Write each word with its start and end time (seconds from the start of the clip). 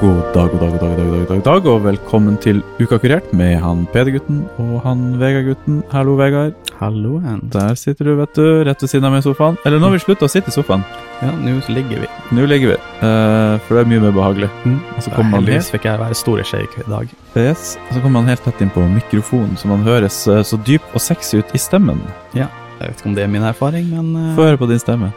God 0.00 0.34
dag, 0.34 0.50
god 0.50 0.60
dag, 0.60 0.70
god 0.70 0.80
dag, 0.80 0.96
god 0.96 0.96
dag, 0.96 1.06
god 1.08 1.28
dag, 1.28 1.42
dag, 1.44 1.66
og 1.72 1.84
velkommen 1.84 2.34
til 2.36 2.58
Uka 2.76 2.98
kurert 3.00 3.30
med 3.32 3.54
han 3.62 3.86
Peder-gutten 3.94 4.42
og 4.60 4.82
han 4.84 5.14
Vegard-gutten. 5.20 5.78
Hallo, 5.88 6.16
Vegard. 6.18 6.52
Halloen. 6.76 7.38
Der 7.52 7.72
sitter 7.80 8.04
du, 8.04 8.10
vet 8.18 8.34
du, 8.36 8.42
rett 8.68 8.82
ved 8.82 8.90
siden 8.92 9.06
av 9.08 9.14
meg 9.14 9.22
i 9.22 9.24
sofaen. 9.24 9.56
Eller 9.64 9.80
nå 9.80 9.88
har 9.88 9.94
vi 9.94 10.02
slutta 10.02 10.26
å 10.28 10.32
sitte 10.32 10.52
i 10.52 10.56
sofaen. 10.56 10.82
Ja, 11.22 11.30
nå 11.40 11.54
ligger 11.72 12.02
vi. 12.04 12.10
Nå 12.36 12.44
ligger 12.44 12.74
vi, 12.74 12.76
uh, 13.00 13.56
for 13.64 13.78
det 13.78 13.84
er 13.84 13.88
mye 13.94 14.02
mer 14.04 14.12
behagelig. 14.18 14.50
Og 14.68 15.06
så 15.06 15.12
kommer 15.14 15.38
man 15.38 15.48
helt, 15.48 15.70
fikk 15.72 15.86
jeg 15.88 16.02
være 16.02 16.18
store 16.20 16.44
shake 16.44 16.82
i 16.82 16.90
dag. 16.90 17.14
yes, 17.40 17.78
og 17.86 17.94
så 17.94 18.02
kommer 18.02 18.18
man 18.18 18.28
helt 18.34 18.44
tett 18.44 18.60
inn 18.60 18.74
på 18.74 18.84
mikrofonen, 18.98 19.54
så 19.56 19.70
man 19.70 19.86
høres 19.86 20.18
uh, 20.28 20.42
så 20.44 20.60
dyp 20.66 20.84
og 20.92 21.00
sexy 21.00 21.40
ut 21.40 21.56
i 21.56 21.62
stemmen. 21.62 22.04
Ja, 22.36 22.50
Jeg 22.82 22.90
vet 22.90 23.00
ikke 23.00 23.08
om 23.14 23.16
det 23.16 23.24
er 23.24 23.32
min 23.32 23.48
erfaring, 23.48 23.88
men 23.94 24.12
uh... 24.12 24.34
Få 24.36 24.50
høre 24.50 24.60
på 24.60 24.68
din 24.68 24.82
stemme. 24.82 25.08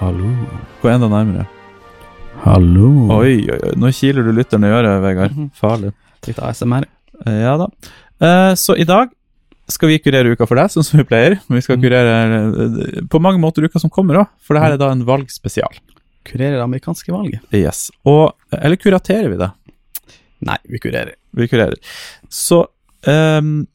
Hallo. 0.00 0.32
Gå 0.82 0.90
enda 0.90 1.06
nærmere. 1.06 1.46
Hallo. 2.44 2.88
Oi, 3.18 3.42
oi, 3.50 3.58
oi. 3.58 3.72
Nå 3.80 3.90
kiler 3.94 4.24
du 4.26 4.32
lytteren 4.36 4.64
i 4.66 4.72
øret, 4.72 5.00
Vegard. 5.04 5.34
Mhm. 5.36 5.50
Farlig. 5.58 5.92
Litt 6.26 6.38
ASMR. 6.42 6.86
Eh, 7.26 7.40
Ja 7.42 7.56
da. 7.58 7.66
Eh, 8.20 8.54
Så 8.54 8.76
i 8.78 8.84
dag 8.84 9.08
skal 9.68 9.88
vi 9.88 9.98
kurere 9.98 10.32
uka 10.32 10.46
for 10.46 10.56
deg, 10.56 10.70
sånn 10.70 10.84
som 10.84 10.98
vi 10.98 11.04
pleier. 11.04 11.38
Men 11.48 11.56
vi 11.58 11.60
skal 11.62 11.76
Mm. 11.76 11.82
kurere 11.82 12.14
eh, 12.24 13.00
på 13.08 13.20
mange 13.20 13.38
måter 13.40 13.62
uka 13.64 13.78
som 13.80 13.90
kommer 13.90 14.14
òg, 14.16 14.28
for 14.40 14.54
det 14.54 14.62
her 14.62 14.72
er 14.72 14.76
da 14.78 14.90
en 14.90 15.04
valgspesial. 15.04 15.68
Kurere 16.24 16.56
det 16.56 16.62
amerikanske 16.64 17.12
valget? 17.12 17.40
Yes. 17.52 17.90
Og, 18.04 18.34
eller 18.52 18.76
kuraterer 18.76 19.28
vi 19.30 19.36
det? 19.36 19.50
Nei, 20.40 20.56
vi 20.68 20.78
kurerer. 20.78 21.14
Vi 21.34 21.48
kurerer. 21.48 21.74
Så 22.30 22.66
um, 23.06 23.66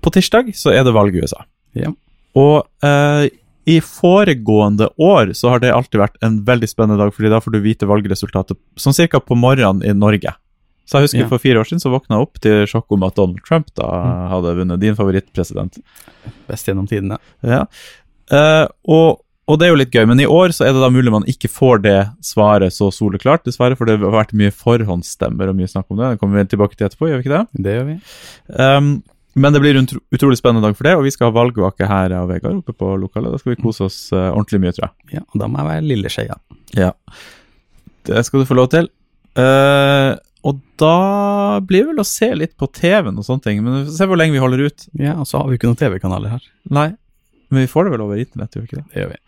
på 0.00 0.10
tirsdag 0.12 0.54
så 0.54 0.70
er 0.72 0.84
det 0.84 0.92
valg 0.94 1.14
i 1.14 1.20
USA. 1.20 1.44
Ja. 1.74 1.90
Og 2.36 2.66
eh, 2.82 3.28
i 3.66 3.80
foregående 3.80 4.88
år 5.00 5.32
så 5.34 5.48
har 5.54 5.60
det 5.62 5.72
alltid 5.72 6.00
vært 6.00 6.16
en 6.22 6.40
veldig 6.44 6.68
spennende 6.68 6.98
dag, 7.00 7.12
fordi 7.16 7.30
da 7.32 7.40
får 7.40 7.52
du 7.54 7.60
vite 7.64 7.86
valgresultatet 7.88 8.58
sånn 8.76 8.92
cirka 8.96 9.20
på 9.24 9.36
morgenen 9.38 9.82
i 9.84 9.92
Norge. 9.96 10.34
Så 10.84 10.98
jeg 11.00 11.06
husker 11.06 11.20
Ja. 11.24 11.28
for 11.28 11.38
fire 11.40 11.60
år 11.62 11.64
siden 11.64 11.80
så 11.80 11.88
våkna 11.88 12.18
jeg 12.18 12.26
opp 12.26 12.40
til 12.44 12.66
sjokk 12.68 12.92
om 12.92 13.02
at 13.04 13.14
Donald 13.16 13.40
Trump 13.46 13.70
da 13.74 13.86
Mm. 13.88 14.28
hadde 14.28 14.56
vunnet 14.58 14.80
din 14.80 14.94
favorittpresident. 14.94 15.78
Best 16.46 16.66
gjennom 16.68 16.86
tidene. 16.86 17.16
Ja. 17.42 17.64
Uh, 18.30 18.66
og, 18.86 19.20
og 19.48 19.58
det 19.58 19.66
er 19.66 19.72
jo 19.72 19.76
litt 19.80 19.90
gøy, 19.92 20.06
men 20.08 20.20
i 20.20 20.26
år 20.28 20.52
så 20.52 20.66
er 20.68 20.72
det 20.76 20.80
da 20.84 20.90
mulig 20.92 21.10
man 21.12 21.24
ikke 21.24 21.48
får 21.48 21.80
det 21.82 21.96
svaret 22.20 22.72
så 22.72 22.90
soleklart, 22.92 23.44
dessverre, 23.44 23.76
for 23.76 23.86
det 23.86 23.98
har 24.00 24.12
vært 24.12 24.32
mye 24.36 24.52
forhåndsstemmer 24.52 25.48
og 25.48 25.56
mye 25.56 25.68
snakk 25.72 25.86
om 25.90 25.96
det. 25.96 26.10
Det 26.12 26.20
kommer 26.20 26.36
vi 26.44 26.44
tilbake 26.52 26.76
til 26.76 26.86
etterpå, 26.86 27.08
gjør 27.08 27.22
vi 27.22 27.24
ikke 27.24 27.38
det? 27.38 27.62
Det 27.64 27.74
gjør 27.78 27.86
vi. 27.86 27.98
Um, 28.60 29.02
men 29.34 29.54
det 29.54 29.62
blir 29.62 29.78
en 29.78 29.88
utrolig 30.14 30.38
spennende 30.38 30.66
dag 30.66 30.76
for 30.78 30.86
det, 30.86 30.96
og 30.98 31.06
vi 31.06 31.12
skal 31.14 31.30
ha 31.30 31.36
valgvake 31.36 31.88
her 31.90 32.14
av 32.14 32.28
Vegard 32.30 32.60
oppe 32.60 32.74
på 32.76 32.92
lokalet. 33.02 33.34
Da 33.34 33.40
skal 33.40 33.54
vi 33.54 33.62
kose 33.62 33.88
oss 33.88 33.98
uh, 34.14 34.30
ordentlig 34.30 34.60
mye, 34.62 34.74
tror 34.76 34.86
jeg. 34.86 35.16
Ja, 35.18 35.24
og 35.24 35.40
da 35.42 35.48
må 35.50 35.58
jeg 35.60 35.70
være 35.70 35.88
lille 35.88 36.12
skeia. 36.12 36.38
Ja. 36.78 36.92
Det 38.06 38.22
skal 38.28 38.42
du 38.42 38.48
få 38.48 38.58
lov 38.58 38.70
til. 38.74 38.90
Uh, 39.34 40.14
og 40.44 40.60
da 40.78 40.96
blir 41.64 41.82
det 41.82 41.90
vel 41.94 42.02
å 42.02 42.06
se 42.06 42.28
litt 42.36 42.54
på 42.60 42.68
TV-en 42.70 43.16
og 43.18 43.26
sånne 43.26 43.46
ting, 43.46 43.62
men 43.64 43.80
vi 43.80 43.86
får 43.88 43.96
se 43.96 44.08
hvor 44.10 44.20
lenge 44.20 44.36
vi 44.36 44.42
holder 44.44 44.66
ut. 44.68 44.86
Ja, 45.00 45.16
og 45.18 45.26
så 45.30 45.40
har 45.40 45.48
vi 45.48 45.58
ikke 45.58 45.70
noen 45.70 45.80
TV-kanaler 45.80 46.36
her. 46.36 46.46
Nei, 46.76 46.90
men 47.50 47.64
vi 47.64 47.70
får 47.70 47.84
det 47.84 47.92
vel 47.94 48.04
over 48.06 48.20
internett, 48.20 48.54
gjør 48.56 48.62
vi 48.64 48.68
ikke 48.70 48.78
det? 48.80 48.84
Det 48.94 49.02
gjør 49.02 49.10
vi. 49.14 49.18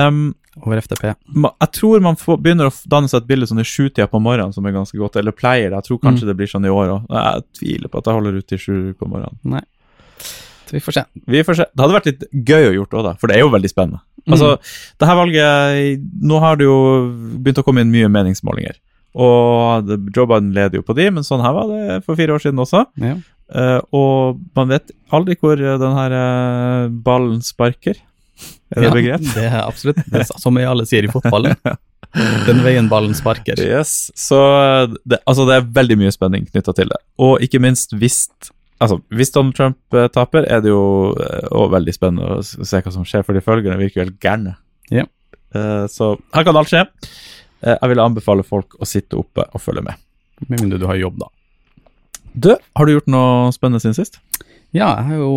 Um, 0.00 0.20
Over 0.66 0.80
FTP. 0.82 1.04
ma- 1.36 1.52
jeg 1.62 1.70
tror 1.78 2.00
man 2.02 2.16
får, 2.18 2.38
begynner 2.42 2.68
å 2.70 2.74
danne 2.90 3.08
seg 3.08 3.22
et 3.22 3.28
bilde 3.28 3.46
sånn 3.46 3.60
i 3.62 3.64
sjutida 3.64 4.08
på 4.10 4.20
morgenen 4.20 4.52
som 4.52 4.66
er 4.66 4.72
ganske 4.74 4.98
godt, 4.98 5.16
eller 5.16 5.32
pleier 5.32 5.70
det. 5.70 5.78
Jeg 5.78 5.86
tror 5.88 6.00
kanskje 6.02 6.26
det 6.26 6.36
blir 6.36 6.50
sånn 6.50 6.66
i 6.66 6.72
år 6.74 6.90
òg. 6.96 7.06
Jeg 7.14 7.44
tviler 7.60 7.88
på 7.92 7.98
at 8.02 8.06
jeg 8.10 8.14
holder 8.18 8.38
ut 8.40 8.46
til 8.50 8.58
sju 8.58 8.94
på 8.98 9.08
morgenen. 9.08 9.38
Nei. 9.44 9.62
Så 10.66 10.74
vi 10.76 10.80
får 10.84 10.92
se. 10.98 11.04
Vi 11.26 11.42
får 11.46 11.56
se. 11.60 11.64
Det 11.74 11.82
hadde 11.82 11.96
vært 11.96 12.06
litt 12.10 12.24
gøy 12.46 12.66
å 12.68 12.74
gjort 12.80 12.92
òg, 12.98 13.04
da, 13.08 13.14
for 13.18 13.26
det 13.30 13.36
er 13.38 13.40
jo 13.46 13.50
veldig 13.54 13.70
spennende. 13.72 14.02
Altså, 14.28 14.50
det 15.00 15.06
her 15.08 15.16
valget 15.16 16.02
Nå 16.22 16.38
har 16.42 16.56
det 16.60 16.66
jo 16.66 16.76
begynt 17.40 17.58
å 17.58 17.64
komme 17.64 17.80
inn 17.82 17.90
mye 17.94 18.10
meningsmålinger. 18.12 18.76
Og 19.18 19.88
Joe 20.14 20.26
Biden 20.30 20.52
leder 20.54 20.78
jo 20.78 20.82
på 20.86 20.94
de, 20.94 21.08
men 21.10 21.24
sånn 21.26 21.42
her 21.42 21.54
var 21.56 21.66
det 21.72 22.04
for 22.06 22.14
fire 22.18 22.36
år 22.36 22.42
siden 22.44 22.60
også. 22.62 22.84
Ja. 23.02 23.16
Eh, 23.50 23.80
og 23.96 24.40
man 24.56 24.70
vet 24.70 24.92
aldri 25.14 25.36
hvor 25.40 25.58
den 25.58 25.96
her 25.96 26.14
uh, 26.14 26.92
ballen 27.06 27.40
sparker. 27.42 27.98
Er 28.70 28.84
det 28.84 28.88
Ja, 28.88 28.94
begrep? 28.94 29.24
Det 29.34 29.46
er 29.48 29.58
absolutt. 29.64 30.00
Det 30.06 30.22
er 30.22 30.30
som 30.44 30.56
vi 30.56 30.66
alle 30.66 30.86
sier 30.88 31.06
i 31.06 31.10
fotball. 31.12 31.50
Den 32.46 32.62
veien 32.64 32.88
ballen 32.90 33.12
sparker. 33.14 33.60
Yes, 33.60 34.10
så 34.18 34.38
eh, 34.60 34.94
det, 35.04 35.20
altså 35.26 35.44
det 35.48 35.58
er 35.58 35.68
veldig 35.80 35.98
mye 36.00 36.14
spenning 36.14 36.48
knytta 36.48 36.74
til 36.78 36.90
det. 36.90 37.02
Og 37.22 37.42
ikke 37.44 37.62
minst 37.62 37.94
hvis 37.98 38.24
Altså, 38.80 38.96
hvis 39.12 39.28
Donald 39.28 39.52
Trump 39.52 39.96
taper, 40.14 40.46
er 40.48 40.62
det 40.64 40.70
jo 40.70 41.12
veldig 41.68 41.92
spennende 41.92 42.38
å 42.38 42.40
se 42.40 42.78
hva 42.80 42.92
som 42.94 43.04
skjer, 43.04 43.26
for 43.26 43.36
de 43.36 43.42
følgerne 43.44 43.76
virker 43.76 44.00
jo 44.00 44.04
helt 44.06 44.22
gærne. 44.24 44.54
Ja. 44.88 45.04
Eh, 45.54 45.84
så 45.90 46.14
her 46.34 46.46
kan 46.46 46.56
alt 46.56 46.70
skje. 46.70 46.86
Eh, 47.60 47.76
jeg 47.76 47.92
vil 47.92 48.02
anbefale 48.02 48.46
folk 48.46 48.76
å 48.80 48.88
sitte 48.88 49.18
oppe 49.20 49.46
og 49.50 49.62
følge 49.62 49.84
med. 49.86 50.00
Med 50.46 50.62
mindre 50.62 50.80
du 50.80 50.86
har 50.88 51.00
jobb, 51.00 51.18
da. 51.20 51.28
Du, 52.32 52.54
har 52.76 52.86
du 52.86 52.92
gjort 52.94 53.10
noe 53.10 53.50
spennende 53.54 53.80
siden 53.82 53.96
sist? 53.98 54.20
Ja, 54.70 54.92
jeg 55.00 55.06
har 55.08 55.18
jo 55.18 55.30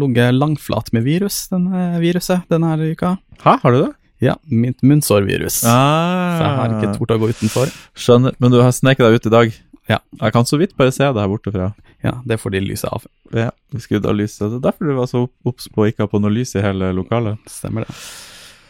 ligget 0.00 0.36
langflat 0.38 0.88
med 0.96 1.04
virus 1.04 1.42
denne 1.52 1.98
viruset 2.00 2.46
denne 2.48 2.70
her 2.72 2.84
uka. 2.94 3.16
Hæ, 3.42 3.58
har 3.62 3.74
du 3.74 3.80
det? 3.82 3.90
Ja, 4.24 4.34
mitt 4.50 4.80
munnsårvirus. 4.82 5.60
Ah, 5.68 6.38
Så 6.38 6.42
jeg 6.42 6.54
har 6.58 6.72
ikke 6.78 6.94
tort 6.96 7.12
å 7.14 7.18
gå 7.20 7.28
utenfor. 7.30 7.70
Skjønner. 7.94 8.34
Men 8.42 8.50
du 8.54 8.58
har 8.64 8.72
sneket 8.74 9.04
deg 9.04 9.18
ut 9.20 9.28
i 9.28 9.34
dag? 9.34 9.58
Ja. 9.88 9.98
Jeg 10.20 10.34
kan 10.34 10.48
så 10.48 10.58
vidt 10.58 10.74
bare 10.76 10.92
se 10.92 11.04
deg 11.04 11.20
her 11.20 11.30
borte 11.30 11.52
fra. 11.54 11.68
Ja, 12.02 12.16
det 12.26 12.34
er 12.36 12.40
fordi 12.42 12.62
lyset 12.64 12.88
er 12.88 12.96
av. 12.96 13.04
Ja, 13.44 13.50
vi 13.74 13.82
skrudde 13.84 14.10
av 14.10 14.16
lyset. 14.18 14.48
Det 14.48 14.58
er 14.58 14.64
derfor 14.70 14.88
du 14.88 14.96
var 14.96 15.06
så 15.10 15.22
obs 15.46 15.68
på 15.70 15.86
ikke 15.86 16.06
ha 16.06 16.10
på 16.10 16.20
noe 16.22 16.32
lys 16.34 16.56
i 16.58 16.64
hele 16.64 16.90
lokalet. 16.96 17.38
Stemmer 17.50 17.86
det. 17.86 17.94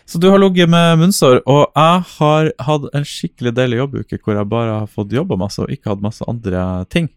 Så 0.09 0.21
du 0.21 0.29
har 0.33 0.41
ligget 0.41 0.71
med 0.73 0.99
munnsår, 1.03 1.43
og 1.45 1.67
jeg 1.77 2.05
har 2.17 2.51
hatt 2.65 2.87
en 2.97 3.05
skikkelig 3.05 3.53
deilig 3.57 3.81
jobbuke 3.83 4.19
hvor 4.25 4.39
jeg 4.39 4.49
bare 4.49 4.79
har 4.83 4.87
fått 4.89 5.13
jobba 5.13 5.37
masse 5.37 5.61
og 5.61 5.73
ikke 5.73 5.93
hatt 5.93 6.05
masse 6.05 6.25
andre 6.29 6.63
ting 6.89 7.11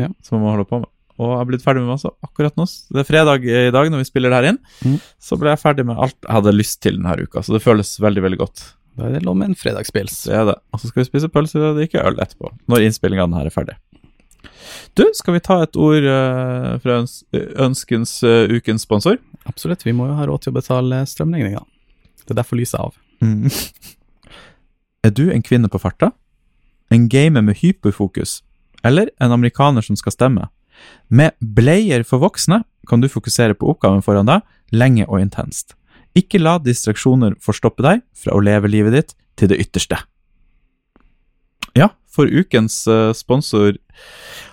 Ja. 0.00 0.10
som 0.24 0.38
jeg 0.38 0.44
må 0.44 0.52
holde 0.52 0.68
på 0.68 0.82
med. 0.82 0.90
Og 1.14 1.28
jeg 1.30 1.38
har 1.38 1.46
blitt 1.46 1.62
ferdig 1.62 1.84
med 1.84 1.92
masse 1.92 2.10
akkurat 2.26 2.56
nå. 2.58 2.64
Det 2.90 3.04
er 3.04 3.06
fredag 3.06 3.44
i 3.46 3.70
dag 3.74 3.90
når 3.92 4.02
vi 4.02 4.08
spiller 4.08 4.32
det 4.32 4.40
her 4.40 4.48
inn. 4.50 4.58
Mm. 4.82 4.96
Så 5.22 5.38
ble 5.38 5.52
jeg 5.52 5.62
ferdig 5.62 5.84
med 5.86 6.00
alt 6.02 6.16
jeg 6.18 6.34
hadde 6.34 6.54
lyst 6.56 6.80
til 6.82 6.98
denne 6.98 7.14
uka, 7.22 7.42
så 7.44 7.54
det 7.54 7.62
føles 7.62 7.92
veldig, 8.02 8.24
veldig 8.24 8.40
godt. 8.40 8.64
Da 8.98 9.08
er 9.08 9.16
det 9.16 9.24
lov 9.26 9.38
med 9.38 9.52
en 9.52 9.58
fredagspils. 9.58 10.20
Det 10.26 10.34
er 10.38 10.48
det. 10.50 10.56
Og 10.74 10.82
så 10.82 10.90
skal 10.90 11.02
vi 11.02 11.08
spise 11.08 11.30
pølser 11.30 11.68
og 11.68 11.78
drikke 11.78 12.02
øl 12.02 12.18
etterpå, 12.22 12.50
når 12.70 12.86
innspillingene 12.86 13.38
her 13.40 13.50
er 13.50 13.54
ferdig. 13.54 13.78
Du, 14.98 15.06
skal 15.14 15.34
vi 15.34 15.42
ta 15.42 15.60
et 15.64 15.78
ord 15.80 16.06
uh, 16.06 16.74
fra 16.82 17.00
øns 17.00 17.22
ønskens 17.34 18.16
uh, 18.26 18.50
ukens 18.50 18.86
sponsor? 18.86 19.18
Absolutt, 19.50 19.82
vi 19.86 19.94
må 19.96 20.06
jo 20.10 20.18
ha 20.18 20.26
råd 20.30 20.44
til 20.44 20.54
å 20.54 20.58
betale 20.58 21.00
strømregninga. 21.10 21.62
Det 22.22 22.34
er 22.34 22.38
derfor 22.38 22.58
lyset 22.58 22.80
av. 22.80 22.94
Mm. 23.22 23.50
Er 25.04 25.12
du 25.12 25.26
en 25.28 25.42
kvinne 25.44 25.68
på 25.68 25.76
farta? 25.82 26.14
En 26.94 27.10
gamer 27.12 27.42
med 27.44 27.58
hyperfokus? 27.60 28.38
Eller 28.84 29.10
en 29.22 29.32
amerikaner 29.32 29.84
som 29.84 29.96
skal 29.96 30.14
stemme? 30.14 30.48
Med 31.08 31.36
bleier 31.40 32.04
for 32.04 32.22
voksne 32.22 32.62
kan 32.88 33.00
du 33.00 33.08
fokusere 33.08 33.56
på 33.56 33.70
oppgaven 33.72 34.04
foran 34.04 34.28
deg, 34.28 34.44
lenge 34.74 35.06
og 35.08 35.22
intenst. 35.22 35.76
Ikke 36.14 36.40
la 36.42 36.58
distraksjoner 36.62 37.38
forstoppe 37.42 37.84
deg 37.84 38.02
fra 38.18 38.34
å 38.36 38.42
leve 38.44 38.70
livet 38.70 38.94
ditt 38.94 39.14
til 39.40 39.50
det 39.50 39.58
ytterste. 39.64 39.98
Ja, 41.74 41.90
for 42.06 42.30
ukens 42.30 42.84
eh, 42.86 43.10
sponsor 43.16 43.74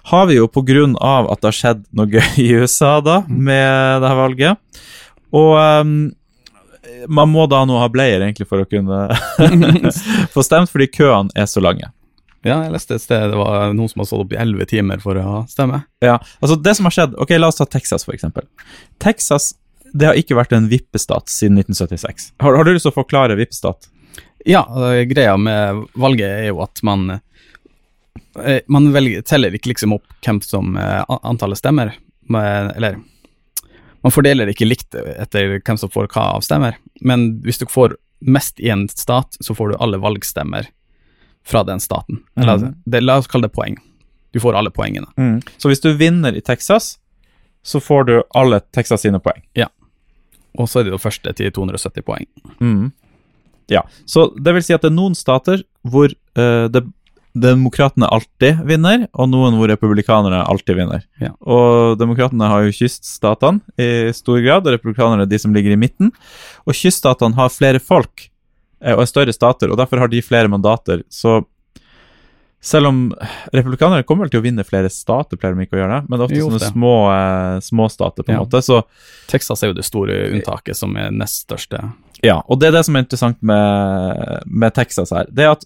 har 0.09 0.25
vi 0.29 0.39
jo 0.39 0.47
på 0.49 0.63
grunn 0.65 0.95
av 0.97 1.29
at 1.29 1.41
det 1.41 1.51
har 1.51 1.57
skjedd 1.57 1.83
noe 1.97 2.09
gøy 2.09 2.41
i 2.41 2.49
USA 2.57 2.95
da, 3.05 3.21
med 3.27 4.01
det 4.01 4.09
her 4.09 4.17
valget. 4.17 4.81
Og 5.37 5.53
um, 5.59 5.93
man 7.07 7.29
må 7.31 7.45
da 7.49 7.61
nå 7.65 7.77
ha 7.79 7.89
bleier 7.93 8.23
egentlig 8.23 8.49
for 8.49 8.63
å 8.63 8.69
kunne 8.69 9.05
få 10.33 10.45
stemt, 10.45 10.71
fordi 10.73 10.89
køene 10.91 11.33
er 11.37 11.49
så 11.49 11.63
lange. 11.63 11.91
Ja, 12.41 12.57
jeg 12.65 12.73
leste 12.73 12.97
et 12.97 13.03
sted 13.03 13.29
det 13.29 13.37
var 13.37 13.73
noen 13.77 13.89
som 13.91 14.01
har 14.01 14.07
stått 14.09 14.23
opp 14.23 14.31
i 14.33 14.39
elleve 14.41 14.65
timer 14.69 15.01
for 15.03 15.17
å 15.21 15.43
stemme. 15.49 15.83
Ja, 16.01 16.15
altså 16.39 16.57
det 16.57 16.73
som 16.77 16.87
har 16.89 16.95
skjedd, 16.95 17.13
ok, 17.21 17.35
la 17.37 17.51
oss 17.51 17.59
ta 17.59 17.67
Texas 17.69 18.07
for 18.07 18.17
eksempel. 18.17 18.47
Texas, 19.03 19.51
det 19.93 20.09
har 20.09 20.17
ikke 20.17 20.37
vært 20.39 20.55
en 20.57 20.69
vippestat 20.71 21.29
siden 21.29 21.59
1976. 21.61 22.31
Har, 22.41 22.57
har 22.57 22.65
du 22.65 22.73
lyst 22.73 22.87
til 22.87 22.93
å 22.93 22.97
forklare 22.97 23.37
vippestat? 23.37 23.91
Ja, 24.49 24.63
greia 25.05 25.35
med 25.37 25.83
valget 25.93 26.31
er 26.31 26.49
jo 26.49 26.63
at 26.65 26.81
man 26.81 27.11
eh, 27.13 28.59
Man 28.65 28.89
velger, 28.89 29.21
teller 29.21 29.53
ikke 29.53 29.69
liksom 29.69 29.93
opp 29.99 30.07
hvem 30.25 30.41
som 30.41 30.73
eh, 30.81 31.03
antallet 31.21 31.61
stemmer, 31.61 31.93
men, 32.25 32.71
eller 32.73 32.97
Man 34.01 34.13
fordeler 34.15 34.49
ikke 34.49 34.65
likt 34.65 34.97
etter 34.97 35.59
hvem 35.59 35.77
som 35.77 35.93
får 35.93 36.09
hva 36.09 36.31
av 36.39 36.45
stemmer, 36.47 36.81
men 37.05 37.35
hvis 37.45 37.61
du 37.61 37.67
får 37.69 37.99
mest 38.21 38.57
i 38.61 38.73
en 38.73 38.87
stat, 38.89 39.37
så 39.37 39.53
får 39.53 39.69
du 39.69 39.81
alle 39.81 40.01
valgstemmer 40.01 40.65
fra 41.47 41.63
den 41.67 41.79
staten. 41.79 42.21
Eller, 42.35 42.57
mm. 42.57 42.73
det, 42.85 43.03
la 43.03 43.17
oss 43.21 43.29
kalle 43.31 43.49
det 43.49 43.55
poeng. 43.55 43.77
Du 44.31 44.39
får 44.39 44.55
alle 44.55 44.71
poengene. 44.71 45.09
Så 45.57 45.71
hvis 45.71 45.83
du 45.83 45.91
vinner 45.99 46.35
i 46.37 46.41
Texas, 46.41 46.95
så 47.63 47.81
får 47.83 48.07
du 48.07 48.15
alle 48.37 48.61
Texas 48.73 49.03
sine 49.05 49.19
poeng. 49.19 49.41
Ja. 49.57 49.67
Og 50.59 50.69
så 50.69 50.81
er 50.81 50.87
det 50.87 50.95
jo 50.95 51.01
første 51.01 51.33
til 51.35 51.51
270 51.53 52.05
poeng. 52.07 52.27
Ja, 53.71 53.85
så 54.09 54.27
det 54.35 54.51
vil 54.55 54.65
si 54.65 54.75
at 54.75 54.83
det 54.83 54.89
er 54.91 54.97
noen 54.97 55.15
stater 55.15 55.61
hvor 55.87 56.11
uh, 56.11 56.65
det, 56.71 56.83
demokratene 57.31 58.09
alltid 58.11 58.59
vinner, 58.67 59.05
og 59.15 59.29
noen 59.31 59.55
hvor 59.55 59.71
republikanerne 59.71 60.41
alltid 60.43 60.75
vinner. 60.81 61.05
Ja. 61.21 61.31
Og 61.39 61.95
demokratene 62.01 62.49
har 62.51 62.65
jo 62.65 62.75
kyststatene 62.75 63.61
i 63.79 64.11
stor 64.15 64.41
grad, 64.43 64.67
og 64.67 64.75
republikanerne 64.75 65.29
de 65.29 65.39
som 65.39 65.55
ligger 65.55 65.75
i 65.75 65.79
midten. 65.79 66.11
Og 66.67 66.75
kyststatene 66.75 67.37
har 67.37 67.53
flere 67.53 67.79
folk 67.79 68.27
og 68.81 69.01
er 69.03 69.09
større 69.09 69.33
stater, 69.33 69.69
og 69.71 69.77
derfor 69.77 69.99
har 70.01 70.07
de 70.11 70.21
flere 70.25 70.47
mandater. 70.51 71.03
Så 71.09 71.41
Selv 72.63 72.85
om 72.91 72.97
republikanere 73.55 74.03
kommer 74.05 74.27
vel 74.27 74.29
til 74.35 74.39
å 74.39 74.43
vinne 74.45 74.61
flere 74.63 74.89
stater, 74.93 75.33
pleier 75.41 75.55
de 75.57 75.63
ikke 75.65 75.79
å 75.79 75.81
gjøre 75.81 75.95
det, 75.95 76.09
men 76.11 76.19
det 76.19 76.21
er 76.21 76.27
ofte 76.27 76.37
Jo, 76.37 76.49
sånne 76.51 76.59
det. 76.61 76.67
små, 76.69 76.91
eh, 77.09 77.59
småstater, 77.65 78.23
på 78.23 78.29
en 78.29 78.35
Ja. 78.35 78.43
måte. 78.43 78.61
Så 78.61 78.83
Texas 79.25 79.63
er 79.63 79.67
jo 79.71 79.73
det 79.73 79.83
store 79.85 80.29
unntaket, 80.29 80.75
som 80.75 80.95
er 80.95 81.09
nest 81.09 81.47
største. 81.47 81.91
ja, 82.21 82.43
og 82.47 82.59
det 82.59 82.67
er 82.67 82.71
det 82.77 82.85
som 82.85 82.95
er 82.95 82.99
interessant 83.01 83.41
med, 83.41 84.43
med 84.45 84.73
Texas 84.75 85.09
her. 85.09 85.25
Det 85.33 85.39
er 85.39 85.51
at 85.53 85.65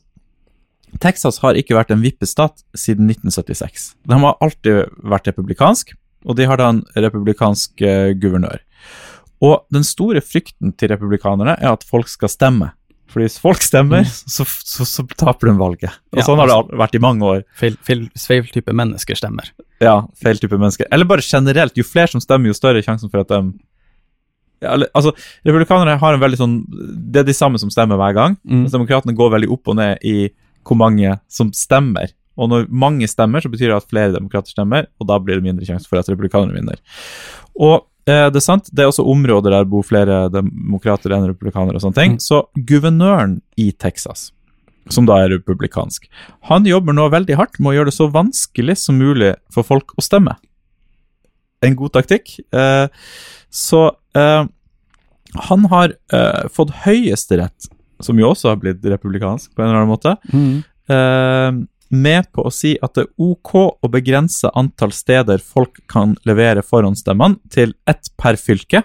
Texas 1.01 1.39
har 1.39 1.53
ikke 1.55 1.75
vært 1.75 1.91
en 1.91 2.01
vippestat 2.01 2.63
siden 2.73 3.07
1976. 3.11 3.95
De 4.07 4.13
har 4.17 4.37
alltid 4.39 4.85
vært 5.03 5.27
republikansk, 5.27 5.91
og 6.25 6.37
de 6.37 6.45
har 6.45 6.55
da 6.55 6.69
en 6.69 6.81
republikansk 6.95 7.81
eh, 7.81 8.13
guvernør. 8.13 8.59
Og 9.41 9.65
den 9.69 9.83
store 9.83 10.21
frykten 10.21 10.71
til 10.77 10.87
republikanerne 10.95 11.57
er 11.61 11.73
at 11.73 11.83
folk 11.83 12.07
skal 12.07 12.29
stemme. 12.29 12.71
For 13.15 13.23
hvis 13.23 13.37
folk 13.39 13.63
stemmer, 13.63 14.03
så, 14.03 14.43
så, 14.43 14.83
så 14.83 15.05
taper 15.15 15.47
de 15.47 15.53
valget. 15.55 15.93
Og 16.11 16.19
Ja, 16.19 16.25
sånn 16.27 16.41
har 16.41 16.49
det 16.51 16.57
altså- 16.57 16.81
vært 16.81 16.97
i 16.97 16.99
mange 16.99 17.23
år. 17.23 17.45
Feil, 17.55 17.77
feil, 17.87 18.01
feil 18.19 18.49
type 18.51 18.73
mennesker 18.75 19.15
stemmer. 19.15 19.47
Ja, 19.79 20.01
feil 20.19 20.41
type 20.41 20.59
mennesker. 20.59 20.89
Eller 20.91 21.07
bare 21.07 21.23
generelt, 21.23 21.77
jo 21.79 21.87
flere 21.87 22.11
som 22.11 22.19
stemmer, 22.19 22.51
jo 22.51 22.57
større 22.57 22.83
er 22.83 22.87
sjansen 22.89 23.07
for 23.13 23.23
at 23.23 23.31
de 23.31 23.39
ja, 24.63 24.73
eller, 24.73 24.87
altså, 24.95 25.11
Republikanere 25.45 25.97
har 25.99 26.15
en 26.15 26.21
veldig 26.23 26.37
sånn 26.39 26.53
Det 27.11 27.19
er 27.21 27.25
de 27.27 27.33
samme 27.35 27.59
som 27.59 27.71
stemmer 27.71 27.99
hver 27.99 28.13
gang. 28.15 28.37
Mm. 28.47 28.67
Demokratene 28.71 29.15
går 29.15 29.33
veldig 29.35 29.49
opp 29.55 29.71
og 29.71 29.79
ned 29.79 30.03
i 30.03 30.29
hvor 30.65 30.79
mange 30.79 31.15
som 31.31 31.51
stemmer. 31.55 32.11
Og 32.35 32.49
når 32.51 32.67
mange 32.71 33.07
stemmer, 33.07 33.43
så 33.43 33.51
betyr 33.51 33.69
det 33.71 33.77
at 33.77 33.87
flere 33.87 34.15
demokrater 34.15 34.51
stemmer, 34.51 34.87
og 34.99 35.07
da 35.07 35.19
blir 35.21 35.39
det 35.39 35.45
mindre 35.45 35.67
sjanse 35.67 35.87
for 35.87 35.99
at 36.01 36.09
republikanerne 36.11 36.55
vinner. 36.55 36.79
Og 37.55 37.85
eh, 38.09 38.27
det 38.31 38.39
er 38.39 38.45
sant, 38.45 38.69
det 38.71 38.83
er 38.83 38.91
også 38.91 39.05
områder 39.11 39.53
der 39.53 39.67
bor 39.69 39.85
flere 39.85 40.25
demokrater 40.33 41.15
enn 41.15 41.27
republikanere 41.29 41.79
og 41.79 41.85
sånne 41.85 41.99
ting. 41.99 42.17
Mm. 42.17 42.23
Så 42.23 42.41
guvernøren 42.71 43.39
i 43.61 43.71
Texas, 43.71 44.29
som 44.93 45.07
da 45.09 45.19
er 45.23 45.33
republikansk, 45.33 46.09
han 46.49 46.67
jobber 46.69 46.97
nå 46.97 47.07
veldig 47.13 47.39
hardt 47.39 47.59
med 47.59 47.73
å 47.73 47.77
gjøre 47.79 47.91
det 47.91 47.97
så 47.97 48.09
vanskelig 48.13 48.77
som 48.83 48.99
mulig 49.01 49.33
for 49.53 49.67
folk 49.67 49.95
å 49.97 50.05
stemme. 50.05 50.37
En 51.65 51.77
god 51.77 51.95
taktikk. 51.97 52.37
Eh, 52.53 52.87
så 53.49 53.85
eh, 54.17 54.43
han 55.49 55.69
har 55.71 55.95
eh, 56.13 56.43
fått 56.53 56.73
Høyesterett, 56.85 57.69
som 58.03 58.19
jo 58.19 58.29
også 58.33 58.51
har 58.51 58.59
blitt 58.61 58.83
republikansk 58.85 59.53
på 59.55 59.63
en 59.63 59.69
eller 59.69 59.83
annen 59.83 59.93
måte, 59.95 60.17
Mm. 60.33 60.63
Eh, 61.95 62.01
med 62.07 62.31
på 62.35 62.45
å 62.45 62.53
si 62.53 62.75
at 62.83 62.97
det 62.97 63.05
er 63.05 63.13
ok 63.21 63.53
å 63.85 63.91
begrense 63.91 64.51
antall 64.57 64.93
steder 64.95 65.41
folk 65.43 65.79
kan 65.91 66.17
levere 66.27 66.65
forhåndsstemmene 66.65 67.39
til 67.53 67.73
ett 67.89 68.11
per 68.21 68.39
fylke. 68.39 68.83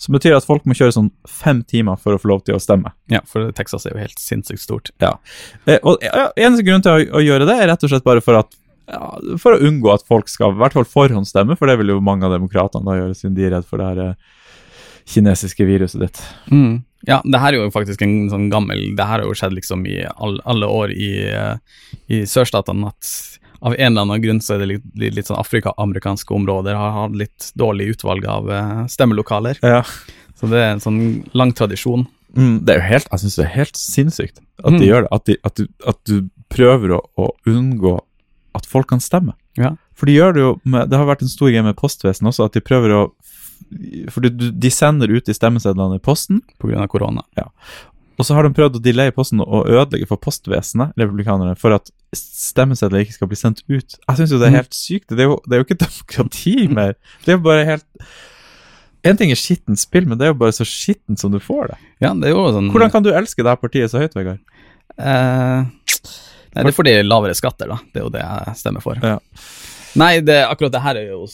Som 0.00 0.16
betyr 0.16 0.32
at 0.32 0.46
folk 0.48 0.64
må 0.64 0.72
kjøre 0.72 0.94
sånn 0.96 1.10
fem 1.28 1.60
timer 1.68 1.98
for 2.00 2.16
å 2.16 2.20
få 2.20 2.30
lov 2.30 2.46
til 2.46 2.56
å 2.56 2.62
stemme. 2.62 2.94
Ja, 3.12 3.20
for 3.28 3.50
Texas 3.52 3.84
er 3.84 3.92
jo 3.92 4.00
helt 4.00 4.20
sinnssykt 4.20 4.62
stort. 4.62 4.92
Ja. 5.02 5.18
og 5.84 6.00
Eneste 6.40 6.64
grunn 6.64 6.80
til 6.86 6.94
å, 6.94 7.20
å 7.20 7.24
gjøre 7.24 7.44
det, 7.44 7.58
er 7.60 7.68
rett 7.68 7.84
og 7.84 7.92
slett 7.92 8.06
bare 8.06 8.24
for 8.24 8.40
at 8.40 8.56
ja, 8.90 9.10
for 9.38 9.54
å 9.54 9.68
unngå 9.68 9.92
at 9.92 10.06
folk 10.08 10.30
skal 10.30 10.54
i 10.54 10.60
hvert 10.60 10.74
fall 10.74 10.88
forhåndsstemme, 10.88 11.56
for 11.58 11.70
det 11.70 11.76
vil 11.80 11.92
jo 11.94 12.00
mange 12.04 12.26
av 12.26 12.34
demokratene 12.34 12.86
da 12.86 12.96
gjøre, 12.98 13.16
siden 13.18 13.36
de 13.36 13.46
er 13.46 13.54
redd 13.54 13.68
for 13.68 13.82
det 13.82 13.90
her 13.90 14.00
eh, 14.08 14.38
kinesiske 15.08 15.64
viruset 15.68 16.00
ditt. 16.00 16.22
Mm. 16.50 16.82
Ja, 17.08 17.22
det 17.24 17.40
her 17.40 17.54
er 17.54 17.62
jo 17.62 17.70
faktisk 17.72 18.02
en 18.04 18.28
sånn 18.28 18.50
gammel 18.52 18.90
Det 18.92 19.04
her 19.08 19.22
har 19.22 19.24
jo 19.24 19.32
skjedd 19.32 19.54
liksom 19.56 19.86
i 19.88 20.02
all, 20.04 20.34
alle 20.44 20.66
år 20.68 20.90
i, 20.92 21.12
eh, 21.32 21.56
i 22.12 22.18
sørstatene 22.28 22.90
at 22.92 23.12
av 23.62 23.74
en 23.76 23.92
eller 23.92 24.02
annen 24.04 24.22
grunn 24.22 24.40
så 24.40 24.54
er 24.54 24.62
det 24.62 24.68
litt, 24.70 24.84
litt, 25.16 25.26
sånn 25.28 25.40
afrika-amerikanske 25.40 26.32
områder 26.32 26.76
har 26.76 26.92
hatt 26.96 27.16
litt 27.16 27.50
dårlig 27.60 27.90
utvalg 27.94 28.24
av 28.28 28.50
eh, 28.52 28.86
stemmelokaler. 28.88 29.58
Ja. 29.64 29.82
Så 30.40 30.48
det 30.48 30.60
er 30.60 30.70
en 30.74 30.80
sånn 30.80 31.00
lang 31.36 31.52
tradisjon. 31.56 32.06
Mm, 32.36 32.60
det 32.64 32.72
er 32.72 32.78
jo 32.80 32.86
helt, 32.88 33.08
jeg 33.12 33.20
synes 33.24 33.36
det 33.36 33.44
er 33.44 33.52
helt 33.58 33.76
sinnssykt 33.80 34.38
at 34.64 34.72
de 34.72 34.78
Mm. 34.78 34.86
gjør 34.88 35.02
det. 35.04 35.10
At, 35.12 35.24
de, 35.26 35.36
at, 35.44 35.54
du, 35.56 35.68
at 35.92 35.98
du 36.08 36.30
prøver 36.52 36.96
å, 36.96 37.00
å 37.20 37.30
unngå 37.48 37.98
at 38.56 38.66
folk 38.66 38.88
kan 38.88 39.00
stemme. 39.00 39.36
Ja. 39.56 39.74
For 39.94 40.08
de 40.08 40.16
gjør 40.16 40.32
det 40.34 40.40
jo 40.40 40.52
med, 40.64 40.88
Det 40.90 40.96
har 40.96 41.06
vært 41.08 41.22
en 41.22 41.28
stor 41.32 41.50
greie 41.50 41.62
med 41.64 41.76
postvesenet 41.76 42.32
også, 42.32 42.48
at 42.48 42.56
de 42.56 42.60
prøver 42.64 42.94
å 42.96 43.02
For 44.10 44.20
de 44.26 44.70
sender 44.74 45.10
ut 45.12 45.24
de 45.28 45.34
stemmesedlene 45.36 45.96
i 46.00 46.02
posten, 46.02 46.42
av 46.76 46.86
korona. 46.88 47.22
og 48.20 48.26
så 48.26 48.34
har 48.36 48.44
de 48.44 48.50
prøvd 48.52 48.76
å 48.76 48.82
delaye 48.84 49.12
posten 49.16 49.40
og 49.40 49.66
ødelegge 49.70 50.06
for 50.10 50.16
postvesenet, 50.20 50.92
republikanerne, 51.00 51.54
for 51.56 51.72
at 51.72 51.88
stemmesedler 52.12 53.00
ikke 53.06 53.14
skal 53.16 53.28
bli 53.30 53.38
sendt 53.38 53.62
ut. 53.68 53.94
Jeg 53.96 54.16
syns 54.18 54.30
jo 54.34 54.38
det 54.38 54.48
er 54.48 54.50
Mm. 54.50 54.60
helt 54.60 54.74
sykt. 54.76 55.08
Det 55.08 55.20
er 55.20 55.28
jo, 55.30 55.38
det 55.48 55.54
er 55.56 55.62
jo 55.62 55.64
ikke 55.64 55.78
demokrati 55.86 56.68
mer. 56.68 56.94
Det 57.24 57.32
er 57.32 57.38
jo 57.38 57.44
bare 57.46 57.64
helt 57.64 57.84
En 59.02 59.16
ting 59.16 59.30
er 59.32 59.38
skittent 59.40 59.78
spill, 59.80 60.04
men 60.04 60.18
det 60.18 60.26
er 60.26 60.32
jo 60.34 60.40
bare 60.42 60.52
så 60.52 60.60
skittent 60.68 61.18
som 61.18 61.32
du 61.32 61.38
får 61.40 61.68
det. 61.70 61.76
Ja, 62.04 62.12
det 62.12 62.28
er 62.28 62.34
jo 62.34 62.42
sånn 62.52 62.66
Hvordan 62.70 62.90
kan 62.92 63.02
du 63.02 63.08
elske 63.16 63.40
det 63.42 63.48
her 63.48 63.56
partiet 63.56 63.88
så 63.88 63.96
høyt, 64.02 64.12
Vegard? 64.12 64.40
Eh, 64.98 65.64
nei, 66.52 66.60
det 66.60 66.66
er 66.68 66.76
fordi 66.76 66.92
lavere 67.06 67.32
skatter, 67.38 67.70
da. 67.72 67.78
Det 67.94 67.96
er 68.02 68.04
jo 68.04 68.10
det 68.12 68.20
jeg 68.20 68.56
stemmer 68.60 68.82
for. 68.84 69.00
Ja. 69.00 69.14
Nei, 69.96 70.20
det, 70.20 70.36
akkurat 70.44 70.74
det 70.76 70.82
her 70.84 71.00
er 71.00 71.06
jo 71.14 71.24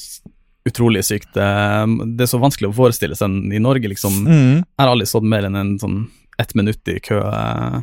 utrolig 0.66 1.04
sykt. 1.06 1.36
Eh, 1.36 1.86
Det 2.16 2.26
er 2.26 2.30
så 2.30 2.40
vanskelig 2.42 2.70
å 2.72 2.76
forestille 2.76 3.16
seg 3.18 3.30
i 3.54 3.60
Norge, 3.62 3.88
liksom. 3.92 4.12
Mm. 4.26 4.56
Jeg 4.64 4.82
har 4.82 4.92
aldri 4.92 5.06
stått 5.06 5.28
mer 5.28 5.46
enn 5.48 5.56
en 5.56 5.78
sånn 5.78 6.08
ett 6.38 6.54
minutt 6.58 6.86
i 6.92 6.98
kø 7.00 7.20
eh, 7.22 7.80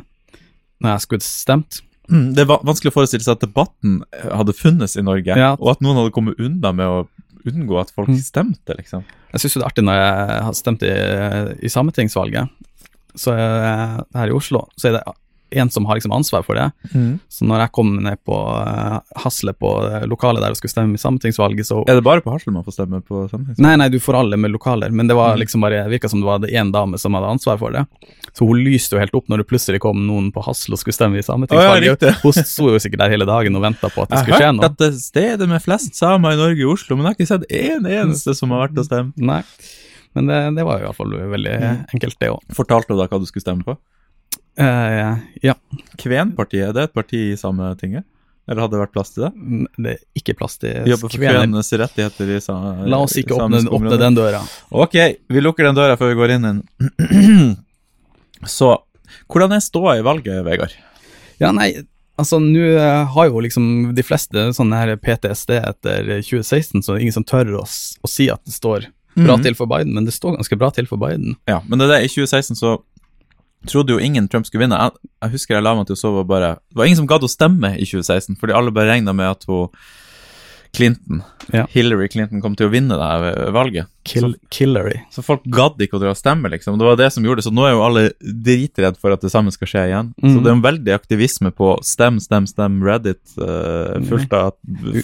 når 0.82 0.90
jeg 0.94 1.00
skulle 1.06 1.26
stemt. 1.26 1.80
Mm, 2.10 2.34
Det 2.36 2.44
er 2.44 2.50
vanskelig 2.60 2.92
å 2.92 2.98
forestille 2.98 3.24
seg 3.24 3.38
at 3.38 3.46
debatten 3.46 4.02
eh, 4.12 4.28
hadde 4.36 4.52
funnes 4.52 4.96
i 5.00 5.02
Norge, 5.02 5.34
Ja. 5.36 5.54
og 5.58 5.70
at 5.72 5.80
noen 5.80 5.96
hadde 5.96 6.12
kommet 6.12 6.38
unna 6.38 6.72
med 6.72 6.86
å 6.86 7.08
unngå 7.46 7.80
at 7.80 7.90
folk 7.90 8.08
Mm. 8.08 8.20
stemte, 8.20 8.76
liksom. 8.76 9.04
Jeg 9.32 9.40
syns 9.40 9.54
det 9.54 9.62
er 9.62 9.68
artig 9.68 9.84
når 9.84 9.96
jeg 9.98 10.42
har 10.44 10.52
stemt 10.54 10.82
i, 10.82 10.92
i 11.66 11.68
Sametingsvalget, 11.68 12.48
så 13.16 13.32
er, 13.32 14.04
her 14.14 14.28
i 14.28 14.36
Oslo, 14.36 14.68
så 14.78 14.88
er 14.88 14.92
det 14.98 15.02
en 15.60 15.70
som 15.70 15.84
har 15.86 15.96
liksom 15.98 16.12
ansvar 16.12 16.42
for 16.46 16.54
det. 16.58 16.66
Så 17.30 17.46
når 17.48 17.64
jeg 17.64 17.72
kom 17.72 17.90
ned 18.02 18.18
på 18.26 18.34
uh, 18.36 19.00
Hasle 19.24 19.52
på 19.54 19.70
eh, 19.88 20.06
lokalet 20.10 20.42
der 20.44 20.50
og 20.54 20.56
skulle 20.58 20.72
stemme 20.74 20.94
i 20.94 21.02
Sametingsvalget, 21.02 21.66
så 21.68 21.82
Er 21.88 21.94
det 22.00 22.04
bare 22.06 22.20
på 22.24 22.32
Hasle 22.34 22.52
man 22.52 22.64
får 22.66 22.76
stemme 22.78 23.00
på 23.06 23.24
sametingsvalget? 23.30 23.58
Nei, 23.66 23.74
nei, 23.76 23.88
du 23.88 23.98
får 24.02 24.18
alle 24.20 24.36
med 24.40 24.50
lokaler, 24.54 24.90
men 24.90 25.06
det 25.10 25.16
var 25.18 25.34
Mm. 25.34 25.40
liksom 25.44 25.60
bare, 25.64 25.84
virka 25.88 26.08
som 26.10 26.20
det 26.20 26.26
var 26.26 26.38
én 26.50 26.72
dame 26.72 26.98
som 26.98 27.14
hadde 27.14 27.26
ansvar 27.34 27.58
for 27.58 27.70
det. 27.72 27.86
Så 28.34 28.46
hun 28.48 28.58
lyste 28.64 28.96
jo 28.96 29.00
helt 29.00 29.14
opp 29.14 29.28
når 29.28 29.38
det 29.44 29.46
plutselig 29.48 29.80
kom 29.80 30.06
noen 30.06 30.32
på 30.34 30.42
Hasle 30.44 30.74
og 30.74 30.78
skulle 30.82 30.94
stemme 30.94 31.18
i 31.18 31.22
Sametingsvalget. 31.22 31.90
riktig. 32.00 32.14
hun 32.22 32.32
sto 32.32 32.68
jo 32.70 32.78
sikkert 32.78 32.98
der 33.04 33.10
hele 33.10 33.24
dagen 33.26 33.54
og 33.56 33.62
venta 33.62 33.88
på 33.88 34.02
at 34.02 34.08
det 34.10 34.18
Jeg 34.18 34.24
skulle 34.24 34.34
har 34.34 34.42
skje 34.42 34.50
hørt 34.50 34.56
noe. 34.60 34.64
at 34.66 34.76
det 34.78 34.88
er 34.88 34.98
stedet 34.98 35.48
med 35.48 35.62
flest 35.62 35.94
samer 35.94 36.32
i 36.32 36.36
Norge, 36.36 36.66
Oslo, 36.72 36.96
men 36.96 37.06
jeg 37.06 37.14
har 37.14 37.18
ikke 37.18 37.32
sett 37.32 37.48
én 37.50 37.86
eneste 37.88 38.34
som 38.34 38.50
har 38.50 38.68
vært 38.68 38.78
og 38.78 38.84
stemt. 38.86 39.16
Nei, 39.18 39.42
men 40.14 40.26
det, 40.30 40.54
det 40.56 40.64
var 40.64 40.78
jo 40.78 40.84
i 40.84 40.86
hvert 40.88 40.96
fall 40.96 41.10
veldig 41.10 41.54
Mm. 41.60 41.86
enkelt, 41.94 42.18
det 42.20 42.28
òg. 42.30 42.40
Fortalte 42.54 42.88
du 42.88 42.96
da 42.98 43.06
hva 43.08 43.18
du 43.18 43.26
skulle 43.26 43.42
stemme 43.42 43.64
på? 43.64 43.76
Eh, 44.56 45.14
ja, 45.42 45.54
Kvenpartiet, 45.98 46.68
er 46.68 46.74
det 46.76 46.82
et 46.88 46.94
parti 46.94 47.20
i 47.32 47.36
samme 47.40 47.72
tinget? 47.80 48.04
Eller 48.46 48.60
hadde 48.60 48.76
det 48.76 48.82
vært 48.84 48.92
plass 48.92 49.10
til 49.14 49.24
det? 49.24 49.30
mm, 49.34 49.66
det 49.80 49.92
er 49.94 50.00
ikke 50.20 50.34
plass 50.36 50.58
til 50.60 50.84
Jobber 50.90 51.08
for 51.08 51.16
kvenenes 51.16 51.70
rettigheter 51.80 52.32
i 52.36 52.40
samme 52.44 52.84
La 52.92 52.98
oss 53.00 53.14
ikke 53.16 53.32
åpne, 53.38 53.62
åpne 53.72 53.96
den 54.02 54.18
døra. 54.18 54.42
Ok, 54.70 54.98
vi 55.32 55.40
lukker 55.40 55.64
den 55.70 55.78
døra 55.78 55.96
før 55.96 56.12
vi 56.12 56.18
går 56.20 56.34
inn 56.36 56.44
i 56.44 56.50
den. 56.52 57.56
Så, 58.56 58.68
hvordan 59.32 59.54
er 59.56 59.64
ståa 59.64 59.96
i 59.98 60.04
valget, 60.04 60.42
Vegard? 60.44 60.74
Ja, 61.40 61.50
nei, 61.56 61.70
altså 62.20 62.38
nå 62.42 62.66
eh, 62.76 63.06
har 63.14 63.30
jo 63.30 63.40
liksom 63.42 63.94
de 63.96 64.04
fleste 64.06 64.50
sånne 64.54 64.82
her 64.82 64.92
PTSD 65.00 65.56
etter 65.62 66.12
2016, 66.20 66.82
så 66.84 66.92
det 66.92 66.98
er 67.00 67.06
ingen 67.08 67.16
som 67.16 67.24
tør 67.26 67.56
å, 67.62 67.64
å 67.64 68.10
si 68.10 68.28
at 68.30 68.44
det 68.46 68.54
står 68.54 68.90
bra 69.14 69.36
Mhm. 69.38 69.42
til 69.46 69.54
for 69.54 69.70
Biden, 69.70 69.94
men 69.94 70.04
det 70.08 70.12
står 70.14 70.36
ganske 70.36 70.56
bra 70.58 70.68
til 70.74 70.86
for 70.90 70.98
Biden. 71.00 71.36
Ja, 71.48 71.60
men 71.70 71.78
det 71.78 71.86
er 71.88 71.92
det, 71.96 72.04
i 72.04 72.12
2016 72.12 72.58
så 72.58 72.76
trodde 73.70 73.94
jo 73.96 73.98
ingen 73.98 74.28
Trump 74.28 74.46
skulle 74.46 74.64
vinne. 74.66 74.78
Jeg, 74.78 74.92
jeg 75.22 75.30
husker 75.36 75.54
jeg 75.58 75.62
la 75.66 75.74
meg 75.74 75.86
til 75.86 75.96
å 75.96 76.00
sove 76.00 76.24
og 76.24 76.28
bare 76.30 76.54
Det 76.70 76.76
var 76.80 76.84
ingen 76.90 77.00
som 77.02 77.06
gadd 77.10 77.24
å 77.26 77.30
stemme 77.30 77.74
i 77.78 77.84
2016, 77.84 78.36
fordi 78.40 78.52
alle 78.56 78.70
bare 78.74 78.92
regna 78.94 79.12
med 79.16 79.30
at 79.30 79.44
hun 79.48 79.68
Clinton, 80.74 81.22
Ja. 81.52 81.66
Hillary 81.70 82.08
Clinton, 82.08 82.40
kom 82.42 82.56
til 82.58 82.66
å 82.66 82.72
vinne 82.72 82.96
det 82.98 83.06
her 83.06 83.52
valget. 83.54 83.86
Kill. 84.02 84.32
Så, 84.50 85.20
så 85.20 85.22
folk 85.22 85.44
gadd 85.46 85.78
ikke 85.84 85.98
å 85.98 86.00
dra 86.02 86.10
og 86.10 86.18
stemme, 86.18 86.50
liksom. 86.50 86.78
Det 86.80 86.88
var 86.88 86.96
det 86.98 87.12
som 87.14 87.22
gjorde 87.22 87.42
det. 87.42 87.46
Så 87.46 87.52
nå 87.54 87.62
er 87.68 87.76
jo 87.76 87.84
alle 87.86 88.02
dritredd 88.18 88.98
for 88.98 89.14
at 89.14 89.22
det 89.22 89.30
samme 89.30 89.52
skal 89.54 89.70
skje 89.70 89.84
igjen. 89.92 90.10
Så 90.18 90.32
Mhm. 90.32 90.42
det 90.42 90.50
er 90.50 90.56
en 90.56 90.64
veldig 90.66 90.94
aktivisme 90.96 91.52
på 91.54 91.76
stem, 91.86 92.18
stem, 92.18 92.46
stem, 92.50 92.82
Reddit, 92.82 93.22
uh, 93.38 94.00
fullt 94.08 94.32
av 94.34 94.54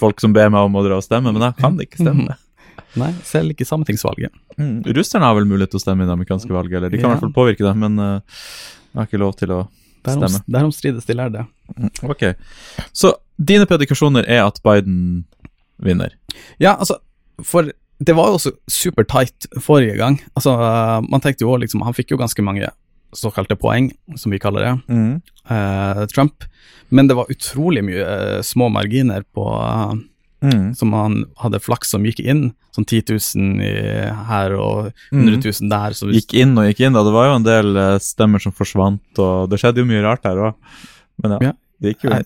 folk 0.01 0.19
som 0.19 0.33
ber 0.33 0.49
meg 0.51 0.59
om 0.67 0.75
å 0.75 0.83
dra 0.83 0.97
og 0.99 1.03
stemme, 1.07 1.31
men 1.31 1.41
jeg 1.41 1.55
kan 1.63 1.77
ikke 1.79 2.03
stemme. 2.03 2.35
Nei, 2.99 3.11
selv 3.23 3.53
ikke 3.53 3.65
sametingsvalget. 3.67 4.33
Mm. 4.57 4.81
Russerne 4.97 5.23
har 5.29 5.35
vel 5.37 5.45
mulighet 5.47 5.71
til 5.71 5.79
å 5.79 5.83
stemme 5.85 6.03
i 6.03 6.09
det 6.09 6.15
amerikanske 6.17 6.51
valget, 6.51 6.77
eller 6.81 6.89
de 6.91 6.97
kan 6.99 7.11
i 7.11 7.13
hvert 7.13 7.23
fall 7.23 7.35
påvirke 7.35 7.63
det, 7.63 7.75
men 7.79 7.99
uh, 7.99 8.41
har 8.97 9.07
ikke 9.07 9.21
lov 9.21 9.35
til 9.39 9.53
å 9.55 9.61
Derom, 10.03 10.25
stemme. 10.27 10.41
derom 10.49 10.71
strides 10.73 11.05
de 11.05 11.13
lærde. 11.15 11.45
Mm, 11.77 11.91
Ok, 12.09 12.23
så 12.91 13.13
dine 13.39 13.67
predikasjoner 13.69 14.25
er 14.27 14.41
at 14.47 14.57
Biden 14.65 15.23
vinner. 15.81 16.15
Ja, 16.59 16.73
altså, 16.75 16.97
for 17.45 17.69
det 18.01 18.15
var 18.17 18.31
jo 18.31 18.39
også 18.39 18.51
super 18.67 19.05
tight 19.05 19.45
forrige 19.61 19.95
gang. 19.99 20.19
Altså, 20.35 20.55
man 21.07 21.21
tenkte 21.21 21.45
jo 21.45 21.55
liksom, 21.61 21.83
han 21.85 21.93
fikk 21.93 22.11
jo 22.15 22.17
ganske 22.19 22.41
mange 22.43 22.67
såkalte 23.13 23.55
poeng, 23.59 23.91
som 24.17 24.31
vi 24.33 24.39
kaller 24.39 24.65
det, 24.65 24.73
Mm. 24.89 25.21
uh, 25.51 26.05
Trump, 26.11 26.43
men 26.89 27.07
det 27.07 27.15
var 27.15 27.29
utrolig 27.31 27.83
mye 27.85 28.03
uh, 28.03 28.41
små 28.41 28.69
marginer 28.71 29.23
på 29.35 29.45
eh, 29.47 29.93
Mm. 30.41 30.71
som 30.73 30.93
han 30.97 31.15
hadde 31.37 31.59
flaks 31.61 31.91
som 31.93 32.05
gikk 32.07 32.17
inn, 32.25 32.47
sånn 32.73 32.87
10 32.87 33.13
000 33.13 33.59
i, 33.61 33.73
her 34.25 34.55
og 34.57 34.87
100 35.11 35.35
000 35.37 35.69
der. 35.69 35.93
Så 35.93 36.07
Gikk 36.09 36.33
inn 36.41 36.55
og 36.57 36.65
gikk 36.65 36.81
inn, 36.81 36.95
da. 36.97 37.03
Det 37.05 37.13
var 37.13 37.27
jo 37.29 37.35
en 37.35 37.45
del 37.45 37.77
eh, 37.77 37.97
stemmer 38.01 38.41
som 38.41 38.55
forsvant, 38.57 39.21
og 39.21 39.51
det 39.51 39.59
skjedde 39.61 39.83
jo 39.83 39.89
mye 39.91 40.01
rart 40.01 40.25
her 40.25 40.41
òg. 40.47 40.79
Men 41.21 41.35
ja, 41.35 41.39
Ja. 41.51 41.53
det 41.83 41.93
gikk 41.93 42.07
jo 42.07 42.13
Nei, 42.15 42.23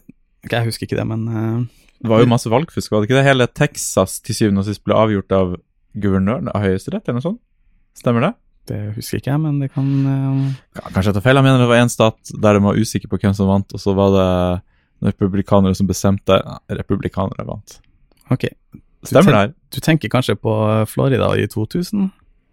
Jeg 0.47 0.67
husker 0.69 0.87
ikke 0.87 0.99
det, 1.01 1.07
men 1.09 1.27
uh, 1.27 1.59
Det 1.99 2.07
var 2.13 2.23
jo 2.23 2.31
masse 2.31 2.51
valgfusk, 2.53 2.91
var 2.93 3.03
det 3.03 3.09
ikke 3.09 3.19
det? 3.19 3.27
Hele 3.27 3.47
Texas 3.51 4.19
til 4.23 4.37
syvende 4.37 4.63
og 4.63 4.69
sist 4.69 4.83
ble 4.87 4.95
avgjort 4.95 5.35
av 5.35 5.55
guvernøren 5.99 6.47
av 6.53 6.63
Høyesterett, 6.63 7.03
eller 7.07 7.19
noe 7.19 7.27
sånt? 7.27 7.41
Stemmer 7.99 8.29
det? 8.29 8.33
det 8.71 8.79
husker 8.95 9.19
ikke 9.19 9.29
jeg, 9.29 9.41
men 9.43 9.59
det 9.61 9.69
kan 9.75 9.89
uh... 10.07 10.45
Ja, 10.77 10.87
kanskje 10.87 11.11
jeg 11.11 11.17
tar 11.19 11.25
feil. 11.27 11.37
Jeg 11.37 11.45
mener 11.45 11.61
det 11.61 11.67
var 11.69 11.83
én 11.83 11.91
stat 11.91 12.31
der 12.31 12.57
de 12.57 12.63
var 12.65 12.79
usikre 12.79 13.11
på 13.11 13.19
hvem 13.21 13.35
som 13.37 13.51
vant, 13.51 13.75
og 13.75 13.81
så 13.81 13.93
var 13.97 14.15
det 14.15 14.29
republikanere 15.11 15.75
som 15.77 15.89
bestemte. 15.89 16.39
Republikanere 16.71 17.45
vant. 17.45 17.77
Ok. 18.31 18.45
Stemmer 19.05 19.31
det 19.35 19.41
her? 19.43 19.51
Du 19.75 19.79
tenker 19.85 20.09
kanskje 20.09 20.35
på 20.39 20.53
Florida 20.89 21.27
i 21.37 21.45
2000? 21.51 22.07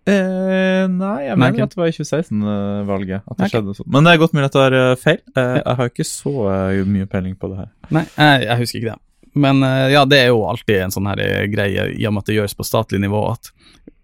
Eh, 0.05 0.89
nei, 0.91 1.19
jeg 1.29 1.37
Nei, 1.39 1.47
mener 1.53 1.63
ok. 1.63 1.63
at 1.63 1.71
det 1.71 1.79
var 1.79 1.87
i 1.87 1.95
2016-valget 1.95 3.21
at 3.23 3.37
det 3.39 3.45
nei, 3.45 3.49
skjedde 3.53 3.75
sånn. 3.79 3.89
Men 3.95 4.05
det 4.05 4.13
er 4.13 4.19
godt 4.21 4.33
mulig 4.35 4.49
at 4.51 4.57
det 4.59 4.65
er 4.67 4.77
eh, 4.81 4.97
feil. 4.99 5.21
Eh, 5.39 5.55
jeg 5.63 5.77
har 5.79 5.91
ikke 5.93 6.07
så 6.09 6.33
eh, 6.51 6.81
mye 6.91 7.07
peiling 7.13 7.37
på 7.39 7.51
det 7.53 7.61
her. 7.63 7.71
Nei, 7.95 8.03
jeg, 8.19 8.43
jeg 8.49 8.59
husker 8.65 8.81
ikke 8.81 8.91
det. 8.97 8.99
Men 9.47 9.63
eh, 9.65 9.87
ja, 9.95 10.03
det 10.11 10.19
er 10.25 10.33
jo 10.33 10.43
alltid 10.51 10.81
en 10.83 10.93
sånn 10.93 11.07
her 11.09 11.23
eh, 11.25 11.45
greie 11.53 11.87
i 11.95 12.07
og 12.09 12.17
med 12.17 12.25
at 12.25 12.33
det 12.33 12.37
gjøres 12.41 12.57
på 12.59 12.67
statlig 12.67 13.01
nivå, 13.05 13.23
at 13.33 13.53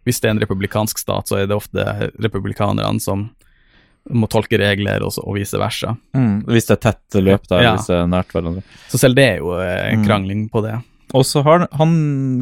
hvis 0.09 0.23
det 0.23 0.31
er 0.31 0.37
en 0.37 0.41
republikansk 0.41 1.03
stat, 1.03 1.29
så 1.29 1.37
er 1.43 1.51
det 1.51 1.59
ofte 1.59 1.85
republikanerne 2.23 3.03
som 3.05 3.27
må 4.09 4.25
tolke 4.33 4.57
regler, 4.57 5.03
og, 5.05 5.11
så, 5.13 5.21
og 5.29 5.35
vice 5.37 5.59
versa. 5.61 5.91
Hvis 6.49 6.71
det 6.71 6.79
er 6.79 6.85
tett 6.87 7.19
løp 7.21 7.45
der, 7.51 7.61
Ja. 7.67 7.73
hvis 7.77 7.91
det 7.91 7.99
er 7.99 8.07
nært 8.09 8.31
hverandre. 8.33 8.63
Så 8.89 8.97
selv 9.03 9.19
det 9.19 9.27
er 9.35 9.43
jo 9.43 9.51
eh, 9.59 9.91
en 9.91 10.01
Mm. 10.01 10.07
krangling 10.07 10.47
på 10.49 10.63
det. 10.65 10.79
Og 11.17 11.25
så 11.25 11.43
har 11.47 11.67
han 11.79 11.93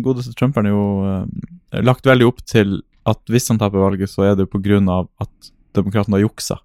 godeste 0.02 0.34
Trumperen 0.38 0.70
jo 0.72 0.82
eh, 1.06 1.82
lagt 1.86 2.06
veldig 2.08 2.26
opp 2.26 2.42
til 2.48 2.80
at 3.06 3.20
hvis 3.30 3.46
han 3.52 3.58
taper 3.62 3.78
valget, 3.78 4.10
så 4.10 4.24
er 4.26 4.34
det 4.34 4.46
jo 4.48 4.54
på 4.56 4.62
grunn 4.64 4.88
av 4.90 5.06
at 5.22 5.52
demokratene 5.76 6.18
har 6.18 6.24
juksa. 6.26 6.56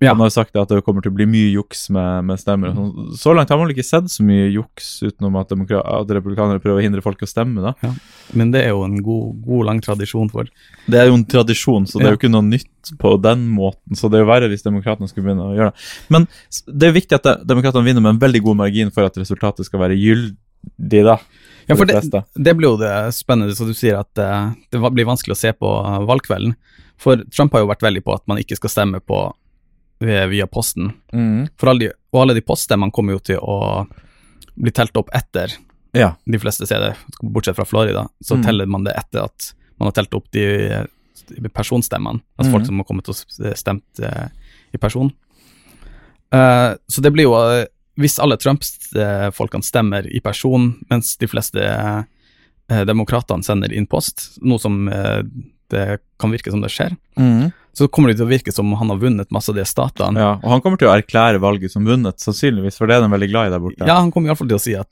Ja. 0.00 0.14
Han 0.14 0.22
har 0.22 0.30
jo 0.30 0.32
sagt 0.32 0.56
at 0.56 0.70
det 0.72 0.80
kommer 0.84 1.04
til 1.04 1.12
å 1.12 1.16
bli 1.18 1.26
mye 1.28 1.50
juks 1.52 1.90
med, 1.92 2.24
med 2.24 2.40
stemmer. 2.40 2.72
sånn. 2.72 3.10
Så 3.20 3.34
langt 3.36 3.50
har 3.52 3.58
man 3.60 3.66
vel 3.68 3.74
ikke 3.74 3.84
sett 3.84 4.08
så 4.08 4.24
mye 4.24 4.46
juks 4.48 4.86
utenom 5.04 5.36
at, 5.36 5.52
at 5.52 6.12
republikanere 6.16 6.62
prøver 6.62 6.80
å 6.80 6.84
hindre 6.86 7.04
folk 7.04 7.20
å 7.20 7.28
stemme. 7.28 7.60
da. 7.60 7.92
Men 8.32 8.48
det 8.54 8.62
er 8.64 8.72
jo 8.72 8.80
en 8.86 8.96
god, 9.04 9.42
god 9.44 9.68
lang 9.68 9.82
tradisjon 9.84 10.32
for 10.32 10.48
Det 10.88 11.02
er 11.02 11.10
jo 11.10 11.18
en 11.18 11.26
tradisjon, 11.28 11.84
så 11.84 12.00
det 12.00 12.08
er 12.08 12.16
jo 12.16 12.20
ikke 12.22 12.32
noe 12.32 12.48
nytt 12.48 12.94
på 13.00 13.12
den 13.20 13.44
måten. 13.52 13.92
Så 14.00 14.08
det 14.08 14.20
er 14.20 14.24
jo 14.24 14.30
verre 14.32 14.48
hvis 14.48 14.64
demokratene 14.64 15.08
skulle 15.10 15.28
begynne 15.28 15.50
å 15.50 15.56
gjøre 15.58 15.74
det. 15.76 15.88
Men 16.16 16.28
det 16.80 16.88
er 16.88 16.96
viktig 16.96 17.20
at 17.20 17.28
de- 17.28 17.38
demokratene 17.52 17.84
vinner 17.90 18.00
med 18.08 18.14
en 18.16 18.22
veldig 18.24 18.42
god 18.48 18.60
margin 18.64 18.92
for 18.96 19.04
at 19.04 19.20
resultatet 19.20 19.68
skal 19.68 19.84
være 19.84 20.00
gyldig, 20.00 20.32
da. 20.76 21.18
Ja, 21.68 21.76
for 21.76 21.86
de 21.86 22.00
det, 22.00 22.22
det 22.34 22.54
blir 22.58 22.72
jo 22.72 22.76
det 22.80 22.92
spennende, 23.14 23.54
så 23.54 23.66
du 23.68 23.74
sier 23.76 24.00
at 24.00 24.18
eh, 24.18 24.50
det 24.72 24.80
blir 24.92 25.06
vanskelig 25.06 25.36
å 25.36 25.38
se 25.38 25.52
på 25.54 25.68
eh, 25.86 25.98
valgkvelden. 26.08 26.54
For 27.00 27.22
Trump 27.32 27.52
har 27.54 27.62
jo 27.62 27.70
vært 27.70 27.84
veldig 27.86 28.02
på 28.04 28.14
at 28.16 28.26
man 28.28 28.38
ikke 28.42 28.56
skal 28.58 28.70
stemme 28.72 29.00
på 29.00 29.20
via, 30.00 30.46
posten. 30.48 30.90
posten. 31.12 31.48
For 31.60 31.68
alle 31.70 31.80
de, 31.84 31.88
og 32.12 32.22
alle 32.22 32.34
de 32.34 32.42
poststemmene 32.44 32.92
kommer 32.92 33.12
jo 33.18 33.20
til 33.30 33.38
å 33.40 33.86
bli 34.56 34.72
telt 34.72 34.96
opp 34.96 35.10
etter 35.14 35.52
Ja. 35.92 36.14
de 36.26 36.38
fleste 36.38 36.66
steder, 36.66 36.96
bortsett 37.22 37.56
fra 37.56 37.64
Florida. 37.68 38.08
Så 38.24 38.36
Mm. 38.36 38.44
teller 38.44 38.66
man 38.66 38.84
det 38.84 38.94
etter 38.96 39.24
at 39.24 39.52
man 39.78 39.86
har 39.88 39.92
telt 39.92 40.14
opp 40.14 40.30
de, 40.32 40.86
de 41.28 41.48
personstemmene, 41.48 42.20
altså 42.38 42.48
Mm. 42.48 42.52
folk 42.52 42.66
som 42.66 42.78
har 42.78 42.84
kommet 42.84 43.08
og 43.08 43.14
stemt 43.56 44.00
eh, 44.02 44.28
i 44.74 44.78
person. 44.78 45.12
Uh, 46.32 46.76
så 46.88 47.02
det 47.02 47.10
blir 47.12 47.24
jo 47.26 47.34
eh, 47.34 47.66
Hvis 48.00 48.18
alle 48.22 48.36
Trumps-folkene 48.40 49.66
stemmer 49.66 50.06
i 50.08 50.20
person, 50.24 50.72
mens 50.90 51.14
de 51.20 51.28
fleste 51.30 51.60
eh, 51.62 52.84
demokratene 52.88 53.44
sender 53.46 53.72
inn 53.76 53.86
post, 53.90 54.30
noe 54.42 54.58
som 54.62 54.86
eh, 54.88 55.22
det 55.70 56.00
kan 56.18 56.32
virke 56.34 56.50
som 56.50 56.62
det 56.64 56.72
skjer, 56.74 56.96
så 57.78 57.86
kommer 57.86 58.10
det 58.10 58.16
til 58.18 58.26
å 58.26 58.30
virke 58.32 58.50
som 58.52 58.72
han 58.74 58.90
har 58.90 58.98
vunnet 58.98 59.30
masse 59.30 59.52
av 59.52 59.54
de 59.60 59.62
statene. 59.68 60.18
ja. 60.18 60.30
Og 60.42 60.50
han 60.50 60.62
kommer 60.64 60.80
til 60.80 60.88
å 60.90 60.94
erklære 60.96 61.38
valget 61.42 61.70
som 61.70 61.84
vunnet, 61.86 62.18
sannsynligvis, 62.18 62.76
for 62.80 62.90
det 62.90 62.96
er 62.96 63.04
de 63.04 63.10
veldig 63.12 63.28
glad 63.30 63.46
i 63.46 63.52
der 63.54 63.62
borte. 63.62 63.86
Ja, 63.86 64.00
han 64.00 64.10
kommer 64.10 64.32
iallfall 64.32 64.50
til 64.50 64.58
å 64.58 64.62
si 64.64 64.74
at 64.74 64.90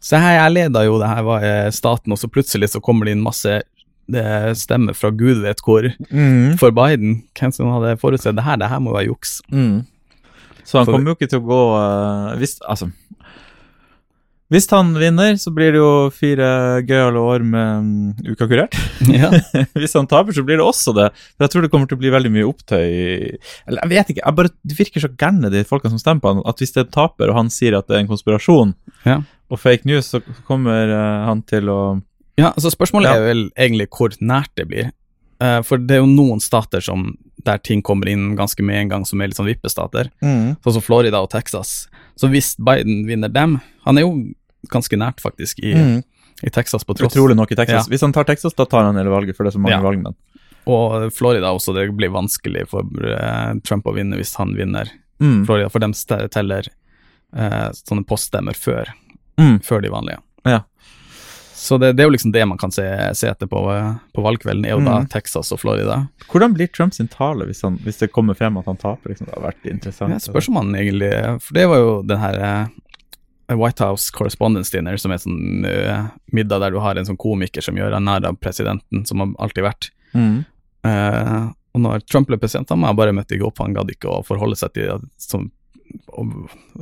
Se 0.00 0.16
her, 0.22 0.38
jeg 0.38 0.54
leda 0.54 0.84
jo 0.86 0.96
det 1.02 1.10
her 1.10 1.26
var 1.26 1.44
eh, 1.44 1.68
staten, 1.76 2.14
og 2.14 2.20
så 2.22 2.30
plutselig 2.32 2.70
så 2.72 2.80
kommer 2.80 3.04
det 3.10 3.16
inn 3.18 3.24
masse 3.26 3.58
det 4.06 4.54
stemmer 4.54 4.94
fra 4.94 5.10
gud 5.10 5.40
vet 5.42 5.60
hvor 5.66 5.88
Mm. 6.08 6.56
for 6.60 6.70
Biden. 6.70 7.24
Hvem 7.34 7.52
som 7.52 7.72
hadde 7.74 7.96
forutsett 7.98 8.36
det 8.38 8.44
her? 8.46 8.56
Det 8.56 8.68
her 8.70 8.78
må 8.80 8.92
være 8.94 9.08
juks. 9.10 9.40
Mm. 9.50 9.82
Så 10.66 10.80
han 10.80 10.88
kommer 10.88 11.12
jo 11.12 11.18
ikke 11.18 11.30
til 11.30 11.42
å 11.42 11.46
gå 11.46 11.60
uh, 11.78 12.32
hvis, 12.40 12.56
altså, 12.66 12.88
hvis 14.52 14.68
han 14.70 14.92
vinner, 14.94 15.34
så 15.42 15.50
blir 15.54 15.72
det 15.74 15.80
jo 15.80 15.90
fire 16.14 16.48
gøyale 16.86 17.22
år 17.22 17.44
med 17.46 17.86
um, 17.86 18.32
Uka 18.32 18.46
kurert. 18.50 18.76
Ja. 19.06 19.30
hvis 19.78 19.94
han 19.98 20.08
taper, 20.10 20.34
så 20.34 20.44
blir 20.46 20.60
det 20.60 20.66
også 20.66 20.94
det. 20.96 21.08
For 21.36 21.46
jeg 21.46 21.52
tror 21.54 21.64
det 21.66 21.70
kommer 21.72 21.90
til 21.90 21.98
å 21.98 22.02
bli 22.02 22.12
veldig 22.14 22.32
mye 22.34 22.46
opptøy 22.48 22.86
Eller 22.88 23.80
jeg 23.82 23.90
vet 23.92 24.12
ikke, 24.12 24.22
jeg 24.24 24.38
bare, 24.38 24.52
det 24.66 24.78
virker 24.78 25.04
så 25.04 25.10
gærne, 25.14 25.50
de 25.52 25.64
folkene 25.68 25.94
som 25.94 26.02
stemmer 26.02 26.24
på 26.24 26.34
han, 26.34 26.44
at 26.50 26.62
hvis 26.62 26.74
det 26.74 26.84
er 26.84 26.92
taper, 26.94 27.30
og 27.30 27.40
han 27.40 27.50
sier 27.52 27.78
at 27.78 27.88
det 27.90 27.98
er 27.98 28.04
en 28.04 28.12
konspirasjon 28.12 28.74
Ja. 29.06 29.20
og 29.52 29.62
fake 29.62 29.86
news, 29.88 30.10
så 30.14 30.22
kommer 30.48 30.90
uh, 30.94 31.26
han 31.30 31.42
til 31.46 31.70
å 31.72 31.80
ja, 32.36 32.50
så 32.60 32.68
spørsmålet 32.68 33.08
Ja. 33.08 33.16
er 33.16 33.28
vel 33.30 33.42
egentlig 33.56 33.86
hvor 33.96 34.12
nært 34.20 34.52
det 34.60 34.66
blir. 34.68 34.90
Eh, 35.40 35.60
for 35.62 35.78
det 35.78 35.96
er 35.96 36.00
jo 36.02 36.06
noen 36.10 36.40
stater 36.40 36.80
som 36.80 37.10
der 37.44 37.58
ting 37.58 37.82
kommer 37.82 38.08
inn 38.08 38.34
ganske 38.36 38.62
med 38.64 38.76
en 38.80 38.88
gang, 38.88 39.04
som 39.06 39.20
er 39.20 39.28
litt 39.28 39.36
sånn 39.38 39.46
vippestater. 39.46 40.08
Sånn 40.22 40.72
som 40.78 40.82
Florida 40.82 41.20
og 41.22 41.30
Texas. 41.30 41.88
Så 42.16 42.28
hvis 42.32 42.54
Biden 42.56 43.04
vinner 43.06 43.28
dem 43.28 43.60
Han 43.84 43.98
er 43.98 44.02
jo 44.02 44.32
ganske 44.72 44.96
nært, 44.98 45.20
faktisk, 45.22 45.60
i, 45.62 45.74
Mm. 45.74 46.02
i 46.42 46.50
Texas, 46.50 46.82
på 46.82 46.96
tross. 46.96 47.12
Utrolig 47.14 47.36
nok 47.36 47.52
i 47.52 47.54
Texas. 47.54 47.86
Ja. 47.86 47.90
Hvis 47.92 48.00
han 48.00 48.12
tar 48.12 48.24
Texas, 48.24 48.52
da 48.54 48.64
tar 48.64 48.82
han 48.82 48.96
hele 48.96 49.10
valget, 49.10 49.36
for 49.36 49.44
det 49.44 49.54
er 49.54 49.58
så 49.58 49.62
mange 49.62 49.76
Ja. 49.76 49.82
valgmenn. 49.82 50.16
Og 50.66 51.12
Florida 51.12 51.52
også. 51.54 51.72
Det 51.72 51.94
blir 51.96 52.10
vanskelig 52.10 52.66
for 52.68 52.82
eh, 52.82 53.54
Trump 53.62 53.84
å 53.86 53.94
vinne 53.94 54.16
hvis 54.16 54.34
han 54.36 54.54
vinner 54.56 54.90
Mm. 55.20 55.46
Florida, 55.46 55.70
for 55.70 55.78
de 55.78 55.92
teller 56.28 56.66
uh, 57.36 57.70
sånne 57.72 58.04
poststemmer 58.06 58.54
før, 58.56 58.86
Mm. 59.38 59.60
før 59.62 59.82
de 59.82 59.88
vanlige. 59.88 60.18
Ja. 60.44 60.60
Så 61.66 61.78
det, 61.82 61.92
det 61.98 62.04
er 62.04 62.06
jo 62.06 62.14
liksom 62.14 62.32
det 62.34 62.44
man 62.46 62.58
kan 62.60 62.70
se, 62.70 62.84
se 63.18 63.26
etter 63.26 63.48
på, 63.50 63.60
på 64.14 64.22
valgkvelden, 64.22 64.66
er 64.68 64.76
jo 64.76 64.84
da 64.86 64.96
Mm. 64.96 65.08
Texas 65.12 65.50
og 65.52 65.58
Florida. 65.60 65.96
Hvordan 66.30 66.54
blir 66.54 66.70
Trumps 66.72 67.00
tale 67.12 67.44
hvis, 67.48 67.60
han, 67.66 67.76
hvis 67.84 67.98
det 68.00 68.08
kommer 68.14 68.38
frem 68.38 68.56
at 68.60 68.68
han 68.70 68.78
taper? 68.80 69.10
Liksom? 69.12 69.26
Det 69.28 69.34
har 69.34 69.44
vært 69.48 69.66
interessant. 69.68 70.14
Jeg 70.14 70.24
spørs 70.24 70.48
om 70.48 70.60
han 70.60 70.70
egentlig 70.78 71.10
For 71.42 71.58
det 71.58 71.66
var 71.68 71.82
jo 71.82 71.90
den 72.06 72.22
her 72.22 72.38
eh, 72.46 73.56
White 73.56 73.84
House 73.84 74.14
Correspondence 74.14 74.72
Dinner, 74.74 74.96
som 74.98 75.12
er 75.14 75.20
sånn 75.22 75.66
uh, 75.66 76.08
middag 76.34 76.64
der 76.64 76.74
du 76.74 76.80
har 76.82 76.98
en 76.98 77.06
sånn 77.06 77.18
komiker 77.20 77.62
som 77.62 77.78
gjør 77.78 77.94
narr 78.02 78.26
av 78.26 78.38
presidenten, 78.42 79.04
som 79.06 79.22
har 79.22 79.34
alltid 79.46 79.66
vært. 79.66 79.90
Mm. 80.16 80.40
Uh, 80.86 81.52
og 81.76 81.84
når 81.84 82.06
Trump 82.08 82.30
ble 82.30 82.40
president, 82.42 82.72
han 82.72 82.98
bare 82.98 83.14
møtte 83.14 83.36
ikke 83.36 83.46
opp, 83.50 83.62
han 83.62 83.76
gadd 83.76 83.92
ikke 83.92 84.10
å 84.10 84.24
forholde 84.26 84.58
seg 84.58 84.74
til 84.74 84.90
det 84.90 85.12
som 85.22 85.50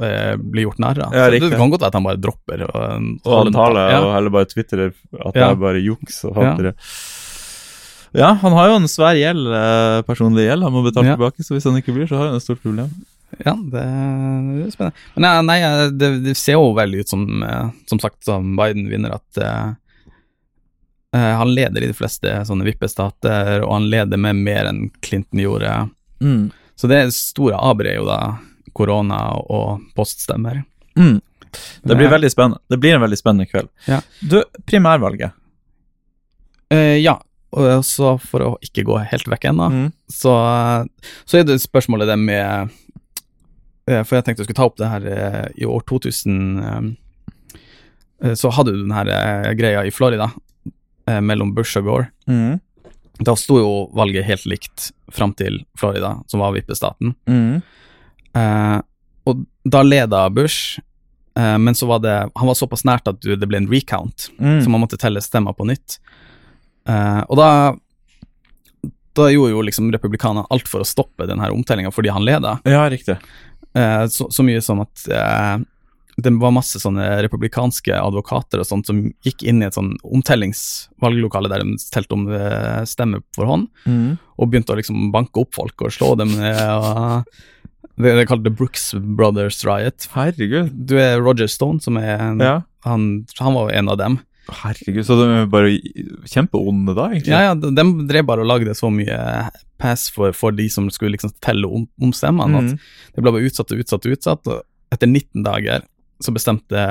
eh, 0.02 0.36
bli 0.36 0.62
gjort 0.64 0.78
narr 0.82 1.00
av. 1.06 1.14
Ja, 1.16 1.28
det 1.30 1.40
kan 1.54 1.70
godt 1.72 1.82
være 1.84 1.92
at 1.92 1.98
han 1.98 2.06
bare 2.06 2.20
dropper 2.20 2.64
å 2.66 2.72
Og 3.24 3.52
taler, 3.54 3.90
ja. 3.92 4.00
og 4.02 4.12
heller 4.16 4.34
bare 4.34 4.48
twitterer 4.50 4.92
at 4.94 5.34
det 5.36 5.42
er 5.48 5.58
bare 5.60 5.82
juks 5.82 6.22
og 6.28 6.36
Ja. 6.36 6.52
hattere. 6.52 6.74
Ja. 8.14 8.32
han 8.38 8.52
har 8.52 8.68
jo 8.70 8.76
en 8.78 8.86
svær 8.86 9.16
gjeld, 9.18 9.46
eh, 9.50 10.02
personlig 10.06 10.46
gjeld, 10.46 10.62
han 10.62 10.72
må 10.72 10.84
betale 10.84 11.06
Ja. 11.06 11.16
tilbake, 11.16 11.42
så 11.42 11.54
hvis 11.56 11.64
han 11.64 11.80
ikke 11.80 11.94
blir, 11.94 12.06
så 12.06 12.16
har 12.16 12.26
han 12.28 12.36
et 12.36 12.42
stort 12.46 12.62
problem. 12.62 12.90
Ja, 13.44 13.54
det, 13.56 13.82
det 13.82 14.66
er 14.68 14.70
spennende. 14.70 14.94
Men 15.16 15.22
nei, 15.22 15.42
nei 15.42 15.58
eh, 15.66 15.90
det, 15.90 16.10
det 16.22 16.36
ser 16.38 16.52
jo 16.54 16.74
veldig 16.74 17.00
ut 17.00 17.08
som, 17.08 17.24
som 17.90 17.98
sagt, 17.98 18.22
som 18.24 18.54
Biden 18.56 18.86
vinner, 18.88 19.16
at 19.18 19.38
eh, 19.42 19.74
eh, 21.18 21.32
han 21.40 21.50
leder 21.54 21.82
i 21.82 21.90
de 21.90 21.96
fleste 21.98 22.30
sånne 22.46 22.64
vippestater, 22.64 23.64
og 23.66 23.72
han 23.72 23.90
leder 23.90 24.16
med 24.16 24.36
mer 24.36 24.70
enn 24.70 24.90
Clinton 25.02 25.42
gjorde. 25.42 25.90
Mm. 26.22 26.52
Så 26.78 26.86
det 26.90 27.02
store 27.14 27.58
aberet 27.58 27.94
er 27.94 27.98
jo 27.98 28.06
da 28.06 28.20
korona 28.76 29.20
og 29.40 29.80
poststemmer. 29.96 30.62
Mm. 30.98 31.20
Det 31.86 31.94
blir 31.96 32.10
veldig 32.10 32.30
spennende. 32.32 32.58
Det 32.68 32.78
blir 32.82 32.96
en 32.96 33.02
veldig 33.04 33.18
spennende 33.20 33.46
kveld. 33.46 33.68
Ja. 33.86 34.00
Du, 34.20 34.40
primærvalget. 34.66 35.32
Uh, 36.72 36.96
ja, 36.98 37.18
og 37.54 37.84
så 37.86 38.16
for 38.18 38.42
å 38.42 38.52
ikke 38.64 38.82
gå 38.88 38.96
helt 39.12 39.28
vekk 39.30 39.44
ennå, 39.52 39.68
Mm. 39.70 39.90
så, 40.10 40.32
så 41.24 41.38
er 41.38 41.44
det 41.46 41.60
spørsmålet 41.62 42.08
det 42.10 42.16
med 42.18 42.72
eh, 43.86 44.02
For 44.02 44.16
jeg 44.16 44.24
tenkte 44.26 44.42
jeg 44.42 44.48
skulle 44.48 44.58
ta 44.58 44.66
opp 44.66 44.78
det 44.80 44.88
her 44.90 45.06
eh, 45.06 45.44
i 45.62 45.68
år 45.68 45.84
2000 45.86 46.96
eh, 48.24 48.34
Så 48.34 48.50
hadde 48.56 48.74
du 48.74 48.80
den 48.82 48.96
her 48.96 49.54
greia 49.54 49.84
i 49.86 49.92
Florida 49.94 50.32
mellom 51.04 51.50
Bush 51.54 51.76
og 51.76 51.84
Gore. 51.84 52.06
Mm. 52.26 52.58
Da 53.28 53.34
sto 53.36 53.58
jo 53.60 53.72
valget 53.92 54.24
helt 54.24 54.46
likt 54.48 54.86
fram 55.12 55.34
til 55.36 55.58
Florida, 55.76 56.14
som 56.32 56.40
var 56.40 56.54
vippestaten. 56.56 57.12
Mm. 57.28 57.58
Eh, 58.34 58.80
og 59.26 59.44
da 59.64 59.82
leda 59.82 60.28
Bush, 60.34 60.78
eh, 61.36 61.56
men 61.58 61.74
så 61.74 61.86
var 61.86 62.00
det 62.04 62.16
Han 62.36 62.46
var 62.50 62.54
såpass 62.58 62.84
nært 62.84 63.06
at 63.08 63.20
det 63.22 63.46
ble 63.48 63.56
en 63.62 63.68
recount, 63.70 64.28
Mm. 64.40 64.60
så 64.64 64.68
man 64.68 64.80
måtte 64.82 64.98
telle 64.98 65.20
stemmer 65.24 65.54
på 65.56 65.66
nytt. 65.66 65.98
Eh, 66.86 67.22
og 67.28 67.36
da 67.36 67.50
da 69.14 69.28
gjorde 69.30 69.52
jo 69.54 69.60
liksom 69.62 69.92
republikanerne 69.94 70.42
alt 70.50 70.66
for 70.66 70.82
å 70.82 70.84
stoppe 70.88 71.26
den 71.30 71.38
her 71.38 71.52
omtellinga 71.54 71.92
fordi 71.94 72.10
han 72.10 72.24
leda. 72.26 72.56
Ja, 72.66 72.88
riktig. 72.90 73.14
Eh, 73.74 74.06
så, 74.10 74.26
så 74.30 74.42
mye 74.42 74.60
som 74.60 74.80
at 74.82 75.04
eh, 75.06 75.58
det 76.18 76.32
var 76.42 76.50
masse 76.54 76.80
sånne 76.82 77.22
republikanske 77.22 77.94
advokater 77.94 78.58
og 78.58 78.66
sånt 78.66 78.86
som 78.90 79.04
gikk 79.22 79.44
inn 79.46 79.62
i 79.62 79.66
et 79.68 79.74
sånn 79.78 79.92
omtellingsvalglokale 80.02 81.48
der 81.50 81.62
de 81.62 81.76
telte 81.94 82.14
om 82.18 82.26
stemmer 82.90 83.22
for 83.34 83.46
hånd, 83.46 83.68
Mm. 83.86 84.18
og 84.38 84.50
begynte 84.50 84.74
å 84.74 84.78
liksom 84.78 85.12
banke 85.14 85.42
opp 85.42 85.54
folk 85.54 85.82
og 85.86 85.90
slå 85.94 86.16
dem 86.18 86.34
ned. 86.34 86.58
Og, 86.58 87.24
Det, 87.96 88.26
kalt 88.26 88.42
The 88.44 88.50
Brooks 88.50 88.88
Brothers 88.98 89.60
Riot. 89.64 90.08
Herregud. 90.14 90.72
Du 90.88 90.96
er 90.98 91.20
Roger 91.22 91.46
Stone, 91.50 91.80
som 91.80 91.96
er 92.00 92.16
en, 92.18 92.40
Ja. 92.42 92.62
han, 92.84 93.24
han 93.38 93.54
var 93.54 93.68
jo 93.70 93.76
en 93.78 93.88
av 93.92 93.98
dem. 94.00 94.16
Herregud, 94.50 95.04
så 95.06 95.14
de 95.16 95.28
er 95.30 95.46
bare 95.48 95.70
kjempeonde 96.28 96.92
da, 96.98 97.06
egentlig? 97.14 97.30
Ja, 97.32 97.40
ja, 97.46 97.54
de, 97.54 97.70
de 97.72 98.06
drev 98.10 98.26
bare 98.28 98.42
og 98.44 98.50
lagde 98.50 98.74
så 98.76 98.90
mye 98.92 99.16
pass 99.80 100.08
for, 100.12 100.34
for 100.36 100.52
de 100.52 100.66
som 100.68 100.90
skulle 100.92 101.14
liksom 101.14 101.32
telle 101.40 101.66
om, 101.70 101.86
om 102.02 102.12
stemmene, 102.12 102.60
Mhm. 102.60 102.74
at 102.74 103.14
det 103.16 103.22
ble 103.24 103.32
bare 103.32 103.46
utsatt 103.48 103.72
og 103.72 103.78
utsatt 103.84 104.04
og 104.10 104.12
utsatt, 104.18 104.50
og 104.52 104.62
etter 104.92 105.06
19 105.08 105.42
dager 105.46 105.86
så 106.22 106.34
bestemte 106.34 106.82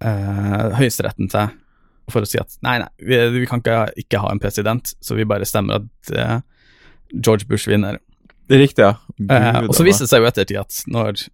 eh, 0.00 0.70
Høyesteretten 0.78 1.30
seg 1.32 1.54
for 2.12 2.20
å 2.24 2.28
si 2.28 2.36
at 2.40 2.52
nei, 2.66 2.74
nei, 2.82 2.88
vi, 3.00 3.16
vi 3.38 3.46
kan 3.48 3.62
ikke, 3.62 3.78
ikke 4.02 4.20
ha 4.20 4.32
en 4.34 4.40
president, 4.42 4.90
så 5.00 5.16
vi 5.16 5.24
bare 5.28 5.46
stemmer 5.48 5.80
at 5.80 6.10
eh, 6.12 6.40
George 7.14 7.46
Bush 7.48 7.68
vinner. 7.70 7.96
Det 8.48 8.56
er 8.56 8.62
riktig, 8.64 8.84
ja. 8.84 8.94
Eh, 9.30 9.60
og 9.64 9.72
så 9.72 9.84
viser 9.86 10.04
viste 10.04 10.06
det 10.06 10.12
seg 10.12 10.22
jo 10.24 10.30
ettertid 10.30 10.60
at 10.60 10.80
når 10.90 11.26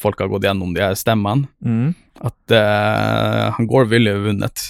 folk 0.00 0.18
har 0.20 0.30
gått 0.32 0.44
gjennom 0.44 0.74
de 0.76 0.82
her 0.84 0.96
stemmene, 0.98 1.48
mm. 1.64 1.92
at 2.28 2.54
eh, 2.58 3.44
han 3.56 3.68
Gore 3.70 3.88
ville 3.92 4.16
vunnet. 4.26 4.64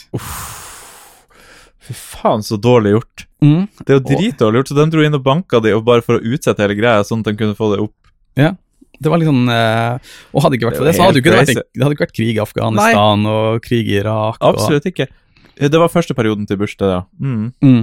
Fy 1.84 1.96
faen, 1.98 2.44
så 2.46 2.56
dårlig 2.56 2.94
gjort. 2.94 3.24
Mm. 3.44 3.64
Det 3.80 3.90
er 3.90 3.98
jo 3.98 4.04
dritdårlig 4.06 4.62
gjort, 4.62 4.70
så 4.70 4.78
de 4.78 4.86
dro 4.94 5.04
inn 5.04 5.18
og 5.18 5.24
banka 5.24 5.60
de, 5.64 5.74
og 5.76 5.82
bare 5.88 6.04
for 6.04 6.20
å 6.20 6.34
utsette 6.34 6.62
hele 6.64 6.76
greia, 6.78 7.02
sånn 7.04 7.24
at 7.24 7.32
de 7.32 7.36
kunne 7.40 7.58
få 7.58 7.74
det 7.74 7.82
opp. 7.84 8.14
Ja. 8.40 8.54
Det 8.94 9.10
var 9.10 9.18
liksom 9.18 9.48
eh, 9.50 10.12
Og 10.30 10.44
hadde 10.44 10.54
ikke 10.54 10.68
vært 10.68 10.78
for 10.78 10.86
Det 10.86 10.92
det, 10.92 10.96
så 10.96 11.08
hadde 11.08 11.18
det 11.18 11.32
vært, 11.34 11.50
det 11.50 11.82
hadde 11.82 11.96
ikke 11.96 12.04
vært 12.04 12.14
krig 12.14 12.36
i 12.36 12.42
Afghanistan 12.42 13.26
og 13.26 13.64
krig 13.64 13.90
i 13.90 13.98
Irak. 13.98 14.38
Og, 14.38 14.54
Absolutt 14.54 14.86
ikke. 14.86 15.08
Det 15.58 15.80
var 15.82 15.90
første 15.90 16.14
perioden 16.14 16.46
til 16.46 16.58
Bush, 16.60 16.78
det, 16.78 16.90
ja. 16.92 17.02
Mm, 17.18 17.50
Mm. 17.62 17.82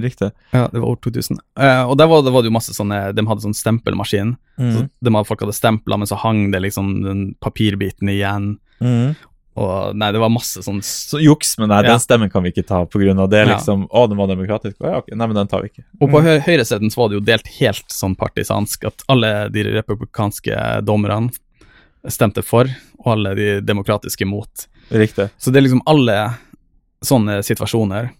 Riktig. 0.00 0.30
Ja, 0.52 0.68
det 0.72 0.80
var 0.80 0.88
år 0.94 1.00
2000. 1.04 1.38
Eh, 1.58 1.82
og 1.84 1.96
der 1.98 2.06
var, 2.08 2.22
det 2.22 2.32
var 2.32 2.42
det 2.42 2.48
jo 2.50 2.54
masse 2.56 2.72
sånne 2.72 3.14
De 3.14 3.22
hadde 3.28 3.42
sånn 3.44 3.54
stempelmaskin. 3.54 4.36
Så 4.56 4.80
Mm. 4.82 4.88
de 5.02 5.10
hadde, 5.12 5.26
folk 5.26 5.40
hadde 5.40 5.52
stempla, 5.56 5.96
men 5.98 6.06
så 6.06 6.16
hang 6.16 6.50
det 6.52 6.60
liksom 6.62 7.02
den 7.04 7.34
papirbiten 7.40 8.08
igjen. 8.08 8.58
Mm. 8.80 9.16
Og 9.54 9.94
nei, 9.94 10.10
det 10.12 10.18
var 10.22 10.30
masse 10.32 10.62
sånn 10.64 10.80
Så 10.82 11.20
juks, 11.20 11.58
men 11.58 11.68
nei, 11.68 11.82
Ja. 11.84 11.90
den 11.92 12.00
stemmen 12.00 12.30
kan 12.32 12.42
vi 12.42 12.50
ikke 12.52 12.66
ta 12.66 12.86
av 13.20 13.30
det. 13.30 13.46
Ja. 13.46 13.56
liksom, 13.56 13.86
Å, 13.90 14.08
den 14.08 14.16
var 14.16 14.26
demokratisk. 14.28 14.76
Å, 14.80 14.86
ja, 14.88 14.96
ok. 14.98 15.08
Nei, 15.14 15.26
men 15.26 15.34
den 15.36 15.46
tar 15.48 15.60
vi 15.62 15.68
ikke. 15.68 15.84
Og 16.00 16.08
på 16.10 16.22
hø 16.22 16.38
høyresiden 16.40 16.90
så 16.90 16.96
var 16.96 17.08
det 17.10 17.18
jo 17.20 17.20
delt 17.20 17.46
helt 17.60 17.88
sånn 17.88 18.16
partisansk 18.16 18.86
at 18.86 19.02
alle 19.08 19.50
de 19.50 19.62
republikanske 19.64 20.84
dommerne 20.84 21.30
stemte 22.08 22.42
for, 22.42 22.64
og 23.04 23.06
alle 23.12 23.34
de 23.36 23.60
demokratiske 23.60 24.26
mot. 24.26 24.66
Riktig. 24.90 25.30
Så 25.38 25.52
det 25.52 25.58
er 25.62 25.68
liksom 25.68 25.82
alle 25.86 26.34
sånne 27.04 27.42
situasjoner 27.44 28.10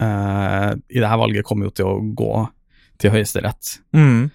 eh, 0.00 0.70
i 0.94 1.00
det 1.02 1.08
her 1.10 1.18
valget 1.20 1.44
kommer 1.46 1.68
jo 1.68 1.74
til 1.78 1.86
å 1.90 1.96
gå 2.14 2.32
til 2.98 3.10
Høyesterett. 3.14 3.78
Mm. 3.94 4.30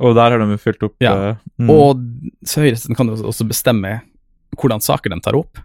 Og 0.00 0.14
der 0.14 0.30
har 0.34 0.38
de 0.38 0.50
jo 0.54 0.60
fylt 0.62 0.82
opp 0.86 0.94
Ja. 1.02 1.14
eh, 1.30 1.36
mm. 1.58 1.70
Og 1.70 2.02
Høyeretten 2.54 2.96
kan 2.96 3.08
jo 3.10 3.16
også 3.28 3.46
bestemme 3.48 4.00
hvordan 4.58 4.80
saker 4.82 5.10
de 5.12 5.20
tar 5.20 5.36
opp. 5.38 5.58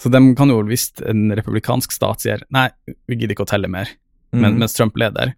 Så 0.00 0.10
de 0.10 0.18
kan 0.34 0.48
jo, 0.50 0.62
hvis 0.66 0.88
en 1.06 1.28
republikansk 1.30 1.92
stat 1.94 2.20
sier 2.24 2.42
nei, 2.50 2.68
vi 3.06 3.16
gidder 3.16 3.36
ikke 3.36 3.46
å 3.46 3.52
telle 3.52 3.68
mer, 3.70 3.88
men, 4.32 4.54
Mm. 4.54 4.58
mens 4.64 4.74
Trump 4.74 4.96
leder, 4.98 5.34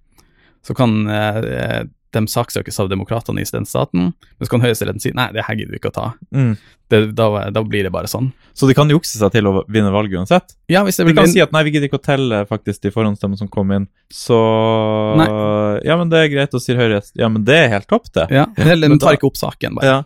så 0.64 0.75
kan 0.75 1.06
eh, 1.06 1.85
de 2.16 2.32
saksøkes 2.32 2.80
av 2.82 2.88
demokratene 2.92 3.42
i 3.44 3.46
den 3.49 3.68
staten, 3.68 4.11
men 4.16 4.49
så 4.49 4.52
kan 4.52 4.64
Høyesteretten 4.64 5.02
si 5.04 5.12
nei, 5.16 5.28
det 5.37 5.44
her 5.46 5.58
gidder 5.58 5.76
vi 5.76 5.82
ikke 5.82 5.92
å 5.94 5.99
ta. 6.00 6.08
mm. 6.35 6.56
Det, 6.87 7.00
da, 7.18 7.26
da 7.50 7.62
blir 7.66 7.82
det 7.82 7.90
bare 7.90 8.06
sånn. 8.06 8.28
Så 8.54 8.68
de 8.70 8.75
kan 8.78 8.87
jukse 8.87 9.18
seg 9.18 9.32
til 9.35 9.49
å 9.50 9.64
vinne 9.66 9.90
valget 9.90 10.20
uansett? 10.20 10.52
Ja, 10.70 10.85
hvis 10.87 11.00
det 11.00 11.08
blir... 11.08 11.16
De 11.16 11.18
kan 11.18 11.32
si 11.32 11.40
at 11.42 11.50
nei, 11.50 11.64
vi 11.66 11.73
gidder 11.75 11.90
ikke 11.90 11.99
å 11.99 12.04
telle 12.04 12.44
faktisk 12.46 12.85
de 12.87 12.92
forhåndsstemmene 12.94 13.40
som 13.40 13.49
kom 13.50 13.73
inn, 13.75 13.88
så 14.06 14.38
Ja, 15.82 15.97
men 15.99 16.12
det 16.12 16.21
er 16.21 16.30
greit, 16.30 16.54
og 16.54 16.62
sier 16.62 16.78
Høyre 16.78 17.00
Ja, 17.19 17.26
men 17.32 17.43
det 17.47 17.56
er 17.64 17.73
helt 17.75 17.88
topp, 17.91 18.06
det. 18.14 18.28
ja, 18.30 18.47
eller 18.71 18.95
de 18.95 19.00
tar 19.02 19.19
ikke 19.19 19.26
opp 19.32 19.41
saken, 19.41 19.80
bare. 19.80 19.97
Ja. 19.97 19.99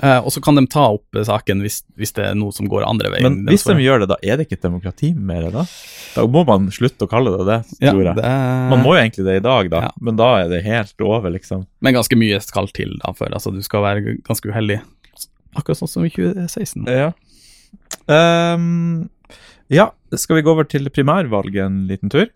Eh, 0.00 0.18
og 0.24 0.32
så 0.32 0.40
kan 0.40 0.56
de 0.56 0.62
ta 0.70 0.86
opp 0.94 1.18
saken 1.26 1.60
hvis, 1.64 1.82
hvis 2.00 2.14
det 2.16 2.24
er 2.30 2.36
noe 2.38 2.54
som 2.56 2.68
går 2.70 2.86
andre 2.88 3.10
veien. 3.12 3.26
Men 3.26 3.50
hvis 3.52 3.66
de 3.68 3.74
gjør 3.82 4.02
det, 4.04 4.08
da 4.12 4.16
er 4.24 4.38
det 4.40 4.46
ikke 4.46 4.56
et 4.56 4.64
demokrati 4.64 5.10
mer, 5.14 5.50
da? 5.52 5.66
Da 6.14 6.24
må 6.24 6.44
man 6.48 6.70
slutte 6.72 7.04
å 7.04 7.10
kalle 7.10 7.34
det 7.36 7.46
det, 7.48 7.58
ja, 7.84 7.92
tror 7.92 8.06
jeg. 8.06 8.16
det 8.16 8.24
er, 8.24 8.64
Man 8.72 8.80
må 8.84 8.94
jo 8.96 9.02
egentlig 9.02 9.26
det 9.28 9.36
i 9.42 9.44
dag, 9.44 9.68
da, 9.72 9.82
Ja. 9.88 9.90
men 10.00 10.16
da 10.16 10.30
er 10.40 10.48
det 10.52 10.62
helt 10.64 11.04
over, 11.04 11.28
liksom. 11.34 11.66
Men 11.84 11.98
ganske 11.98 12.16
mye 12.16 12.40
skal 12.44 12.70
til 12.76 12.96
da, 13.04 13.12
for 13.18 13.28
altså, 13.28 13.52
du 13.52 13.60
skal 13.66 13.84
være 13.84 14.16
ganske 14.24 14.48
uheldig. 14.48 14.80
Akkurat 15.58 15.80
sånn 15.82 15.90
som 15.90 16.06
i 16.06 16.12
2016. 16.14 16.86
Ja. 16.88 17.10
Um, 18.06 19.08
ja, 19.70 19.90
skal 20.16 20.40
vi 20.40 20.42
gå 20.46 20.52
over 20.54 20.64
til 20.66 20.88
primærvalget 20.90 21.62
en 21.66 21.82
liten 21.90 22.10
tur? 22.10 22.26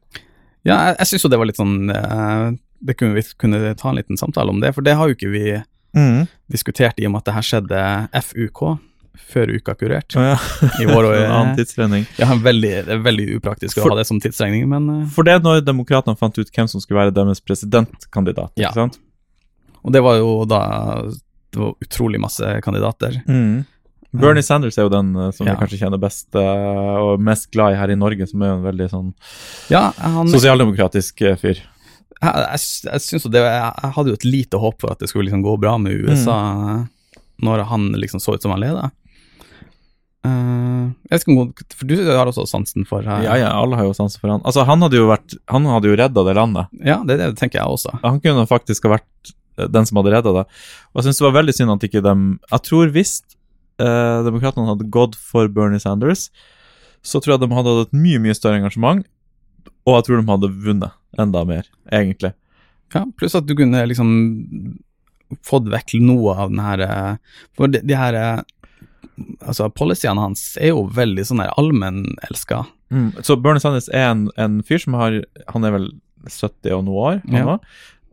Ja, 0.67 0.77
jeg, 0.91 0.99
jeg 1.01 1.11
syns 1.11 1.25
jo 1.27 1.31
det 1.33 1.41
var 1.41 1.49
litt 1.51 1.59
sånn 1.59 1.91
uh, 1.93 2.53
Det 2.81 2.95
kunne 2.97 3.19
vi 3.19 3.25
kunne 3.41 3.75
ta 3.77 3.91
en 3.91 3.99
liten 3.99 4.17
samtale 4.21 4.53
om 4.55 4.61
det, 4.63 4.71
for 4.77 4.87
det 4.87 4.95
har 4.99 5.11
jo 5.11 5.17
ikke 5.17 5.33
vi 5.33 5.45
diskutert 6.51 6.99
i 7.01 7.07
og 7.07 7.13
med 7.15 7.23
at 7.23 7.29
det 7.31 7.35
her 7.39 7.47
skjedde 7.49 7.83
FUK, 8.31 8.63
før 9.31 9.51
uka 9.55 9.75
kurert. 9.79 10.15
Oh, 10.19 10.25
ja. 10.27 10.39
I 10.83 10.87
vår 10.91 11.07
og 11.09 11.15
en 11.19 11.31
annen 11.31 11.57
tidsregning. 11.59 12.07
ja, 12.19 12.27
veldig, 12.35 12.73
Det 12.87 12.97
er 12.97 13.03
veldig 13.05 13.27
upraktisk 13.39 13.79
å 13.79 13.89
ha 13.91 13.97
det 14.01 14.07
som 14.09 14.19
tidsregning, 14.21 14.67
men 14.69 14.89
eh, 14.91 15.05
For 15.15 15.23
det 15.27 15.37
er 15.39 15.45
når 15.45 15.63
demokratene 15.67 16.19
fant 16.19 16.37
ut 16.39 16.51
hvem 16.51 16.69
som 16.71 16.83
skulle 16.83 16.99
være 17.05 17.15
deres 17.15 17.41
presidentkandidat, 17.41 18.53
Ja. 18.61 18.71
ikke 18.73 18.85
sant? 18.89 18.99
Og 19.85 19.93
det 19.93 20.01
var 20.03 20.17
jo 20.19 20.45
da 20.49 20.61
Det 21.53 21.61
var 21.61 21.75
utrolig 21.85 22.19
masse 22.21 22.43
kandidater. 22.65 23.21
Bernie 24.15 24.43
Sanders 24.47 24.77
er 24.79 24.87
jo 24.87 24.91
den 24.93 25.15
eh, 25.17 25.31
som 25.35 25.47
Ja. 25.47 25.55
vi 25.55 25.63
kanskje 25.65 25.79
kjenner 25.85 25.99
best 26.03 26.35
eh, 26.35 26.99
og 27.03 27.21
mest 27.23 27.51
glad 27.55 27.75
i 27.75 27.79
her 27.79 27.91
i 27.91 27.97
Norge, 27.99 28.27
som 28.31 28.43
er 28.43 28.51
jo 28.53 28.59
en 28.61 28.67
veldig 28.67 28.89
sånn 28.91 29.09
Ja, 29.71 29.93
han 29.99 30.29
sosialdemokratisk 30.31 31.23
fyr. 31.41 31.63
Jeg, 32.25 32.61
jeg, 32.89 33.05
synes 33.05 33.29
det, 33.33 33.43
jeg, 33.45 33.93
hadde 33.97 34.13
jo 34.13 34.19
et 34.19 34.27
lite 34.27 34.61
håp 34.61 34.83
for 34.83 34.95
at 34.95 35.01
det 35.03 35.11
skulle 35.11 35.29
liksom 35.29 35.45
gå 35.45 35.57
bra 35.61 35.77
med 35.83 36.05
USA 36.05 36.39
når 37.43 37.65
han 37.71 37.89
liksom 37.99 38.23
så 38.23 38.37
ut 38.37 38.45
som 38.45 38.55
han 38.55 38.63
leda. 38.63 38.91
Uh, 40.25 40.95
jeg 41.13 41.21
skal, 41.21 41.51
For 41.77 41.89
du 41.89 41.99
har 42.01 42.25
også 42.31 42.47
sansen 42.49 42.87
for 42.89 43.05
eh, 43.05 43.25
Ja, 43.27 43.35
ja, 43.37 43.51
alle 43.61 43.77
har 43.77 43.85
jo 43.85 43.97
sansen 43.97 44.23
for 44.23 44.33
han. 44.33 44.41
Altså, 44.49 44.65
han 44.65 44.81
hadde 44.81 44.97
jo 44.97 45.11
vært 45.11 45.35
Han 45.53 45.69
hadde 45.69 45.91
jo 45.91 45.99
redda 46.01 46.25
det 46.25 46.37
landet. 46.39 46.71
Ja, 46.81 47.03
det, 47.05 47.19
det 47.21 47.35
tenker 47.37 47.61
jeg 47.61 47.69
også. 47.69 47.93
Han 48.01 48.23
kunne 48.25 48.47
faktisk 48.49 48.89
ha 48.89 48.95
vært 48.95 49.33
eh, 49.59 49.69
den 49.69 49.85
som 49.85 50.01
hadde 50.01 50.15
redda 50.15 50.33
det. 50.39 50.47
Og 50.93 51.01
jeg 51.01 51.09
syns 51.09 51.21
det 51.21 51.27
var 51.29 51.37
veldig 51.37 51.57
synd 51.59 51.75
at 51.77 51.85
ikke 51.91 52.05
dem 52.07 52.25
Jeg 52.49 52.67
tror 52.71 52.95
hvis 52.97 53.19
uh, 53.83 54.25
demokratene 54.25 54.71
hadde 54.71 54.89
gått 54.97 55.19
for 55.21 55.53
Bernie 55.53 55.83
Sanders, 55.83 56.31
så 57.05 57.21
tror 57.21 57.37
jeg 57.37 57.45
de 57.45 57.53
hadde 57.53 57.77
hatt 57.77 57.91
et 57.91 57.99
mye, 58.07 58.23
mye 58.25 58.37
større 58.37 58.63
engasjement, 58.63 59.05
og 59.85 59.99
jeg 59.99 60.07
tror 60.07 60.21
de 60.23 60.31
hadde 60.31 60.55
vunnet 60.65 61.01
enda 61.19 61.45
mer, 61.49 61.67
egentlig. 61.93 62.33
Ja, 62.95 63.05
Pluss 63.19 63.35
at 63.35 63.47
du 63.49 63.55
kunne 63.59 63.81
liksom 63.89 64.11
fått 65.43 65.67
vekk 65.73 65.97
noe 66.05 66.35
av 66.37 66.51
den 66.53 66.61
her 66.63 66.83
eh, 66.85 67.17
For 67.57 67.67
de, 67.73 67.81
de 67.83 67.97
her 67.99 68.15
eh, 68.15 68.43
Altså, 69.47 69.67
policyene 69.71 70.21
hans 70.21 70.43
er 70.61 70.73
jo 70.73 70.85
veldig 70.95 71.23
sånn 71.27 71.41
her 71.43 71.53
allmennelska. 71.61 72.65
Mm. 72.91 73.09
Så 73.23 73.37
Bernie 73.39 73.63
Sanders 73.63 73.87
er 73.95 74.09
en, 74.11 74.25
en 74.41 74.57
fyr 74.67 74.81
som 74.83 74.97
har 74.99 75.21
Han 75.55 75.67
er 75.69 75.75
vel 75.77 75.89
70 76.27 76.73
og 76.75 76.85
noe 76.87 77.03
år, 77.11 77.19
han 77.29 77.37
Ja. 77.39 77.45
var. 77.45 77.61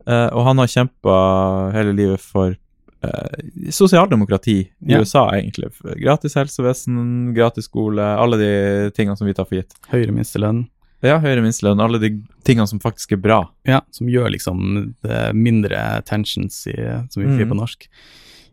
Eh, 0.06 0.28
og 0.36 0.44
han 0.46 0.58
har 0.62 0.66
kjempa 0.70 1.14
hele 1.74 1.94
livet 1.96 2.20
for 2.22 2.52
uh, 3.02 3.36
sosialdemokrati 3.72 4.56
i 4.60 4.92
Ja. 4.92 5.00
USA, 5.02 5.24
egentlig. 5.34 5.70
Gratis 6.02 6.34
helsevesen, 6.38 7.32
gratis 7.34 7.66
skole, 7.70 8.02
alle 8.02 8.38
de 8.38 8.52
tingene 8.94 9.16
som 9.18 9.26
vi 9.26 9.34
tar 9.34 9.46
for 9.48 9.58
gitt. 9.58 9.72
Høyere 9.90 10.12
minstelønn. 10.14 10.66
Ja, 11.02 11.16
høyere 11.18 11.42
minstelønn, 11.42 11.80
alle 11.82 11.98
de 11.98 12.12
tingene 12.46 12.68
som 12.70 12.78
faktisk 12.82 13.12
er 13.16 13.20
bra. 13.22 13.38
Ja, 13.66 13.80
som 13.90 14.06
gjør 14.10 14.30
liksom 14.30 14.94
det 15.02 15.22
mindre 15.34 15.80
tensions, 16.06 16.60
i, 16.70 16.76
som 17.10 17.22
vi 17.24 17.28
sier 17.32 17.46
Mm. 17.46 17.50
på 17.50 17.58
norsk, 17.58 17.88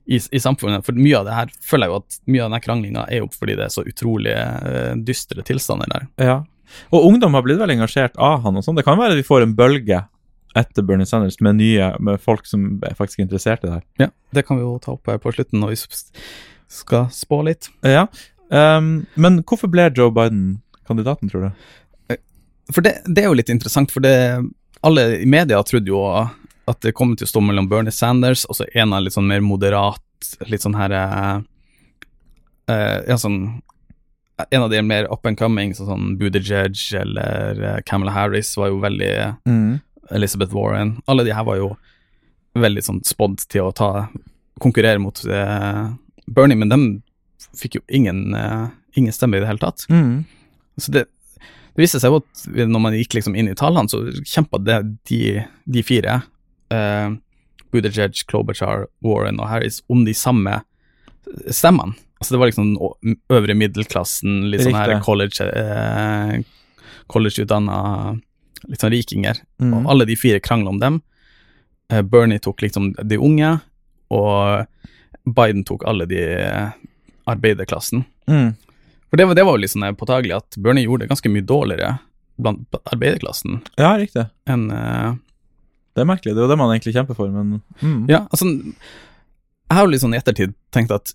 i, 0.10 0.18
i 0.18 0.40
samfunnet. 0.42 0.84
For 0.86 0.98
mye 0.98 1.20
av 1.20 1.26
det 1.28 1.36
her 1.38 1.52
føler 1.62 1.86
jeg 1.86 1.94
jo 1.94 2.00
at 2.02 2.18
mye 2.26 2.42
av 2.42 2.50
denne 2.50 2.62
kranglinga 2.66 3.04
er 3.10 3.22
jo 3.22 3.28
fordi 3.36 3.56
det 3.60 3.68
er 3.68 3.74
så 3.76 3.84
utrolig 3.86 4.34
uh, 4.34 4.96
dystre 5.06 5.46
tilstander 5.46 5.92
der. 5.94 6.08
Ja. 6.18 6.38
Og 6.90 7.06
ungdom 7.12 7.38
har 7.38 7.46
blitt 7.46 7.62
veldig 7.62 7.76
engasjert 7.78 8.18
av 8.18 8.42
han 8.46 8.58
og 8.58 8.66
sånn. 8.66 8.78
Det 8.78 8.86
kan 8.88 8.98
være 8.98 9.14
at 9.14 9.22
vi 9.22 9.28
får 9.30 9.46
en 9.46 9.54
bølge 9.58 10.02
etter 10.58 10.82
Bernie 10.82 11.06
Sanders 11.06 11.38
med 11.46 11.60
nye, 11.62 11.92
med 12.02 12.18
folk 12.22 12.48
som 12.50 12.80
er 12.82 12.98
faktisk 12.98 13.22
interessert 13.22 13.62
i 13.64 13.68
det 13.70 13.76
her. 13.76 13.86
Ja, 14.02 14.10
det 14.34 14.48
kan 14.48 14.58
vi 14.58 14.66
jo 14.66 14.80
ta 14.82 14.96
opp 14.98 15.06
her 15.10 15.22
på 15.22 15.30
slutten 15.38 15.62
når 15.62 15.76
vi 15.76 15.80
skal 16.74 17.06
spå 17.14 17.44
litt. 17.46 17.70
Ja, 17.86 18.08
um, 18.50 19.06
men 19.14 19.44
hvorfor 19.46 19.70
ble 19.70 19.92
Joe 19.94 20.10
Biden 20.14 20.64
kandidaten, 20.90 21.30
tror 21.30 21.48
du? 21.50 21.70
For 22.74 22.86
det, 22.86 23.00
det 23.06 23.24
er 23.24 23.30
jo 23.30 23.38
litt 23.38 23.52
interessant, 23.52 23.92
for 23.94 24.06
det, 24.06 24.14
alle 24.86 25.06
i 25.24 25.28
media 25.30 25.62
trodde 25.66 25.92
jo 25.92 26.04
at 26.70 26.82
det 26.86 26.94
kom 26.98 27.16
til 27.18 27.26
å 27.26 27.32
stå 27.32 27.42
mellom 27.42 27.70
Bernie 27.70 27.94
Sanders 27.94 28.46
og 28.46 28.60
så 28.60 28.68
en 28.78 28.94
av 28.94 29.02
litt 29.02 29.16
sånn 29.16 29.30
mer 29.30 29.42
moderat, 29.42 30.04
litt 30.46 30.62
sånn 30.62 30.78
her 30.78 30.94
eh, 30.94 31.40
eh, 32.70 32.98
Ja, 33.08 33.18
sånn 33.18 33.40
En 34.52 34.62
av 34.62 34.70
de 34.70 34.82
mer 34.86 35.08
up 35.12 35.26
and 35.26 35.40
coming, 35.40 35.74
sånn, 35.76 35.90
sånn 35.90 36.18
Buttigieg 36.20 36.78
eller 36.96 37.64
eh, 37.64 37.80
Kamala 37.90 38.14
Harris 38.14 38.54
var 38.60 38.70
jo 38.70 38.78
veldig 38.84 39.12
Elizabeth 40.16 40.54
Warren. 40.56 40.94
Alle 41.12 41.26
de 41.28 41.34
her 41.36 41.44
var 41.48 41.58
jo 41.60 41.74
veldig 42.60 42.84
sånn 42.86 43.02
spådd 43.06 43.44
til 43.52 43.68
å 43.68 43.74
ta 43.76 43.90
konkurrere 44.64 45.02
mot 45.02 45.20
eh, 45.26 45.86
Bernie, 46.30 46.58
men 46.60 46.72
de 46.72 46.80
fikk 47.60 47.80
jo 47.80 47.84
ingen, 47.88 48.34
eh, 48.36 48.68
ingen 49.00 49.16
stemme 49.16 49.38
i 49.38 49.44
det 49.44 49.50
hele 49.50 49.62
tatt. 49.62 49.86
Mm. 49.90 50.26
Så 50.80 50.94
det, 50.96 51.06
det 51.76 51.84
viste 51.86 52.02
seg 52.02 52.14
jo 52.14 52.22
at 52.22 52.44
når 52.70 52.84
man 52.84 52.98
gikk 52.98 53.18
liksom 53.18 53.38
inn 53.38 53.52
i 53.52 53.58
tallene, 53.58 53.92
så 53.92 54.02
kjempa 54.28 54.60
de, 54.62 55.30
de 55.66 55.84
fire 55.86 56.22
eh, 56.74 57.10
Buttigieg, 57.70 58.24
Klobuchar, 58.30 58.88
Warren 59.06 59.40
og 59.40 59.50
Harris 59.52 59.84
om 59.92 60.02
de 60.08 60.16
samme 60.18 60.62
stemmene. 61.54 61.96
Altså 62.20 62.36
det 62.36 62.40
var 62.42 62.50
liksom 62.50 62.72
den 62.76 63.20
øvre 63.32 63.56
middelklassen, 63.56 64.50
litt 64.52 64.66
sånn 64.66 64.76
her 64.76 64.98
college 65.06 65.46
eh, 65.46 66.42
collegeutdanna 67.10 67.78
litt 68.68 68.84
sånn 68.84 68.94
rikinger. 68.94 69.40
Mm. 69.62 69.74
Og 69.74 69.92
alle 69.94 70.08
de 70.10 70.18
fire 70.20 70.42
krangla 70.44 70.74
om 70.74 70.82
dem. 70.82 71.00
Eh, 71.94 72.02
Bernie 72.04 72.42
tok 72.44 72.64
liksom 72.66 72.92
de 73.00 73.18
unge, 73.18 73.54
og 74.12 74.66
Biden 75.30 75.64
tok 75.68 75.86
alle 75.90 76.08
de 76.10 76.20
eh, 76.42 76.74
arbeiderklassen. 77.30 78.04
Mm. 78.30 78.52
For 79.10 79.18
det 79.18 79.26
var, 79.26 79.38
det 79.38 79.46
var 79.48 79.58
jo 79.58 79.64
litt 79.64 79.74
sånn 79.74 79.88
påtagelig 79.98 80.36
at 80.38 80.58
Bernie 80.62 80.86
gjorde 80.86 81.06
det 81.06 81.14
ganske 81.14 81.32
mye 81.34 81.46
dårligere 81.50 81.96
blant 82.40 82.78
arbeiderklassen 82.94 83.60
Ja, 83.80 83.96
riktig. 84.00 84.28
enn 84.48 84.70
eh, 84.72 85.16
Det 85.98 86.04
er 86.04 86.08
merkelig. 86.08 86.36
Det 86.36 86.40
er 86.40 86.46
jo 86.46 86.52
det 86.52 86.60
man 86.62 86.72
egentlig 86.72 86.94
kjemper 86.96 87.18
for, 87.18 87.32
men 87.34 87.62
mm. 87.82 88.06
Ja, 88.12 88.26
altså 88.30 88.48
Jeg 88.48 89.76
har 89.76 89.84
jo 89.84 89.92
litt 89.94 90.04
sånn 90.04 90.16
i 90.16 90.20
ettertid 90.22 90.54
tenkt 90.76 90.94
at 90.96 91.14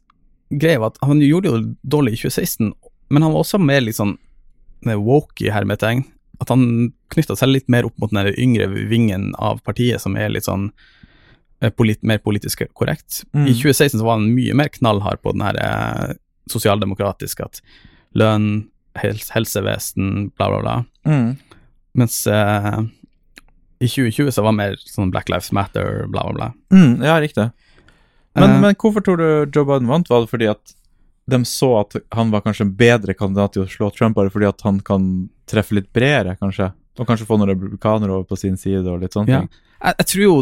greia 0.54 0.82
var 0.82 0.92
at 0.92 1.00
han 1.02 1.22
gjorde 1.24 1.50
jo 1.50 1.62
dårlig 1.82 2.18
i 2.18 2.20
2016, 2.26 2.74
men 3.10 3.24
han 3.24 3.32
var 3.32 3.42
også 3.42 3.58
mer 3.62 3.80
litt 3.82 3.96
sånn 3.96 4.18
woke 4.84 5.46
i 5.46 5.50
hermetegn. 5.50 6.02
At 6.42 6.50
han 6.52 6.92
knytta 7.14 7.34
seg 7.38 7.48
litt 7.50 7.70
mer 7.72 7.86
opp 7.88 7.96
mot 7.98 8.12
den 8.12 8.20
der 8.20 8.36
yngre 8.38 8.66
vingen 8.90 9.30
av 9.40 9.62
partiet 9.64 10.02
som 10.02 10.18
er 10.20 10.28
litt 10.34 10.44
sånn 10.46 10.68
eh, 11.62 11.70
polit, 11.72 12.02
mer 12.04 12.20
politisk 12.22 12.66
korrekt. 12.76 13.22
Mm. 13.32 13.46
I 13.48 13.54
2016 13.56 13.96
så 13.98 14.04
var 14.04 14.18
han 14.18 14.34
mye 14.36 14.54
mer 14.58 14.68
knallhard 14.74 15.22
på 15.24 15.32
den 15.34 15.46
her 15.46 15.58
eh, 15.62 16.14
sosialdemokratiske 16.50 17.44
at 17.44 17.60
lønn, 18.14 18.68
hels, 19.00 19.30
helsevesen, 19.34 20.30
bla, 20.36 20.48
bla, 20.52 20.60
bla. 20.62 20.76
Mm. 21.08 21.36
Mens 21.98 22.20
eh, 22.26 22.80
i 23.80 23.88
2020 23.90 24.30
så 24.34 24.42
var 24.44 24.52
det 24.54 24.60
mer 24.60 24.76
sånn 24.86 25.10
Black 25.14 25.28
Lives 25.32 25.50
Matter, 25.52 26.04
bla, 26.10 26.22
bla, 26.28 26.32
bla. 26.34 26.48
Mm, 26.74 27.02
ja, 27.04 27.18
riktig. 27.22 27.50
Men, 28.34 28.50
Eh. 28.50 28.60
men 28.60 28.74
hvorfor 28.74 29.02
tror 29.04 29.16
du 29.20 29.28
Joe 29.54 29.64
Biden 29.68 29.86
vant? 29.90 30.08
Var 30.10 30.20
det 30.24 30.30
fordi 30.30 30.48
at 30.50 30.74
de 31.30 31.38
så 31.48 31.68
at 31.80 31.94
han 32.12 32.30
var 32.30 32.42
kanskje 32.44 32.66
en 32.66 32.74
bedre 32.76 33.14
kandidat 33.16 33.54
til 33.54 33.62
å 33.64 33.70
slå 33.70 33.90
Trump, 33.94 34.16
bare 34.16 34.30
fordi 34.30 34.48
at 34.48 34.60
han 34.66 34.80
kan 34.84 35.28
treffe 35.48 35.72
litt 35.78 35.92
bredere, 35.92 36.36
kanskje? 36.40 36.72
Og 36.98 37.06
kanskje 37.08 37.26
få 37.26 37.38
noen 37.40 37.50
republikanere 37.54 38.10
over 38.12 38.24
på 38.28 38.36
sin 38.38 38.56
side 38.60 38.86
og 38.86 39.00
litt 39.02 39.14
sånne 39.16 39.28
Ja. 39.32 39.40
ting? 39.40 39.48
Jeg, 39.84 39.94
jeg 39.98 40.06
tror 40.06 40.22
jo 40.22 40.34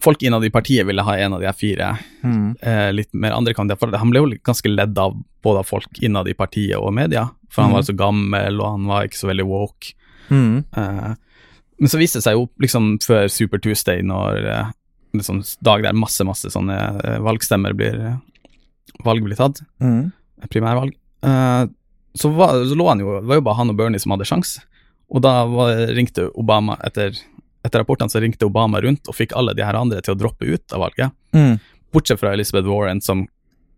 folk 0.00 0.22
innad 0.24 0.44
i 0.44 0.50
partiet 0.50 0.86
ville 0.88 1.02
ha 1.04 1.16
en 1.20 1.36
av 1.36 1.42
de 1.42 1.52
fire 1.52 1.98
Mm. 2.24 2.56
eh, 2.62 2.92
litt 2.92 3.12
mer 3.14 3.32
andre 3.36 3.54
kandidater. 3.54 3.96
Han 3.98 4.10
ble 4.10 4.22
jo 4.22 4.38
ganske 4.44 4.68
ledd 4.68 4.98
av 4.98 5.14
både 5.42 5.58
av 5.58 5.68
folk 5.68 6.00
innad 6.02 6.28
i 6.28 6.34
partiet 6.34 6.78
og 6.78 6.94
media, 6.94 7.28
for 7.50 7.62
han 7.62 7.70
mm. 7.70 7.76
var 7.76 7.82
så 7.82 7.96
gammel, 7.96 8.60
og 8.60 8.70
han 8.70 8.86
var 8.86 9.04
ikke 9.04 9.20
så 9.20 9.28
veldig 9.28 9.46
woke. 9.46 9.92
Mm. 10.30 10.64
Eh, 10.76 11.14
men 11.78 11.92
så 11.92 12.00
viste 12.00 12.18
det 12.18 12.24
seg 12.24 12.38
jo 12.38 12.48
liksom 12.62 12.96
før 13.04 13.28
Super 13.28 13.60
Tuesday, 13.60 14.00
når 14.02 14.46
eh, 14.48 14.70
liksom 15.14 15.42
dag 15.60 15.84
der 15.84 15.92
masse, 15.96 16.24
masse 16.24 16.48
sånne 16.52 16.76
eh, 17.04 17.18
valgstemmer 17.24 17.76
blir 17.76 18.00
eh, 18.00 18.16
valg 19.04 19.24
blir 19.24 19.36
tatt, 19.36 19.60
Mm. 19.80 20.12
primærvalg, 20.48 20.94
eh, 21.22 21.66
så, 22.16 22.28
var, 22.32 22.64
så 22.64 22.74
lå 22.76 22.88
han 22.88 23.00
jo 23.00 23.20
Det 23.20 23.28
var 23.28 23.36
jo 23.36 23.44
bare 23.44 23.56
han 23.56 23.70
og 23.70 23.76
Bernie 23.76 24.00
som 24.00 24.14
hadde 24.14 24.24
sjans. 24.24 24.58
Og 25.12 25.22
da 25.22 25.44
var, 25.46 25.76
ringte 25.94 26.30
Obama 26.34 26.78
etter, 26.82 27.12
etter 27.66 27.82
rapportene 27.82 28.10
så 28.12 28.22
ringte 28.22 28.46
Obama 28.48 28.80
rundt 28.84 29.08
og 29.10 29.14
fikk 29.18 29.34
alle 29.36 29.54
de 29.58 29.64
her 29.66 29.74
andre 29.78 30.00
til 30.02 30.14
å 30.14 30.20
droppe 30.20 30.46
ut 30.48 30.72
av 30.76 30.86
valget. 30.86 31.12
Mm. 31.36 31.58
Bortsett 31.92 32.20
fra 32.20 32.32
Elizabeth 32.36 32.68
Warren, 32.70 33.00
som 33.04 33.26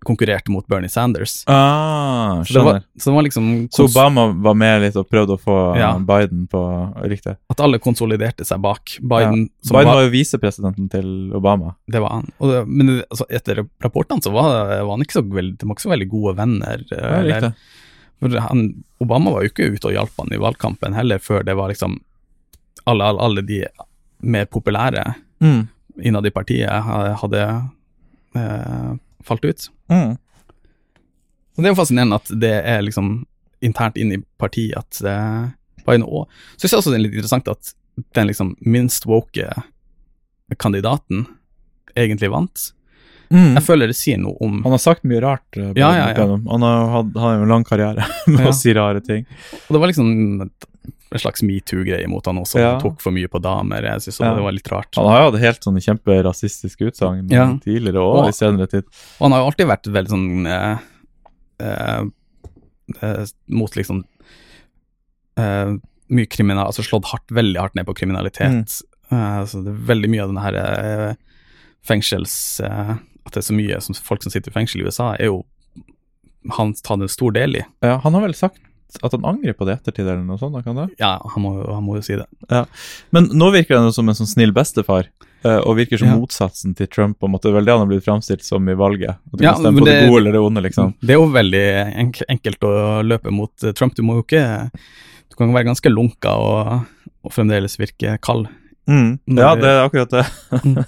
konkurrerte 0.07 0.53
mot 0.55 0.63
Bernie 0.71 0.89
Sanders. 0.89 1.41
Ah, 1.51 2.45
Så 2.47 2.63
var, 2.63 2.79
skjønner. 2.79 2.83
så 3.03 3.13
var 3.17 3.25
liksom 3.27 3.47
Så 3.75 3.89
Obama 3.89 4.29
var 4.47 4.55
med 4.55 4.85
litt 4.85 4.95
og 4.97 5.09
prøvde 5.11 5.35
å 5.35 5.41
få 5.43 5.57
Ja. 5.77 5.89
Biden 5.99 6.45
på 6.49 6.61
Riktig. 7.03 7.35
at 7.51 7.61
alle 7.61 7.81
konsoliderte 7.83 8.47
seg 8.47 8.61
bak 8.63 8.95
Biden. 9.03 9.49
Som 9.67 9.75
Biden 9.77 9.91
var, 9.93 10.05
jo 10.07 10.11
visepresidenten 10.15 10.89
til 10.89 11.33
Obama. 11.35 11.75
det 11.91 12.01
var 12.01 12.11
han. 12.15 12.31
Det, 12.41 12.63
men 12.69 13.03
altså, 13.11 13.27
etter 13.29 13.65
rapportene 13.83 14.23
så 14.23 14.31
var, 14.33 14.69
var 14.87 14.93
han 14.95 15.03
ikke 15.03 15.19
så 15.19 15.25
veldig, 15.27 15.59
de 15.59 15.67
var 15.67 15.75
ikke 15.75 15.87
så 15.89 15.95
veldig 15.97 16.09
gode 16.15 16.37
venner. 16.37 16.85
Ja, 18.23 18.41
han, 18.49 18.85
Obama 19.03 19.31
var 19.35 19.43
jo 19.45 19.51
ikke 19.53 19.67
ute 19.75 19.91
og 19.91 19.95
hjalp 19.95 20.15
han 20.19 20.33
i 20.35 20.41
valgkampen 20.43 20.95
heller, 20.95 21.19
før 21.23 21.45
det 21.47 21.55
var 21.59 21.71
liksom 21.71 22.01
alle, 22.87 23.05
alle, 23.05 23.21
alle 23.21 23.43
de 23.43 23.65
mer 24.23 24.45
populære 24.47 25.15
Mm. 25.41 25.69
innad 26.03 26.27
i 26.27 26.31
partiet 26.31 26.71
hadde 27.21 27.43
eh, 28.35 28.93
falt 29.25 29.45
ut. 29.45 29.69
Mm. 29.91 30.17
Så 31.55 31.63
det 31.63 31.67
er 31.67 31.75
jo 31.75 31.79
fascinerende 31.83 32.19
at 32.19 32.33
det 32.41 32.53
er 32.65 32.83
liksom 32.83 33.25
internt 33.63 33.97
inn 33.99 34.13
i 34.13 34.19
partiet 34.39 34.77
at 34.79 35.01
eh, 35.07 35.49
Biden 35.87 36.03
og 36.07 36.27
Så 36.57 36.67
synes 36.67 36.73
jeg 36.73 36.79
også 36.83 36.91
det 36.93 36.99
er 36.99 37.05
litt 37.07 37.15
interessant 37.19 37.49
at 37.49 37.73
den 38.15 38.27
liksom 38.29 38.57
minst 38.61 39.07
woke 39.07 39.47
kandidaten 40.59 41.27
egentlig 41.97 42.31
vant. 42.31 42.73
Mm. 43.31 43.55
Jeg 43.59 43.65
føler 43.67 43.91
det 43.91 43.97
sier 43.99 44.17
noe 44.23 44.39
om 44.41 44.63
Han 44.65 44.73
har 44.73 44.81
sagt 44.81 45.03
mye 45.05 45.21
rart. 45.21 45.45
eh, 45.57 45.73
Ja, 45.77 45.91
ja, 45.97 46.07
ja. 46.17 46.27
Han 46.49 46.63
har 46.63 46.87
hatt- 46.95 47.15
han 47.15 47.23
har 47.23 47.35
jo 47.37 47.43
en 47.43 47.49
lang 47.53 47.65
karriere 47.65 48.07
med 48.27 48.41
Ja. 48.41 48.49
å 48.51 48.55
si 48.55 48.73
rare 48.73 49.01
ting. 49.01 49.27
Og 49.69 49.75
det 49.75 49.81
var 49.81 49.89
liksom 49.89 50.51
en 51.13 51.19
slags 51.23 51.43
metoo-greie 51.43 52.07
mot 52.09 52.25
han 52.27 52.37
også, 52.39 52.59
Ja. 52.61 52.71
han 52.73 52.81
tok 52.83 53.01
for 53.01 53.11
mye 53.13 53.29
på 53.29 53.41
damer. 53.43 53.83
Jeg 53.83 54.01
synes 54.07 54.19
Ja. 54.21 54.35
det 54.35 54.43
var 54.43 54.53
litt 54.53 54.69
rart. 54.73 54.95
Han 54.97 55.07
har 55.07 55.21
jo 55.23 55.31
hatt 55.31 55.41
helt 55.41 55.61
sånne 55.65 55.81
kjemperasistiske 55.85 56.91
utsagn 56.91 57.31
Ja. 57.31 57.47
tidligere 57.65 57.97
og 58.03 58.25
Og- 58.25 58.29
i 58.29 58.33
senere 58.33 58.69
tid. 58.69 58.85
Og 59.21 59.25
han 59.29 59.33
har 59.33 59.41
jo 59.41 59.51
alltid 59.51 59.67
vært 59.67 59.93
veldig 59.93 60.11
sånn 60.11 60.47
eh, 60.47 62.05
eh, 63.03 63.25
mot 63.49 63.75
liksom 63.77 64.05
eh, 65.39 65.75
mye 66.11 66.27
kriminal, 66.31 66.67
altså 66.67 66.83
slått 66.87 67.05
hardt, 67.13 67.29
veldig 67.31 67.61
hardt 67.61 67.75
ned 67.77 67.87
på 67.87 67.95
kriminalitet. 67.97 68.83
Eh, 69.11 69.43
så 69.45 69.63
det 69.65 69.73
er 69.75 69.87
veldig 69.95 70.09
mye 70.13 70.23
av 70.25 70.29
denne 70.33 70.43
her 70.43 70.55
eh, 71.11 71.15
fengsels... 71.83 72.61
eh, 72.61 72.97
at 73.29 73.35
det 73.35 73.43
er 73.43 73.53
så 73.53 73.57
mye 73.57 73.79
som 73.85 73.95
folk 73.95 74.23
som 74.25 74.33
sitter 74.33 74.49
i 74.49 74.55
fengsel 74.55 74.81
i 74.81 74.85
USA, 74.89 75.11
er 75.21 75.27
jo 75.29 75.45
han 76.57 76.73
tar 76.73 76.95
en 76.97 77.09
stor 77.13 77.31
del 77.37 77.57
i. 77.57 77.63
Ja, 77.85 77.99
han 78.01 78.15
har 78.15 78.23
vel 78.25 78.33
sagt 78.33 78.57
at 79.03 79.13
han 79.13 79.25
angrer 79.29 79.53
på 79.55 79.67
det 79.69 79.75
i 79.75 79.79
ettertid, 79.83 80.07
eller 80.07 80.25
noe 80.25 80.39
sånt? 80.41 80.57
Kan 80.65 80.77
det? 80.77 80.89
Ja, 80.99 81.19
han 81.35 81.43
må, 81.45 81.53
han 81.67 81.85
må 81.85 81.97
jo 81.99 82.03
si 82.07 82.17
det. 82.17 82.27
Men 83.13 83.29
nå 83.37 83.51
virker 83.55 83.77
han 83.77 83.89
jo 83.89 83.93
som 83.95 84.09
en 84.09 84.15
sånn 84.19 84.31
snill 84.31 84.53
bestefar, 84.57 85.11
eh, 85.45 85.59
og 85.61 85.77
virker 85.77 85.99
som 86.01 86.09
Ja. 86.09 86.17
motsatsen 86.17 86.75
til 86.77 86.87
Trump. 86.89 87.19
på 87.21 87.27
en 87.29 87.33
måte. 87.33 87.43
Det 87.51 87.55
vel 87.55 87.65
det 87.69 87.73
han 87.77 87.81
har 87.85 87.91
blitt 87.91 88.05
framstilt 88.05 88.43
som 88.43 88.69
i 88.69 88.75
valget. 88.75 89.11
At 89.33 89.39
du 89.39 89.45
Ja, 89.45 89.53
kan 89.53 89.63
stemme 89.63 89.81
på 89.81 89.85
det, 89.85 89.95
det- 90.01 90.09
gode 90.09 90.21
eller 90.23 90.33
det 90.33 90.41
onde, 90.41 90.63
liksom. 90.63 90.95
Det 91.01 91.11
er 91.11 91.21
jo 91.21 91.27
veldig 91.29 91.97
enk 91.97 92.23
enkelt 92.29 92.61
å 92.61 93.03
løpe 93.05 93.31
mot 93.31 93.53
eh, 93.65 93.73
Trump. 93.73 93.95
Du 93.95 94.03
må 94.03 94.15
jo 94.17 94.23
ikke 94.25 94.71
Du 95.31 95.37
kan 95.37 95.53
være 95.53 95.67
ganske 95.69 95.91
lunka 95.93 96.31
og, 96.35 96.87
og 97.25 97.31
fremdeles 97.33 97.77
virke 97.79 98.19
kald. 98.21 98.49
Mm. 98.89 99.19
Ja, 99.37 99.55
det- 99.55 99.63
det 99.63 99.69
er 99.69 99.85
akkurat 99.87 100.11
det. 100.11 100.87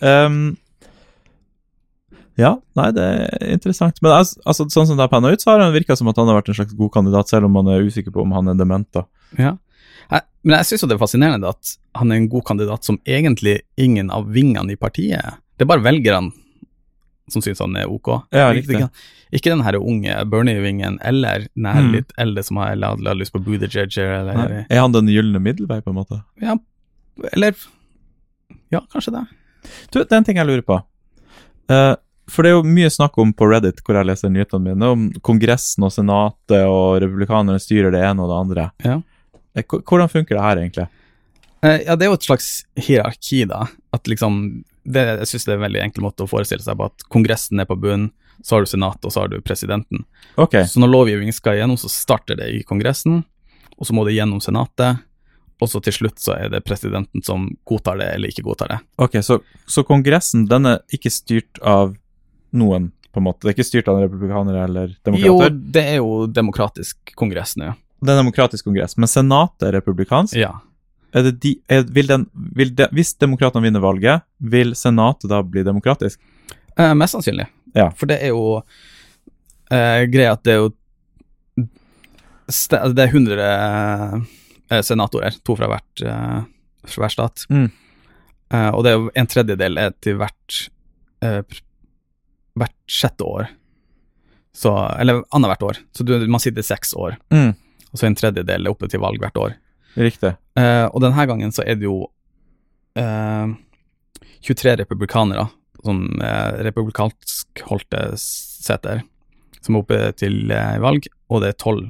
um, 0.02 0.56
ja, 2.38 2.52
nei, 2.78 2.88
det 2.94 3.04
er 3.04 3.52
interessant. 3.56 3.98
Men 4.04 4.12
altså, 4.20 4.68
sånn 4.70 4.86
som 4.86 4.94
det 4.96 5.02
har 5.02 5.10
panna 5.12 5.32
ut, 5.34 5.42
så 5.42 5.50
har 5.56 5.64
han 5.64 5.74
virka 5.74 5.96
som 5.98 6.08
at 6.10 6.16
han 6.20 6.28
har 6.30 6.38
vært 6.38 6.52
en 6.52 6.58
slags 6.60 6.76
god 6.78 6.92
kandidat, 6.94 7.28
selv 7.32 7.48
om 7.48 7.56
man 7.58 7.66
er 7.72 7.82
usikker 7.82 8.14
på 8.14 8.22
om 8.22 8.32
han 8.36 8.48
er 8.52 8.58
dement. 8.60 8.86
da. 8.94 9.04
Ja. 9.38 9.56
Men 10.46 10.54
jeg 10.62 10.68
syns 10.68 10.84
det 10.86 10.94
er 10.94 11.00
fascinerende 11.02 11.48
at 11.50 11.72
han 11.98 12.12
er 12.14 12.20
en 12.20 12.28
god 12.32 12.44
kandidat 12.48 12.86
som 12.86 12.96
egentlig 13.04 13.58
ingen 13.76 14.08
av 14.14 14.28
vingene 14.32 14.72
i 14.72 14.78
partiet. 14.80 15.34
Det 15.58 15.66
er 15.66 15.68
bare 15.68 15.82
velgerne 15.84 16.30
som 17.28 17.42
syns 17.44 17.58
han 17.60 17.74
er 17.76 17.90
ok. 17.90 18.08
Ja, 18.32 18.46
riktig. 18.54 18.78
ikke, 19.34 19.50
den 19.50 19.64
her 19.66 19.76
unge 19.76 20.14
Bernie-vingen 20.30 20.96
eller 21.04 21.48
den 21.52 21.66
her 21.68 21.82
Mm. 21.82 21.90
litt 21.92 22.12
eldre 22.16 22.42
som 22.46 22.56
har 22.62 22.76
lyst 23.18 23.34
på 23.34 23.42
Buttigieg 23.44 23.98
eller 23.98 24.34
Nei. 24.34 24.64
Er 24.70 24.80
han 24.80 24.92
den 24.94 25.10
gylne 25.12 25.42
middelvei, 25.42 25.82
på 25.84 25.90
en 25.90 25.98
måte? 25.98 26.22
Ja, 26.40 26.56
eller 27.34 27.52
Ja, 28.70 28.80
kanskje 28.92 29.12
det. 29.12 29.26
Du, 29.92 29.98
det 30.04 30.12
er 30.12 30.16
en 30.16 30.24
ting 30.24 30.36
jeg 30.36 30.46
lurer 30.46 30.62
på. 30.64 30.78
Eh, 31.68 31.96
for 32.30 32.42
det 32.44 32.50
er 32.50 32.56
jo 32.58 32.62
mye 32.68 32.90
snakk 32.92 33.16
om 33.18 33.32
på 33.32 33.48
Reddit, 33.50 33.80
hvor 33.86 33.96
jeg 33.98 34.06
leser 34.08 34.30
nyhetene 34.32 34.62
mine, 34.74 34.88
om 34.94 35.06
Kongressen 35.24 35.84
og 35.86 35.92
Senatet 35.94 36.64
og 36.68 36.98
republikanerne 37.02 37.60
styrer 37.62 37.94
det 37.94 38.02
ene 38.04 38.24
og 38.24 38.30
det 38.32 38.38
andre. 38.42 38.66
Ja. 38.84 38.98
Eh, 39.56 39.64
Hvordan 39.64 40.10
funker 40.12 40.36
det 40.36 40.44
her, 40.44 40.56
egentlig? 40.62 40.88
Eh, 41.62 41.80
Ja, 41.86 41.96
det 41.96 42.06
er 42.06 42.12
jo 42.12 42.18
et 42.18 42.28
slags 42.28 42.50
hierarki, 42.76 43.44
da. 43.48 43.64
At 43.92 44.04
liksom 44.06 44.62
det, 44.84 45.02
Jeg 45.18 45.26
syns 45.32 45.44
det 45.44 45.52
er 45.52 45.58
en 45.58 45.66
veldig 45.66 45.82
enkel 45.84 46.02
måte 46.06 46.24
å 46.24 46.30
forestille 46.30 46.62
seg 46.64 46.76
på 46.78 46.86
at 46.88 47.02
Kongressen 47.12 47.60
er 47.60 47.66
på 47.68 47.76
bunnen, 47.80 48.10
så 48.44 48.54
har 48.56 48.62
du 48.62 48.70
Senatet, 48.70 49.04
og 49.04 49.12
så 49.12 49.20
har 49.24 49.28
du 49.32 49.40
presidenten. 49.42 50.04
Ok, 50.38 50.54
Så 50.70 50.78
når 50.80 50.92
lovgivning 50.92 51.32
skal 51.34 51.58
igjennom, 51.58 51.76
så 51.76 51.90
starter 51.90 52.36
det 52.38 52.46
i 52.54 52.62
Kongressen, 52.62 53.24
og 53.76 53.86
så 53.86 53.92
må 53.96 54.04
det 54.06 54.14
gjennom 54.14 54.40
Senatet, 54.40 55.00
og 55.60 55.68
så 55.68 55.80
til 55.82 55.92
slutt 55.96 56.20
så 56.22 56.36
er 56.38 56.48
det 56.52 56.60
presidenten 56.64 57.20
som 57.26 57.48
godtar 57.66 57.98
det 57.98 58.12
eller 58.14 58.30
ikke 58.30 58.44
godtar 58.46 58.68
det. 58.70 58.78
ok, 58.96 59.16
så, 59.26 59.40
så 59.66 59.82
Kongressen 59.82 60.46
den 60.46 60.66
er 60.70 60.78
ikke 60.94 61.10
styrt 61.10 61.58
av 61.66 61.96
noen, 62.56 62.90
på 63.12 63.20
en 63.20 63.26
måte? 63.26 63.44
Det 63.44 63.52
er 63.52 63.56
ikke 63.56 63.68
styrt 63.68 63.90
av 63.90 64.00
republikanere 64.02 64.64
eller 64.68 64.94
demokrater? 65.06 65.52
Jo, 65.52 65.70
det 65.76 65.84
er 65.84 66.00
jo 66.00 66.14
demokratisk 66.30 67.12
kongress 67.18 67.56
nå. 67.60 67.74
Det 67.98 68.14
er 68.14 68.20
demokratisk 68.20 68.68
kongress, 68.68 68.96
men 69.00 69.10
Senatet 69.10 69.68
er 69.68 69.78
republikansk? 69.80 70.36
Ja. 70.38 70.54
Er 71.16 71.24
det 71.24 71.38
de, 71.42 71.54
er, 71.72 71.86
vil 71.94 72.10
den, 72.10 72.26
vil 72.56 72.74
de, 72.76 72.86
hvis 72.94 73.14
demokratene 73.18 73.64
vinner 73.64 73.82
valget, 73.82 74.26
vil 74.38 74.74
Senatet 74.78 75.30
da 75.32 75.40
bli 75.42 75.64
demokratisk? 75.66 76.20
Eh, 76.78 76.94
mest 76.94 77.16
sannsynlig. 77.16 77.48
Ja. 77.74 77.88
For 77.96 78.10
det 78.10 78.20
er 78.22 78.34
jo 78.34 78.60
eh, 79.72 80.04
greia 80.10 80.36
at 80.36 80.44
det 80.46 80.54
er 80.54 80.60
jo 80.62 80.74
Det 82.48 83.02
er 83.02 83.10
100 83.10 83.48
eh, 84.70 84.82
senatorer, 84.84 85.34
to 85.44 85.56
fra, 85.58 85.68
hvert, 85.68 86.04
eh, 86.04 86.38
fra 86.88 87.02
hver 87.02 87.12
stat. 87.12 87.44
Mm. 87.52 87.66
Eh, 88.54 88.70
og 88.72 88.84
det 88.84 88.92
er 88.92 88.96
jo 88.96 89.10
en 89.12 89.28
tredjedel 89.28 89.80
er 89.80 89.96
til 90.00 90.16
hvert 90.20 90.60
eh, 91.24 91.42
hvert 92.60 92.74
sjette 92.90 93.24
år. 93.26 93.48
Så, 94.58 94.72
eller 94.98 95.22
annethvert 95.34 95.62
år. 95.62 95.80
Så 95.94 96.04
du, 96.06 96.14
man 96.26 96.40
sitter 96.42 96.64
seks 96.66 96.94
år, 96.98 97.16
Mm. 97.30 97.52
og 97.92 97.98
så 98.00 98.06
en 98.08 98.16
tredjedel 98.18 98.66
er 98.66 98.70
oppe 98.72 98.88
til 98.90 99.00
valg 99.00 99.20
hvert 99.22 99.36
år. 99.38 99.54
Riktig. 99.98 100.32
Eh, 100.58 100.86
og 100.92 101.00
denne 101.02 101.26
gangen 101.30 101.52
så 101.54 101.62
er 101.66 101.78
det 101.78 101.86
jo 101.86 102.08
eh, 102.98 103.52
23 104.46 104.76
republikanere, 104.82 105.48
som 105.84 106.02
eh, 106.22 106.58
republikansk 106.66 107.62
holdte 107.68 108.02
seter, 108.18 109.02
som 109.62 109.76
er 109.78 109.84
oppe 109.84 110.00
til 110.18 110.50
eh, 110.54 110.76
valg, 110.82 111.06
og 111.30 111.42
det 111.44 111.52
er 111.54 111.58
12 111.60 111.86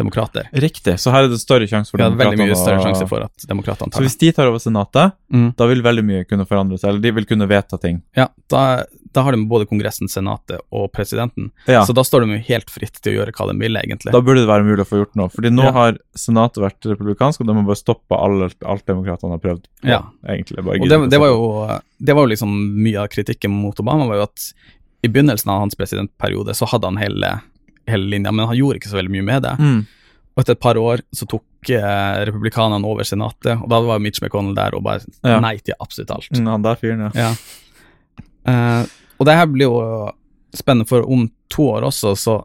demokrater. 0.00 0.48
Riktig. 0.64 0.96
Så 1.00 1.12
her 1.14 1.26
er 1.26 1.32
det 1.32 1.38
større 1.42 1.68
sjanse 1.70 1.92
for 1.94 2.02
ja, 2.02 2.08
veldig 2.10 2.40
mye 2.40 2.56
større 2.58 2.82
sjanse 2.84 3.06
for 3.10 3.26
at 3.28 3.46
demokratene 3.50 3.92
tar 3.92 4.00
det. 4.00 4.08
hvis 4.08 4.18
de 4.24 4.32
tar 4.36 4.50
over 4.50 4.58
Senatet, 4.62 5.12
Mm. 5.30 5.52
da 5.56 5.66
vil 5.70 5.82
veldig 5.86 6.02
mye 6.02 6.24
kunne 6.26 6.42
forandre 6.48 6.74
seg, 6.80 6.88
eller 6.90 7.00
de 7.04 7.10
vil 7.14 7.24
kunne 7.30 7.46
vedta 7.46 7.78
ting. 7.78 8.00
Ja, 8.18 8.24
da, 8.50 8.82
da 9.14 9.22
har 9.22 9.30
de 9.36 9.44
både 9.46 9.68
Kongressen, 9.70 10.08
Senatet 10.10 10.58
og 10.74 10.88
presidenten, 10.92 11.52
Ja. 11.70 11.84
så 11.86 11.94
da 11.94 12.02
står 12.02 12.26
de 12.26 12.34
jo 12.38 12.42
helt 12.48 12.68
fritt 12.68 12.98
til 13.00 13.12
å 13.12 13.16
gjøre 13.20 13.32
hva 13.36 13.46
de 13.52 13.58
vil, 13.62 13.76
egentlig. 13.78 14.10
Da 14.10 14.20
burde 14.20 14.42
det 14.42 14.48
være 14.50 14.66
mulig 14.66 14.82
å 14.82 14.88
få 14.90 14.98
gjort 15.04 15.14
noe. 15.14 15.28
Fordi 15.30 15.52
nå 15.54 15.62
Ja. 15.68 15.72
har 15.72 15.98
Senatet 16.16 16.58
vært 16.64 16.80
republikansk, 16.90 17.40
og 17.40 17.46
de 17.46 17.54
har 17.54 17.62
bare 17.62 17.76
stoppa 17.78 18.18
alt, 18.18 18.56
alt 18.66 18.84
demokratene 18.86 19.30
har 19.30 19.38
prøvd 19.38 19.62
på. 19.62 19.88
Ja. 19.88 20.02
Egentlig. 20.26 20.64
Bare 20.64 20.80
Og 20.82 20.88
det, 20.88 21.10
det, 21.10 21.20
var 21.20 21.28
jo, 21.28 21.80
det 22.02 22.14
var 22.16 22.26
jo 22.26 22.34
liksom 22.34 22.50
mye 22.82 22.98
av 23.04 23.08
kritikken 23.08 23.50
mot 23.54 23.78
Obama, 23.78 24.08
var 24.08 24.16
jo 24.16 24.22
at 24.26 24.52
i 25.02 25.08
begynnelsen 25.08 25.48
av 25.48 25.60
hans 25.60 25.74
presidentperiode 25.78 26.52
så 26.58 26.66
hadde 26.68 26.84
han 26.90 26.96
hele, 27.00 27.40
hele 27.92 28.10
linja, 28.10 28.32
men 28.32 28.46
han 28.50 28.56
gjorde 28.58 28.80
ikke 28.80 28.90
så 28.92 28.98
veldig 29.00 29.14
mye 29.18 29.26
med 29.32 29.42
det. 29.48 29.56
mm. 29.58 29.80
Og 30.36 30.44
etter 30.44 30.54
et 30.54 30.60
par 30.62 30.78
år 30.78 31.00
så 31.12 31.26
tok 31.28 31.70
eh, 31.74 32.20
republikanerne 32.28 32.86
over 32.86 33.04
senatet, 33.04 33.58
og 33.60 33.68
da 33.68 33.80
var 33.82 33.98
Mitch 34.00 34.22
McConnell 34.22 34.54
der 34.56 34.76
og 34.78 34.84
bare 34.86 35.02
Ja. 35.26 35.40
nei 35.42 35.56
til 35.58 35.74
absolutt 35.80 36.10
alt. 36.14 36.28
Ja, 36.38 36.54
der 36.56 36.78
fyren, 36.80 37.02
ja. 37.10 37.10
Ja. 37.14 37.32
Eh, 38.46 38.84
og 39.18 39.26
det 39.28 39.34
her 39.36 39.46
blir 39.50 39.66
jo 39.68 39.80
spennende, 40.56 40.86
for 40.88 41.04
om 41.06 41.26
to 41.52 41.66
år 41.74 41.82
også, 41.90 42.14
så 42.16 42.38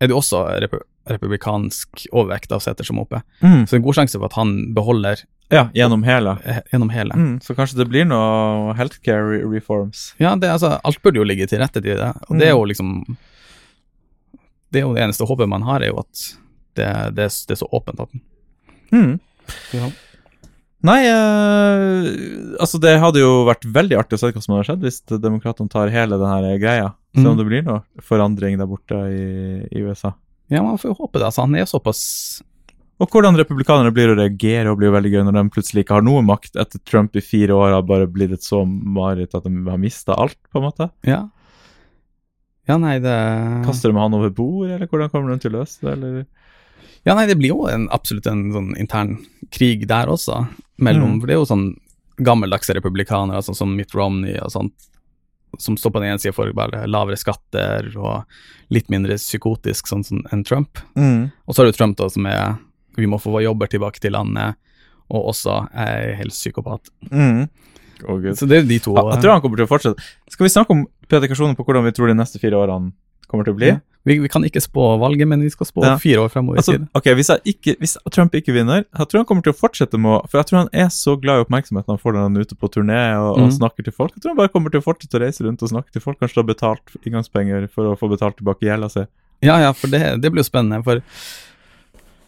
er 0.00 0.08
det 0.10 0.16
jo 0.16 0.20
også 0.20 0.42
rep 0.66 0.74
republikansk 1.10 2.04
overvekt 2.14 2.52
av 2.54 2.60
seter 2.62 2.86
som 2.86 3.00
oppe. 3.02 3.18
Mm. 3.42 3.64
Så 3.66 3.70
det 3.72 3.78
er 3.78 3.80
en 3.80 3.86
god 3.88 3.96
sjanse 3.98 4.18
for 4.20 4.28
at 4.28 4.36
han 4.38 4.52
beholder 4.74 5.24
ja. 5.52 5.66
Gjennom 5.74 6.04
hele. 6.06 6.36
eh, 6.48 6.60
gjennom 6.72 6.88
hele. 6.94 7.12
Mm. 7.18 7.32
Så 7.44 7.54
kanskje 7.58 7.76
det 7.82 7.88
blir 7.90 8.06
noe 8.08 8.72
healthcare 8.78 9.42
reforms. 9.50 10.14
Ja, 10.22 10.30
det, 10.36 10.48
altså, 10.48 10.78
alt 10.82 11.02
burde 11.02 11.18
jo 11.20 11.26
ligge 11.28 11.44
til 11.50 11.58
rette 11.60 11.82
til 11.82 11.98
det, 11.98 12.12
og 12.28 12.38
det 12.38 12.46
er 12.48 12.54
jo 12.54 12.62
liksom 12.70 13.02
Det 14.72 14.80
er 14.80 14.86
jo 14.86 14.94
det 14.96 15.02
eneste 15.04 15.26
håpet 15.28 15.48
man 15.52 15.62
har, 15.68 15.82
er 15.84 15.92
jo 15.92 16.00
at 16.02 16.22
det, 16.78 16.88
det, 17.18 17.28
det 17.28 17.54
er 17.56 17.60
så 17.60 17.68
åpent 17.76 18.00
at 18.00 18.14
Mm. 18.92 19.18
ja. 19.72 19.86
Nei, 20.84 20.98
eh, 21.06 22.56
altså 22.60 22.78
det 22.82 22.96
hadde 23.00 23.20
jo 23.22 23.44
vært 23.46 23.64
veldig 23.74 23.96
artig 24.00 24.18
å 24.18 24.20
se 24.22 24.30
hva 24.34 24.42
som 24.42 24.54
hadde 24.56 24.66
skjedd 24.68 24.82
hvis 24.86 24.98
demokratene 25.22 25.70
tar 25.72 25.92
hele 25.94 26.18
denne 26.20 26.56
greia. 26.62 26.90
Se 27.14 27.22
om 27.26 27.34
Mm. 27.34 27.38
det 27.38 27.46
blir 27.48 27.62
noe 27.66 27.82
forandring 28.02 28.56
der 28.58 28.66
borte 28.70 28.96
i, 29.12 29.66
i 29.70 29.82
USA. 29.84 30.14
ja, 30.50 30.62
man 30.62 30.76
får 30.78 30.90
jo 30.92 30.98
håpe 31.00 31.18
det. 31.20 31.26
Altså, 31.28 31.42
han 31.46 31.54
er 31.56 31.64
såpass 31.68 32.42
Og 33.00 33.08
hvordan 33.10 33.34
republikanerne 33.36 33.90
blir 33.92 34.12
å 34.12 34.16
reagere, 34.18 34.70
og 34.70 34.78
blir 34.78 34.90
jo 34.90 34.94
veldig 34.94 35.10
gøy 35.12 35.22
når 35.26 35.32
de 35.38 35.50
plutselig 35.50 35.82
ikke 35.82 35.94
har 35.96 36.02
noe 36.06 36.22
makt 36.22 36.54
etter 36.60 36.78
Trump 36.86 37.16
i 37.16 37.20
fire 37.24 37.50
år 37.56 37.72
har 37.74 37.82
bare 37.82 38.06
blitt 38.06 38.32
et 38.36 38.44
så 38.46 38.60
mareritt 38.68 39.34
at 39.34 39.42
de 39.48 39.50
har 39.70 39.78
mista 39.80 40.14
alt, 40.14 40.36
på 40.52 40.60
en 40.60 40.66
måte. 40.68 40.90
Ja. 41.08 41.24
Ja, 42.70 42.76
nei, 42.78 42.98
det 43.02 43.16
Kaster 43.66 43.90
de 43.90 43.98
han 43.98 44.14
over 44.14 44.30
bord, 44.30 44.70
eller 44.70 44.86
hvordan 44.86 45.10
kommer 45.10 45.32
de 45.32 45.42
til 45.42 45.52
å 45.54 45.62
løse 45.62 45.82
det, 45.82 45.96
eller? 45.96 46.24
Ja, 47.02 47.16
nei, 47.18 47.26
det 47.26 47.34
blir 47.40 47.50
jo 47.50 47.66
en, 47.66 47.88
absolutt 47.90 48.28
en 48.30 48.44
sånn 48.54 48.70
intern 48.78 49.16
krig 49.50 49.88
der 49.90 50.10
også, 50.10 50.44
mellom 50.78 51.16
Mm. 51.16 51.20
For 51.20 51.26
det 51.26 51.34
er 51.34 51.40
jo 51.40 51.50
sånn 51.50 51.66
gammeldagse 52.22 52.76
republikanere, 52.76 53.42
sånn 53.42 53.58
som 53.58 53.74
Mitt 53.74 53.94
Romney 53.96 54.36
og 54.38 54.52
sånt, 54.54 54.86
som 55.58 55.76
står 55.76 55.92
på 55.92 56.00
den 56.00 56.12
ene 56.12 56.22
sida 56.22 56.34
for 56.36 56.52
bare 56.56 56.86
lavere 56.86 57.18
skatter 57.18 57.90
og 57.98 58.22
litt 58.72 58.88
mindre 58.92 59.18
psykotisk, 59.18 59.90
sånn 59.90 60.04
som 60.06 60.22
enn 60.32 60.44
Trump. 60.46 60.78
Mm. 60.94 61.32
Og 61.46 61.54
så 61.54 61.62
har 61.62 61.70
du 61.70 61.76
Trump, 61.76 61.98
da, 61.98 62.08
som 62.10 62.26
er 62.26 62.60
Vi 62.94 63.06
må 63.08 63.16
få 63.16 63.30
våre 63.32 63.46
jobber 63.46 63.70
tilbake 63.72 63.98
til 64.04 64.12
landet, 64.12 64.58
og 65.08 65.30
også 65.32 65.62
er 65.72 66.12
helt 66.18 66.34
psykopat. 66.34 66.90
Mm. 67.10 67.48
Oh, 68.04 68.18
Så 68.36 68.44
det 68.46 68.58
er 68.58 68.66
de 68.68 68.78
to. 68.82 68.92
Ja, 68.92 69.14
jeg 69.14 69.22
tror 69.22 69.32
han 69.32 69.40
kommer 69.40 69.56
til 69.56 69.64
å 69.64 69.70
fortsette. 69.70 70.04
Skal 70.28 70.44
vi 70.44 70.52
snakke 70.52 70.74
om 70.76 70.82
predikasjoner 71.12 71.54
på 71.58 71.64
hvordan 71.68 71.84
vi 71.86 71.92
tror 71.96 72.08
de 72.12 72.18
neste 72.18 72.40
fire 72.42 72.58
årene 72.58 72.92
kommer 73.30 73.46
til 73.46 73.54
å 73.54 73.58
bli? 73.60 73.68
Ja. 73.70 73.78
vi, 74.04 74.16
vi 74.18 74.28
kan 74.28 74.42
ikke 74.44 74.60
spå 74.60 74.82
valget, 75.00 75.28
men 75.30 75.40
vi 75.44 75.48
skal 75.52 75.64
spå 75.68 75.84
Ja. 75.86 75.92
fire 76.00 76.24
år 76.24 76.32
fremover 76.32 76.58
Altså, 76.58 76.74
ok, 76.98 77.06
hvis, 77.16 77.30
ikke, 77.48 77.76
hvis 77.80 77.94
Trump 78.12 78.34
ikke 78.34 78.52
vinner, 78.52 78.82
jeg 78.84 79.06
tror 79.08 79.22
han 79.22 79.28
kommer 79.28 79.44
til 79.46 79.54
å 79.54 79.56
fortsette 79.60 79.96
med 80.00 80.10
å 80.10 80.18
For 80.28 80.40
jeg 80.42 80.48
tror 80.50 80.58
han 80.64 80.72
er 80.74 80.88
så 80.92 81.14
glad 81.22 81.38
i 81.40 81.44
oppmerksomheten 81.46 81.86
når 81.88 81.96
han 81.96 82.02
får 82.02 82.16
den 82.16 82.22
han 82.26 82.36
er 82.36 82.44
ute 82.48 82.58
på 82.58 82.68
turné 82.74 82.98
og, 83.20 83.30
og 83.38 83.46
Mhm. 83.46 83.54
snakker 83.60 83.84
til 83.86 83.94
folk. 83.96 84.12
Jeg 84.16 84.24
tror 84.24 84.34
han 84.34 84.40
bare 84.42 84.52
kommer 84.52 84.74
til 84.74 84.82
å 84.82 84.86
fortsette 84.88 85.16
å 85.16 85.22
reise 85.22 85.46
rundt 85.46 85.62
og 85.62 85.70
snakke 85.70 85.92
til 85.94 86.02
folk. 86.02 86.18
Kanskje 86.20 86.40
ta 86.42 86.42
betalt 86.50 86.96
inngangspenger 87.06 87.70
for 87.70 87.92
å 87.92 87.96
få 87.96 88.10
betalt 88.10 88.36
tilbake 88.42 88.66
gjelda 88.66 88.90
si. 88.90 89.06
Ja, 89.42 89.56
ja, 89.62 89.72
for 89.72 89.88
det, 89.88 90.02
det 90.20 90.30
blir 90.32 90.42
jo 90.42 90.50
spennende. 90.50 90.82
For 90.84 91.00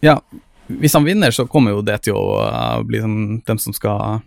ja, 0.01 0.17
hvis 0.71 0.93
han 0.97 1.05
vinner, 1.05 1.29
så 1.31 1.45
kommer 1.47 1.75
jo 1.75 1.81
det 1.85 1.99
til 2.07 2.15
å 2.17 2.39
uh, 2.47 2.81
bli 2.87 2.99
sånn 3.03 3.43
dem 3.45 3.59
som 3.61 3.73
skal 3.75 4.21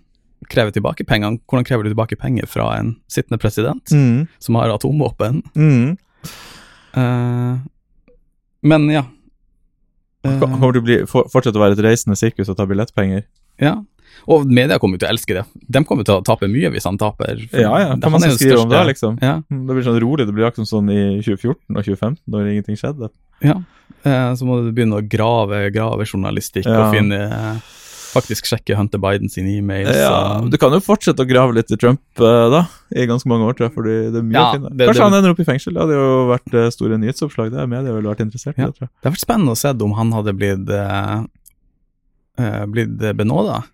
kreve 0.48 0.72
tilbake 0.72 1.04
pengene. 1.06 1.40
Hvordan 1.50 1.66
krever 1.66 1.84
du 1.84 1.90
tilbake 1.94 2.16
penger 2.18 2.46
fra 2.46 2.68
en 2.78 2.96
sittende 3.10 3.38
president 3.42 3.90
Mm. 3.92 4.28
som 4.38 4.54
har 4.54 4.70
atomvåpen? 4.70 5.42
Mm. 5.56 5.96
Uh, 6.96 7.58
men 8.62 8.88
ja. 8.90 9.04
Uh, 10.26 10.38
kommer 10.40 10.78
å 10.80 10.82
bli, 10.82 11.02
for, 11.06 11.28
fortsette 11.32 11.58
å 11.58 11.62
være 11.62 11.76
et 11.78 11.84
reisende 11.84 12.16
sirkus 12.18 12.48
og 12.50 12.56
ta 12.58 12.66
billettpenger. 12.66 13.24
ja. 13.62 13.76
Og 14.26 14.48
media 14.50 14.78
kommer 14.82 14.96
jo 14.96 15.04
til 15.04 15.08
å 15.08 15.12
elske 15.14 15.34
det. 15.36 15.42
De 15.70 15.80
kommer 15.86 16.02
til 16.04 16.16
å 16.18 16.22
tape 16.26 16.48
mye 16.50 16.70
hvis 16.74 16.84
han 16.88 16.96
taper. 16.98 17.38
Ja, 17.52 17.70
ja. 17.78 17.90
Kan 18.02 18.10
man 18.12 18.20
skrive 18.34 18.58
om 18.64 18.68
det, 18.72 18.80
liksom? 18.88 19.18
Ja, 19.22 19.42
Mm, 19.48 19.66
Det 19.68 19.74
blir 19.76 19.84
sånn 19.86 20.00
rolig. 20.02 20.26
Det 20.26 20.34
blir 20.34 20.44
akkurat 20.48 20.66
sånn 20.68 20.90
i 20.90 21.20
2014 21.22 21.76
og 21.76 21.84
2015, 21.84 22.16
når 22.26 22.48
ingenting 22.50 22.76
skjedde. 22.76 23.10
ja. 23.44 23.54
Eh, 24.04 24.32
så 24.34 24.44
må 24.44 24.58
du 24.64 24.72
begynne 24.72 24.98
å 24.98 25.06
grave, 25.08 25.70
grave 25.72 26.04
journalistikk 26.04 26.66
Ja. 26.66 26.88
og 26.88 26.94
finne 26.94 27.20
eh, 27.30 27.56
Faktisk 28.08 28.46
sjekke 28.48 28.76
Hunter 28.78 29.00
Biden 29.02 29.28
sine 29.28 29.50
e-mails. 29.58 29.90
Ja, 29.94 30.40
Du 30.48 30.56
kan 30.60 30.72
jo 30.72 30.80
fortsette 30.80 31.20
å 31.24 31.28
grave 31.28 31.52
litt 31.56 31.70
i 31.70 31.76
Trump 31.76 32.00
eh, 32.24 32.46
da, 32.54 32.62
i 32.96 33.04
ganske 33.10 33.28
mange 33.28 33.44
år, 33.48 33.56
tror 33.58 33.68
jeg, 33.68 33.74
fordi 33.76 33.96
det 34.14 34.22
er 34.22 34.26
mye 34.28 34.38
Ja, 34.38 34.44
å 34.48 34.54
finne. 34.56 34.70
Kanskje 34.78 34.94
det- 34.94 35.04
han 35.04 35.16
ender 35.18 35.34
opp 35.34 35.40
i 35.40 35.48
fengsel? 35.48 35.74
Det 35.76 35.82
hadde 35.84 35.98
jo 35.98 36.10
vært 36.32 36.54
eh, 36.56 36.70
store 36.74 36.98
nyhetsoppslag. 37.02 37.50
Det 37.52 37.68
media 37.68 37.92
ville 37.92 38.08
vært 38.08 38.24
interessert 38.24 38.56
i 38.58 38.62
Ja. 38.64 38.66
det, 38.72 38.76
tror 38.78 38.86
jeg. 38.88 38.90
Det 39.02 39.08
har 39.10 39.12
vært 39.16 39.26
spennende 39.26 39.52
å 39.52 39.60
se 39.60 39.74
om 39.88 39.92
han 39.92 40.12
hadde 40.12 40.32
blitt, 40.38 40.70
eh, 40.70 41.24
eh, 42.38 42.64
blitt 42.66 42.96
benåda. 43.16 43.64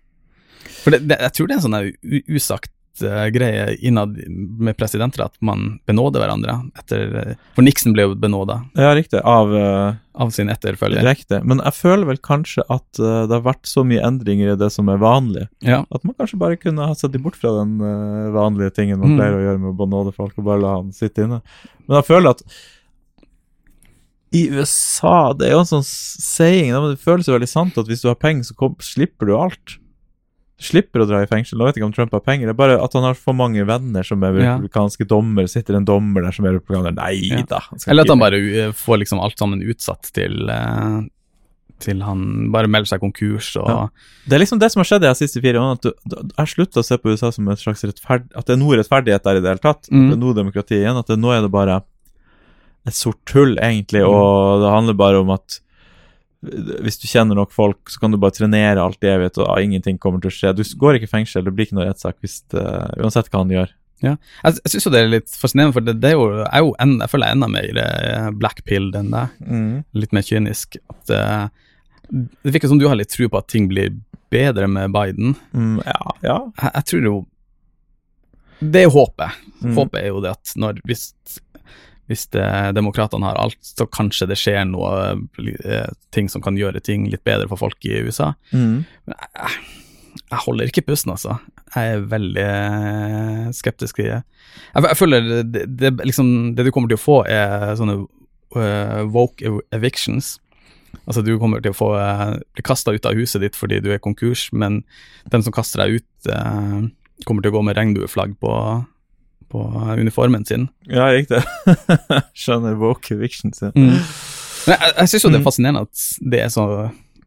For 0.83 0.91
det, 0.91 1.07
det, 1.07 1.17
jeg 1.19 1.31
tror 1.33 1.47
det 1.47 1.55
er 1.55 1.59
en 1.61 1.67
sånn 1.71 2.25
usagt 2.35 2.69
greie 2.99 3.75
innad 3.85 4.15
med 4.27 4.77
presidenter 4.77 5.25
at 5.25 5.35
man 5.41 5.79
benåder 5.87 6.21
hverandre. 6.23 6.55
Etter, 6.79 7.35
for 7.55 7.61
Nixon 7.65 7.93
ble 7.93 8.03
jo 8.07 8.15
benåda 8.15 8.61
Ja, 8.75 8.93
riktig. 8.95 9.21
Av 9.23 9.53
eh, 9.55 9.95
av 10.15 10.29
sin 10.31 10.47
etterfølger. 10.47 11.03
Riktig. 11.03 11.41
Men 11.43 11.59
jeg 11.59 11.75
føler 11.75 12.07
vel 12.07 12.17
kanskje 12.23 12.63
at 12.71 12.99
eh, 13.03 13.25
det 13.27 13.35
har 13.35 13.41
vært 13.43 13.67
så 13.67 13.83
mye 13.83 13.99
endringer 14.07 14.53
i 14.53 14.59
det 14.61 14.69
som 14.71 14.87
er 14.87 15.01
vanlig, 15.01 15.47
Ja. 15.61 15.81
at 15.91 16.03
man 16.07 16.15
kanskje 16.15 16.39
bare 16.39 16.55
kunne 16.61 16.87
ha 16.87 16.93
sett 16.95 17.11
dem 17.11 17.25
bort 17.25 17.35
fra 17.35 17.51
den 17.57 17.73
eh, 17.83 18.29
vanlige 18.31 18.71
tingen 18.77 18.99
man 19.01 19.11
Mm. 19.15 19.17
pleier 19.19 19.35
å 19.35 19.43
gjøre 19.43 19.59
med 19.59 19.73
å 19.73 19.77
benåde 19.85 20.13
folk, 20.15 20.37
og 20.39 20.45
bare 20.47 20.61
la 20.63 20.75
han 20.77 20.93
sitte 20.95 21.25
inne. 21.27 21.41
Men 21.87 21.97
jeg 21.99 22.07
føler 22.13 22.29
at 22.31 22.41
i 24.35 24.49
USA 24.51 25.33
Det 25.37 25.47
er 25.47 25.53
jo 25.53 25.61
en 25.63 25.69
sånn 25.69 25.85
saying, 25.85 26.71
men 26.73 26.95
det 26.95 26.99
føles 27.03 27.27
jo 27.29 27.35
veldig 27.37 27.47
sant 27.51 27.77
at 27.77 27.87
hvis 27.87 28.01
du 28.03 28.09
har 28.09 28.17
penger, 28.19 28.43
så 28.49 28.55
kom, 28.57 28.75
slipper 28.83 29.29
du 29.29 29.35
alt. 29.37 29.77
Slipper 30.61 31.03
å 31.03 31.07
dra 31.09 31.19
i 31.19 31.27
fengsel. 31.27 31.57
Nå 31.59 31.65
vet 31.67 31.75
jeg 31.75 31.81
ikke 31.83 31.89
om 31.89 31.95
Trump 31.97 32.13
har 32.15 32.21
penger, 32.23 32.47
det 32.47 32.53
er 32.55 32.59
bare 32.61 32.77
at 32.79 32.93
han 32.95 33.03
har 33.03 33.17
for 33.19 33.35
mange 33.35 33.65
venner 33.67 34.03
som 34.07 34.23
er 34.23 34.37
Ja. 34.39 34.53
dommer, 34.57 35.05
dommere. 35.05 35.49
Sitter 35.51 35.75
en 35.75 35.83
dommer 35.85 36.23
der 36.23 36.31
som 36.31 36.45
er 36.45 36.53
republikaner. 36.59 36.95
Nei 36.95 37.27
Ja. 37.29 37.41
da. 37.43 37.59
Eller 37.87 38.03
at 38.03 38.09
han 38.09 38.19
bare 38.19 38.39
uh, 38.39 38.71
får 38.71 38.99
liksom 39.03 39.19
alt 39.19 39.37
sammen 39.37 39.59
utsatt 39.61 40.13
til 40.13 40.47
uh, 40.49 41.01
til 41.77 41.99
han 42.07 42.51
bare 42.53 42.69
melder 42.71 42.87
seg 42.87 43.01
konkurs 43.01 43.49
og 43.59 43.67
Ja. 43.67 43.89
Det 44.29 44.37
er 44.37 44.39
liksom 44.39 44.59
det 44.59 44.71
som 44.71 44.79
har 44.79 44.85
skjedd 44.85 45.01
de 45.03 45.11
siste 45.13 45.41
fire 45.43 45.59
årene. 45.59 45.75
At 45.75 45.81
du, 45.83 45.91
du, 46.07 46.15
jeg 46.23 46.39
har 46.39 46.47
slutta 46.47 46.79
å 46.79 46.85
se 46.87 46.97
på 46.97 47.11
USA 47.11 47.31
som 47.35 47.49
et 47.51 47.59
slags 47.59 47.83
rettferd... 47.83 48.29
At 48.33 48.45
det 48.47 48.55
er 48.55 48.61
noe 48.63 48.77
rettferdighet 48.79 49.23
der 49.27 49.35
i 49.35 49.41
det 49.43 49.49
hele 49.51 49.59
tatt. 49.59 49.89
Mm. 49.91 50.07
Det 50.07 50.15
er 50.15 50.21
noe 50.23 50.37
demokrati 50.37 50.79
igjen. 50.79 50.95
At 50.95 51.07
det, 51.11 51.19
nå 51.19 51.33
er 51.35 51.41
det 51.43 51.51
bare 51.51 51.81
et 52.87 52.93
sort 52.95 53.27
hull, 53.35 53.57
egentlig, 53.59 54.05
Mm. 54.05 54.07
og 54.13 54.61
det 54.63 54.71
handler 54.71 54.93
bare 54.93 55.19
om 55.19 55.29
at 55.35 55.59
hvis 56.85 56.99
du 57.01 57.07
kjenner 57.09 57.37
nok 57.39 57.51
folk, 57.55 57.89
så 57.89 57.99
kan 58.01 58.13
du 58.13 58.17
bare 58.21 58.35
trenere 58.35 58.81
alt 58.83 59.03
i 59.03 59.09
evighet, 59.11 59.37
og 59.43 59.61
ingenting 59.61 59.97
kommer 60.01 60.21
til 60.23 60.31
å 60.31 60.35
skje. 60.35 60.53
Du 60.57 60.63
går 60.81 60.97
ikke 60.99 61.09
i 61.09 61.13
fengsel, 61.15 61.43
det 61.45 61.53
blir 61.55 61.67
ikke 61.67 61.77
noe 61.79 61.87
rettssak 61.89 62.17
det- 62.21 63.01
uansett 63.01 63.29
hva 63.31 63.41
han 63.43 63.53
gjør. 63.55 63.73
Jeg, 64.05 64.17
jeg 64.43 64.69
syns 64.73 64.85
jo 64.85 64.91
det 64.91 64.99
er 65.01 65.07
litt 65.09 65.31
fascinerende, 65.39 65.73
for 65.73 65.85
det, 65.85 65.95
det 66.03 66.09
er 66.11 66.17
jo, 66.17 66.25
jeg, 66.43 66.49
er 66.51 66.65
jo 66.65 66.73
en, 66.83 66.97
jeg 66.99 67.09
føler 67.09 67.25
jeg 67.29 67.33
er 67.33 67.37
enda 67.39 67.47
mer 67.53 67.69
blackpill 67.71 68.39
black 68.41 68.63
pill 68.67 68.89
enn 68.99 69.13
deg. 69.13 69.85
Litt 70.03 70.13
mer 70.17 70.25
kynisk. 70.27 70.77
At, 70.91 71.13
eh, 71.15 71.47
det 72.11 72.53
virker 72.53 72.69
som 72.69 72.81
du 72.81 72.85
har 72.89 72.99
litt 72.99 73.09
tro 73.15 73.29
på 73.31 73.39
at 73.39 73.47
ting 73.49 73.69
blir 73.71 73.95
bedre 74.33 74.67
med 74.69 74.91
Biden. 74.93 75.33
Mm, 75.55 75.79
ja, 75.85 76.13
ja. 76.21 76.37
Jeg, 76.59 76.71
jeg 76.75 76.85
tror 76.91 77.07
jo 77.09 77.15
Det 78.59 78.83
er 78.85 78.91
håpet. 78.93 79.39
Mm. 79.63 79.73
Håpet 79.79 79.99
er 80.03 80.07
jo 80.11 80.21
det 80.23 80.35
at 80.35 80.53
når, 80.59 80.79
hvis, 80.87 81.07
hvis 82.09 82.27
demokratene 82.75 83.25
har 83.25 83.39
alt, 83.41 83.57
så 83.65 83.87
kanskje 83.89 84.27
det 84.29 84.37
skjer 84.37 84.61
noe 84.69 85.15
eh, 85.41 85.89
ting 86.13 86.29
som 86.29 86.43
kan 86.45 86.57
gjøre 86.57 86.83
ting 86.85 87.07
litt 87.09 87.23
bedre 87.25 87.49
for 87.49 87.61
folk 87.61 87.87
i 87.87 88.03
USA. 88.05 88.33
Mm. 88.53 88.85
Jeg 90.25 90.41
holder 90.45 90.69
ikke 90.69 90.85
pusten, 90.85 91.13
altså. 91.15 91.39
jeg 91.73 91.95
er 91.95 92.05
veldig 92.11 92.45
eh, 92.45 93.47
skeptisk 93.57 93.99
til 93.99 94.11
det. 94.11 94.21
Jeg, 94.73 94.85
jeg 94.85 94.99
føler 94.99 95.29
det, 95.43 95.65
det, 95.79 95.91
liksom, 96.05 96.29
det 96.55 96.67
du 96.67 96.71
kommer 96.71 96.91
til 96.91 96.99
å 96.99 97.05
få, 97.05 97.19
er 97.25 97.73
sånne 97.79 98.03
uh, 98.55 99.01
woke 99.11 99.45
ev 99.45 99.59
evictions. 99.75 100.35
Altså, 101.03 101.21
du 101.25 101.35
kommer 101.41 101.61
til 101.63 101.73
å 101.73 101.77
få 101.77 101.91
uh, 101.97 102.37
bli 102.55 102.65
kasta 102.65 102.95
ut 102.95 103.07
av 103.07 103.17
huset 103.17 103.43
ditt 103.43 103.57
fordi 103.59 103.81
du 103.83 103.91
er 103.93 104.03
konkurs, 104.03 104.47
men 104.53 104.83
den 105.33 105.45
som 105.45 105.55
kaster 105.55 105.83
deg 105.83 105.99
ut, 105.99 106.29
uh, 106.31 106.85
kommer 107.27 107.43
til 107.43 107.53
å 107.53 107.57
gå 107.57 107.65
med 107.67 107.77
regnbueflagg 107.77 108.37
på, 108.41 108.53
på 109.55 109.63
uniformen 110.01 110.43
sin. 110.45 110.67
Ja, 110.91 111.07
riktig. 111.15 111.39
Skjønner 112.35 112.75
woke 112.79 113.07
conviction 113.07 113.53
sin. 113.55 113.71
Mm. 113.75 113.95
Men 114.67 114.75
jeg, 114.81 114.93
jeg 114.97 115.11
syns 115.13 115.23
jo 115.27 115.29
det 115.31 115.37
er 115.39 115.43
Mm. 115.43 115.47
fascinerende 115.47 115.81
at 115.85 116.05
det 116.33 116.39
er 116.41 116.51
så 116.53 116.65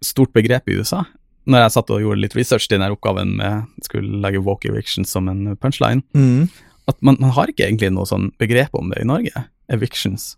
stort 0.05 0.33
begrep 0.37 0.69
i 0.69 0.77
USA. 0.81 1.05
Når 1.49 1.63
jeg 1.65 1.73
satt 1.79 1.91
og 1.95 2.03
gjorde 2.03 2.21
litt 2.21 2.35
research 2.37 2.67
til 2.69 2.77
denne 2.77 2.93
oppgaven 2.93 3.37
med 3.39 3.69
skulle 3.87 4.21
legge 4.25 4.43
woke 4.45 4.69
eviction 4.69 5.07
som 5.09 5.29
en 5.33 5.55
punchline, 5.57 6.03
Mm. 6.15 6.49
at 6.91 6.97
man, 7.01 7.17
man 7.21 7.31
har 7.37 7.47
ikke 7.49 7.65
egentlig 7.69 7.93
noe 7.95 8.05
sånn 8.11 8.31
begrep 8.43 8.75
om 8.77 8.91
det 8.93 9.01
i 9.01 9.09
Norge. 9.09 9.47
Evictions. 9.73 10.35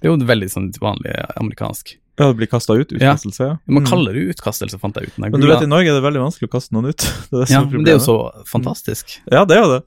Det 0.00 0.06
er 0.08 0.12
jo 0.14 0.16
veldig 0.28 0.48
sånn 0.52 0.70
vanlig 0.80 1.12
amerikansk. 1.40 1.96
Ja, 2.16 2.30
det 2.30 2.38
blir 2.38 2.48
kasta 2.48 2.72
ut. 2.78 2.92
Utkastelse, 2.96 3.44
ja. 3.44 3.54
Man 3.68 3.82
Mm. 3.84 3.88
kaller 3.90 4.14
det 4.16 4.22
utkastelse, 4.36 4.78
fant 4.80 4.96
jeg 4.96 5.10
ut. 5.10 5.18
Men 5.20 5.32
du 5.36 5.46
vet, 5.50 5.62
i. 5.62 5.66
Norge 5.68 5.90
er 5.92 5.98
det 5.98 6.04
veldig 6.06 6.22
vanskelig 6.24 6.48
å 6.48 6.52
kaste 6.54 6.72
noen 6.72 6.88
ut. 6.94 7.04
Det 7.30 7.42
er 7.42 7.44
det 7.44 7.50
ja, 7.52 7.60
men 7.64 7.84
det 7.84 7.92
er 7.92 7.98
jo 7.98 8.04
så 8.06 8.16
fantastisk. 8.48 9.18
Ja, 9.30 9.44
det 9.44 9.56
er 9.58 9.62
jo 9.66 9.72
det. 9.74 9.82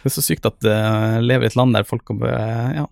Det 0.00 0.08
er 0.10 0.14
så 0.16 0.24
sykt 0.24 0.46
at 0.48 0.56
det 0.64 0.78
lever 1.26 1.44
i 1.44 1.50
et 1.50 1.56
land 1.58 1.74
der 1.76 1.84
folk 1.88 2.04
kan 2.08 2.20
ja, 2.24 2.86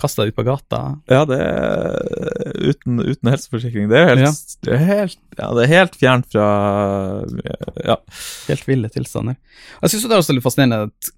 kaste 0.00 0.22
deg 0.24 0.32
ut 0.32 0.36
på 0.38 0.44
gata. 0.46 0.80
Ja, 1.08 1.22
det 1.28 1.36
er 1.40 2.56
uten, 2.72 2.98
uten 3.00 3.30
helseforsikring. 3.32 3.88
Det 3.92 3.98
er 4.00 4.08
helt, 4.14 4.24
Ja. 4.24 4.32
det 4.64 4.72
er 4.76 4.84
helt, 4.88 5.18
ja, 5.38 5.50
det 5.56 5.64
er 5.66 5.72
helt 5.74 5.96
fjernt 6.00 6.30
fra 6.32 6.48
Ja. 7.84 7.96
Helt 8.48 8.66
ville 8.68 8.88
tilstander. 8.92 9.36
Jeg 9.82 9.90
syns 9.92 10.06
det 10.08 10.12
er 10.16 10.22
også 10.22 10.36
litt 10.36 10.44
fascinerende 10.46 10.88
at 10.90 11.10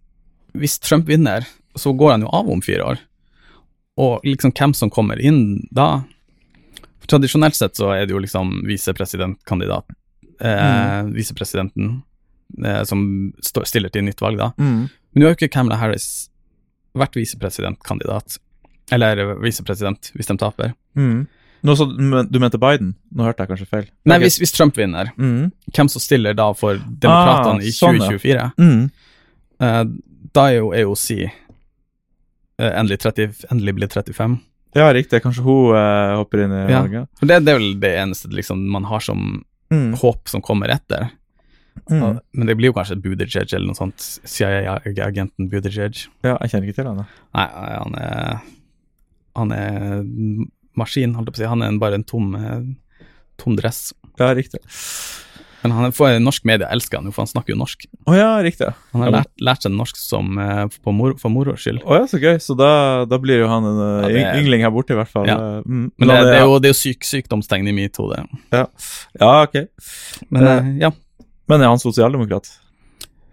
hvis 0.58 0.78
Trump 0.82 1.06
vinner, 1.06 1.46
så 1.78 1.92
går 1.96 2.16
han 2.16 2.24
jo 2.26 2.30
av 2.34 2.48
om 2.50 2.60
fire 2.64 2.82
år. 2.94 2.98
Og 3.98 4.22
liksom 4.26 4.52
hvem 4.54 4.74
som 4.74 4.90
kommer 4.90 5.18
inn 5.20 5.66
da 5.74 6.04
For 7.00 7.06
Tradisjonelt 7.14 7.54
sett 7.56 7.76
så 7.78 7.92
er 7.94 8.06
det 8.06 8.12
jo 8.14 8.20
liksom 8.22 8.62
visepresidentkandidat. 8.68 9.86
Eh, 10.40 11.02
Visepresidenten 11.14 11.86
eh, 11.88 12.02
som 12.88 13.00
stiller 13.42 13.92
til 13.92 14.04
nytt 14.06 14.20
valg, 14.24 14.38
da. 14.40 14.50
Mm. 14.58 14.88
Men 14.88 15.22
nå 15.22 15.26
har 15.28 15.34
jo 15.34 15.38
ikke 15.40 15.52
Kamala 15.54 15.78
Harris 15.80 16.28
vært 16.98 17.16
visepresidentkandidat. 17.18 18.38
Eller 18.94 19.20
eh, 19.22 19.34
visepresident, 19.44 20.10
hvis 20.16 20.30
de 20.30 20.36
taper. 20.40 20.72
Mm. 20.98 21.26
Nå 21.66 21.74
så, 21.74 21.84
du 21.90 22.38
mente 22.38 22.60
Biden? 22.62 22.92
Nå 23.10 23.26
hørte 23.26 23.42
jeg 23.44 23.50
kanskje 23.50 23.68
feil. 23.68 23.86
Nei, 24.08 24.18
hvis, 24.22 24.38
hvis 24.38 24.54
Trump 24.54 24.76
vinner, 24.78 25.10
mm. 25.18 25.50
hvem 25.74 25.90
som 25.90 26.02
stiller 26.02 26.36
da 26.38 26.52
for 26.56 26.78
demokratene 26.78 27.58
Ah, 27.58 27.66
i 27.66 27.72
sånn, 27.74 27.98
ja. 27.98 28.10
2024? 28.14 28.44
Mm. 28.62 28.84
Eh, 29.66 29.82
da 30.38 30.44
er 30.52 30.60
jo 30.60 30.70
AOC 30.76 31.06
uh, 31.24 32.70
endelig, 32.78 33.00
30, 33.02 33.44
endelig 33.50 33.74
blir 33.78 33.90
35. 33.90 34.36
Ja, 34.76 34.88
riktig. 34.94 35.22
Kanskje 35.24 35.42
hun 35.46 35.72
uh, 35.74 36.18
hopper 36.20 36.44
inn 36.44 36.52
i 36.54 36.62
Ja. 36.68 36.82
valget. 36.84 37.08
Det, 37.22 37.38
det 37.46 37.54
er 37.54 37.58
vel 37.58 37.70
det 37.82 37.92
eneste 38.04 38.30
liksom, 38.34 38.64
man 38.70 38.86
har 38.90 39.04
som 39.04 39.42
Mm. 39.68 39.90
håp 40.00 40.28
som 40.32 40.40
kommer 40.40 40.70
etter. 40.72 41.10
Mm. 41.90 42.18
Men 42.34 42.50
det 42.50 42.56
blir 42.58 42.72
jo 42.72 42.76
kanskje 42.76 42.98
Buttigieg 43.02 43.52
eller 43.52 43.70
noe 43.70 43.78
sånt. 43.78 44.04
CIA-agenten 44.28 45.48
Buttigieg. 45.52 46.04
Ja, 46.26 46.36
jeg 46.42 46.52
kjenner 46.52 46.68
ikke 46.68 46.80
til 46.80 46.90
henne. 46.90 47.06
Nei, 47.36 47.48
han 47.68 47.98
er 48.02 48.46
Han 49.38 49.52
er 49.54 50.02
maskin, 50.74 51.12
holdt 51.14 51.28
jeg 51.28 51.36
på 51.36 51.38
å 51.38 51.42
si. 51.44 51.50
Han 51.52 51.62
er 51.62 51.78
bare 51.78 51.98
en 52.00 52.06
tom, 52.06 52.32
eh, 52.34 53.04
tom 53.38 53.54
dress. 53.58 53.92
Ja, 54.18 54.32
riktig. 54.34 54.58
Men 55.62 55.74
han 55.74 55.88
er, 55.88 55.94
for 55.94 56.20
norsk 56.22 56.44
media 56.46 56.68
elsker 56.70 57.00
han 57.00 57.08
jo, 57.08 57.12
for 57.14 57.24
han 57.24 57.30
snakker 57.32 57.54
jo 57.54 57.58
norsk. 57.58 57.86
Oh, 58.06 58.14
ja, 58.14 58.36
riktig. 58.44 58.68
Han 58.94 59.04
har 59.04 59.14
lært, 59.16 59.30
lært 59.42 59.64
seg 59.66 59.74
norsk 59.74 59.98
som, 59.98 60.38
eh, 60.38 60.64
på 60.84 60.94
mor, 60.94 61.16
for 61.18 61.34
moro 61.34 61.56
skyld. 61.58 61.82
Å 61.82 61.98
ja, 61.98 62.04
så 62.10 62.20
gøy. 62.22 62.36
Så 62.42 62.54
da, 62.58 62.70
da 63.10 63.18
blir 63.22 63.42
jo 63.42 63.48
han 63.50 63.66
en 63.66 63.80
eh, 63.82 64.06
Ja, 64.06 64.12
det 64.14 64.44
yngling 64.44 64.62
her 64.62 64.72
borte, 64.74 64.94
i 64.94 65.00
hvert 65.00 65.10
fall. 65.10 65.26
Ja. 65.28 65.38
Mm. 65.66 65.88
Men 65.98 66.12
det, 66.12 66.20
det 66.28 66.36
er 66.36 66.46
jo, 66.46 66.60
det 66.62 66.70
er 66.70 66.74
jo 66.76 66.78
syk, 66.78 67.08
sykdomstegn 67.08 67.70
i 67.70 67.74
mitt 67.74 67.98
hode. 67.98 68.22
ja. 68.54 68.64
ja, 69.18 69.32
ok. 69.42 69.60
Men 70.30 70.50
eh, 70.52 70.72
ja. 70.86 70.94
Men 71.48 71.62
er 71.64 71.70
han 71.72 71.80
sosialdemokrat? 71.82 72.48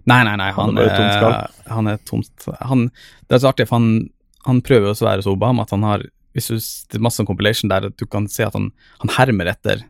Nei, 0.05 0.19
nei, 0.27 0.35
nei, 0.37 0.51
han, 0.53 0.75
Han 0.75 0.77
er 0.77 0.91
tomt 1.21 1.63
han 1.71 1.87
er 1.89 1.97
tomt 2.05 2.45
han, 2.61 2.83
Det 3.25 3.37
er 3.37 3.41
så 3.41 3.49
artig, 3.49 3.65
for 3.69 3.79
han, 3.81 4.09
han 4.45 4.59
prøver 4.61 4.91
å 4.93 4.97
være 5.07 5.25
så 5.25 5.33
Obama 5.33 5.65
at 5.65 5.73
han 5.73 5.83
har 5.87 6.03
hvis 6.35 6.49
du, 6.51 6.55
Det 6.59 6.99
er 6.99 7.03
masse 7.07 7.23
compilation 7.25 7.71
der 7.71 7.87
du 7.89 8.05
kan 8.05 8.27
se 8.29 8.43
at 8.45 8.53
han, 8.53 8.67
han 9.01 9.11
hermer 9.17 9.49
etter 9.53 9.81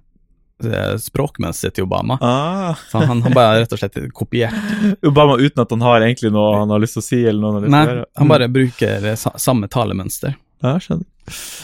eh, 0.63 0.93
språkmønsteret 1.01 1.75
til 1.75 1.87
Obama. 1.87 2.15
Ah. 2.21 2.77
Så 2.91 3.01
han, 3.01 3.23
han 3.25 3.33
bare 3.35 3.63
rett 3.63 3.73
og 3.75 3.81
slett 3.81 3.97
kopiert 4.15 4.53
Obama 5.09 5.35
uten 5.41 5.63
at 5.65 5.73
han 5.73 5.83
har 5.83 6.05
egentlig 6.05 6.31
noe 6.31 6.61
han 6.61 6.69
har 6.71 6.83
lyst 6.83 6.95
til 6.99 7.03
å 7.03 7.07
si, 7.09 7.21
eller 7.25 7.41
noe 7.41 7.51
han 7.51 7.57
har 7.57 7.65
lyst 7.65 7.73
til 7.73 7.81
å 7.81 7.95
gjøre. 7.97 8.05
han 8.21 8.27
Mm. 8.29 8.33
bare 8.35 8.49
bruker 8.59 9.09
eh, 9.11 9.17
samme 9.49 9.67
talemønster. 9.73 10.37
Ja, 10.63 10.77
skjønner. 10.81 11.05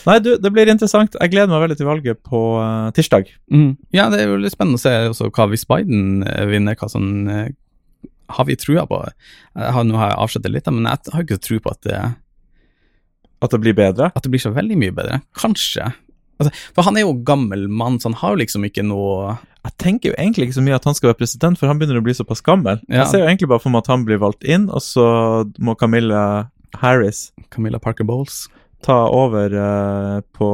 Nei, 0.08 0.18
du, 0.26 0.32
det 0.42 0.50
blir 0.54 0.70
interessant. 0.72 1.16
Jeg 1.22 1.32
gleder 1.34 1.52
meg 1.52 1.64
veldig 1.68 1.78
til 1.78 1.88
valget 1.88 2.22
på 2.26 2.40
uh, 2.58 2.90
tirsdag. 2.98 3.30
Mm. 3.54 3.76
Ja, 3.94 4.08
det 4.12 4.24
er 4.24 4.32
jo 4.32 4.40
litt 4.42 4.56
spennende 4.56 4.80
å 4.80 4.82
se 4.82 4.94
også 5.12 5.30
hva 5.30 5.48
hvis 5.52 5.68
Biden 5.70 6.26
eh, 6.26 6.48
vinner, 6.50 6.78
hva 6.80 6.90
sånn 6.90 7.12
uh, 7.30 7.46
Har 8.38 8.48
vi 8.50 8.58
trua 8.58 8.88
på 8.90 9.04
jeg 9.06 9.74
har, 9.76 9.86
Nå 9.86 10.00
har 10.00 10.14
jeg 10.14 10.22
avslørt 10.24 10.48
det 10.48 10.54
litt, 10.56 10.70
men 10.74 10.90
jeg 10.90 11.14
har 11.14 11.26
ikke 11.28 11.42
tro 11.46 11.60
på 11.62 11.74
at 11.76 11.82
det 11.86 12.00
At 13.42 13.54
det 13.54 13.62
blir 13.62 13.78
bedre. 13.78 14.10
at 14.16 14.24
det 14.24 14.32
blir 14.34 14.42
så 14.42 14.54
veldig 14.56 14.80
mye 14.82 14.96
bedre. 14.98 15.22
Kanskje. 15.38 15.92
Altså, 16.42 16.52
for 16.74 16.88
han 16.88 16.98
er 16.98 17.06
jo 17.06 17.20
gammel 17.26 17.68
mann, 17.70 18.00
så 18.02 18.10
han 18.10 18.18
har 18.18 18.34
jo 18.34 18.42
liksom 18.42 18.66
ikke 18.66 18.86
noe 18.88 19.36
Jeg 19.62 19.76
tenker 19.78 20.10
jo 20.10 20.18
egentlig 20.18 20.50
ikke 20.50 20.58
så 20.58 20.66
mye 20.66 20.80
at 20.80 20.88
han 20.90 20.98
skal 20.98 21.12
være 21.12 21.22
president, 21.22 21.60
for 21.60 21.70
han 21.70 21.78
begynner 21.78 22.02
å 22.02 22.06
bli 22.06 22.18
såpass 22.18 22.42
gammel. 22.42 22.82
Ja. 22.88 23.04
Jeg 23.04 23.12
ser 23.12 23.22
jo 23.22 23.30
egentlig 23.30 23.52
bare 23.52 23.62
for 23.62 23.74
meg 23.74 23.86
at 23.86 23.92
han 23.94 24.08
blir 24.08 24.18
valgt 24.24 24.42
inn, 24.42 24.72
og 24.74 24.82
så 24.82 25.06
må 25.62 25.78
Camilla 25.78 26.50
Harris 26.82 27.30
Camilla 27.54 27.78
Parker 27.78 28.08
Bowles. 28.08 28.48
Ta 28.86 28.98
over 29.14 29.54
uh, 29.58 30.22
på 30.38 30.52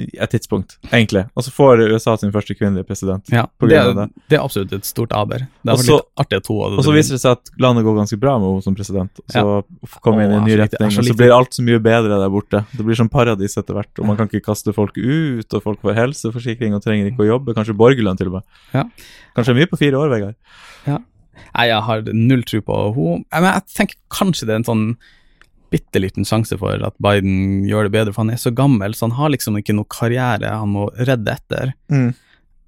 et 0.00 0.30
tidspunkt, 0.32 0.76
egentlig. 0.92 1.24
Og 1.36 1.44
så 1.44 1.52
får 1.52 1.82
USA 1.92 2.14
sin 2.16 2.32
første 2.32 2.54
kvinnelige 2.56 2.86
president. 2.88 3.26
Ja, 3.32 3.46
På 3.58 3.68
det, 3.68 3.78
er, 3.78 3.92
det. 3.96 4.06
det 4.30 4.38
er 4.38 4.44
absolutt 4.44 4.72
et 4.76 4.86
stort 4.88 5.12
aber. 5.16 5.44
Det 5.62 5.72
har 5.72 5.80
vært 5.80 5.90
litt 5.90 6.22
artig 6.24 6.40
to 6.46 6.56
Og 6.68 6.80
så 6.86 6.94
viser 6.94 7.16
det 7.16 7.22
seg 7.22 7.36
at 7.38 7.52
landet 7.62 7.86
går 7.86 7.98
ganske 8.00 8.18
bra 8.20 8.36
med 8.40 8.48
henne 8.48 8.64
som 8.66 8.76
president. 8.78 9.22
Og 9.26 9.34
så 9.34 10.02
kommer 10.04 10.22
vi 10.22 10.28
inn 10.28 10.34
i 10.34 10.38
en 10.38 10.48
ny 10.48 10.54
er 10.54 10.62
retning, 10.64 10.88
er 10.88 10.96
så 10.96 11.04
og 11.04 11.10
så 11.10 11.18
blir 11.20 11.36
alt 11.36 11.58
så 11.58 11.66
mye 11.66 11.82
bedre 11.84 12.20
der 12.22 12.32
borte. 12.32 12.64
Det 12.72 12.86
blir 12.86 12.98
som 12.98 13.12
paradis 13.12 13.58
etter 13.60 13.76
hvert, 13.76 13.92
og 14.00 14.10
man 14.10 14.18
kan 14.18 14.30
ikke 14.30 14.46
kaste 14.48 14.74
folk 14.76 14.96
ut, 14.96 15.46
og 15.46 15.64
folk 15.66 15.84
får 15.84 15.98
helseforsikring 15.98 16.76
og 16.76 16.84
trenger 16.86 17.12
ikke 17.12 17.26
å 17.26 17.30
jobbe. 17.34 17.56
Kanskje 17.58 17.76
borgerlønn 17.78 18.20
til 18.20 18.32
og 18.32 18.40
med. 18.40 18.48
Ja. 18.76 18.86
Kanskje 19.36 19.58
mye 19.58 19.70
på 19.70 19.80
fire 19.80 20.00
år, 20.00 20.12
Vegard. 20.14 20.38
Nei, 21.50 21.66
jeg 21.66 21.82
har 21.82 22.04
null 22.14 22.44
tro 22.46 22.60
på 22.62 22.82
henne. 22.94 23.24
Men 23.32 23.50
jeg 23.56 23.74
tenker 23.74 23.98
kanskje 24.12 24.46
det 24.46 24.54
er 24.54 24.62
en 24.62 24.70
sånn 24.70 24.84
bitte 25.70 26.00
liten 26.02 26.24
sjanse 26.26 26.56
for 26.58 26.82
at 26.86 26.94
Biden 27.02 27.64
gjør 27.68 27.86
det 27.88 27.92
bedre, 27.94 28.12
for 28.14 28.24
han 28.24 28.32
er 28.34 28.40
så 28.42 28.50
gammel, 28.54 28.94
så 28.94 29.06
han 29.08 29.16
har 29.18 29.30
liksom 29.34 29.56
ikke 29.60 29.74
noe 29.76 29.86
karriere 29.90 30.50
han 30.50 30.72
må 30.74 30.88
redde 30.98 31.32
etter. 31.36 31.72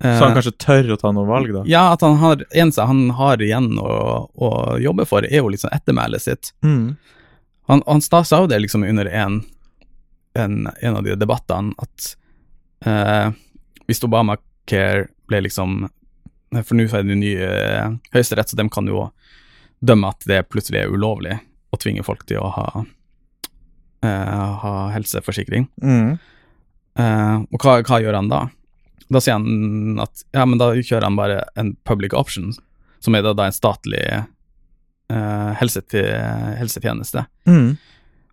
Så 0.03 0.25
han 0.25 0.35
kanskje 0.35 0.53
tør 0.59 0.89
å 0.95 0.99
ta 0.99 1.13
noen 1.15 1.29
valg, 1.31 1.53
da. 1.55 1.61
Eh, 1.63 1.71
Ja, 1.71 1.83
at 1.95 2.01
han 2.03 2.17
har 2.19 2.41
eneste 2.51 2.87
han 2.89 3.05
har 3.19 3.43
igjen 3.43 3.69
å, 3.79 3.93
å 4.35 4.49
jobbe 4.83 5.07
for, 5.07 5.23
er 5.27 5.39
jo 5.43 5.51
liksom 5.53 5.71
ettermælet 5.75 6.25
sitt. 6.25 6.53
Mm. 6.67 6.97
Han, 7.71 7.83
han 7.87 8.01
sta- 8.03 8.25
sa 8.27 8.41
jo 8.43 8.49
det 8.51 8.59
liksom 8.65 8.83
under 8.89 9.07
en, 9.07 9.41
en, 10.35 10.57
en 10.83 10.97
av 10.99 11.05
de 11.07 11.15
debattene, 11.15 11.71
at 11.79 12.09
eh, 12.87 13.31
hvis 13.87 14.03
Obamacare 14.07 15.07
ble 15.31 15.41
liksom 15.47 15.85
For 16.67 16.75
nå 16.77 16.85
er 16.91 17.07
det 17.07 17.15
ny 17.17 17.31
eh, 17.41 17.95
høyesterett, 18.13 18.51
så 18.51 18.59
de 18.59 18.67
kan 18.75 18.87
jo 18.91 19.07
dømme 19.81 20.11
at 20.13 20.27
det 20.29 20.43
plutselig 20.53 20.83
er 20.83 20.91
ulovlig 20.93 21.39
å 21.73 21.79
tvinge 21.81 22.05
folk 22.05 22.27
til 22.29 22.39
å 22.43 22.51
ha, 22.53 22.85
eh, 24.05 24.43
ha 24.65 24.75
helseforsikring. 24.95 25.69
Mm. 25.83 26.19
Eh, 26.99 27.37
og 27.53 27.63
hva, 27.65 27.79
hva 27.87 28.01
gjør 28.03 28.19
han 28.19 28.29
da? 28.33 28.43
Da 29.13 29.21
sier 29.21 29.37
han 29.39 29.99
at 30.01 30.25
ja, 30.33 30.45
men 30.49 30.61
da 30.61 30.73
kjører 30.77 31.09
han 31.09 31.17
bare 31.19 31.43
en 31.61 31.75
public 31.89 32.15
option, 32.17 32.53
som 33.01 33.17
er 33.17 33.25
da, 33.27 33.33
da 33.37 33.49
en 33.49 33.57
statlig 33.57 34.03
eh, 35.13 35.53
helsetjeneste. 35.61 37.25
Mm. 37.49 37.73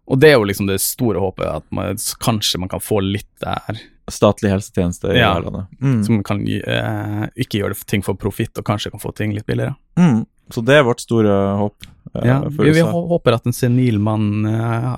Og 0.09 0.17
det 0.19 0.31
er 0.31 0.39
jo 0.39 0.47
liksom 0.49 0.67
det 0.69 0.79
store 0.81 1.21
håpet, 1.21 1.45
at 1.61 1.65
man, 1.75 1.97
kanskje 2.23 2.59
man 2.61 2.71
kan 2.71 2.81
få 2.83 3.01
litt 3.05 3.29
der, 3.43 3.81
Statlig 4.09 4.49
helsetjeneste 4.49 5.11
i 5.13 5.19
Ja. 5.19 5.35
landet. 5.37 5.67
Mm. 5.83 6.03
som 6.03 6.23
kan 6.23 6.39
eh, 6.41 7.27
ikke 7.37 7.59
gjøre 7.59 7.75
ting 7.85 8.01
for 8.01 8.15
profitt, 8.17 8.57
og 8.57 8.65
kanskje 8.65 8.89
kan 8.89 8.99
få 8.99 9.11
ting 9.13 9.35
litt 9.35 9.45
billigere. 9.45 9.75
Mm. 10.01 10.25
Så 10.49 10.63
det 10.65 10.79
er 10.79 10.83
vårt 10.87 11.03
store 11.03 11.29
håp. 11.59 11.85
Eh, 12.15 12.27
Ja, 12.27 12.39
vi, 12.49 12.71
vi 12.71 12.81
håper 12.81 13.33
at 13.37 13.45
en 13.49 13.53
senil 13.53 13.99
mann 13.99 14.45
eh, 14.45 14.95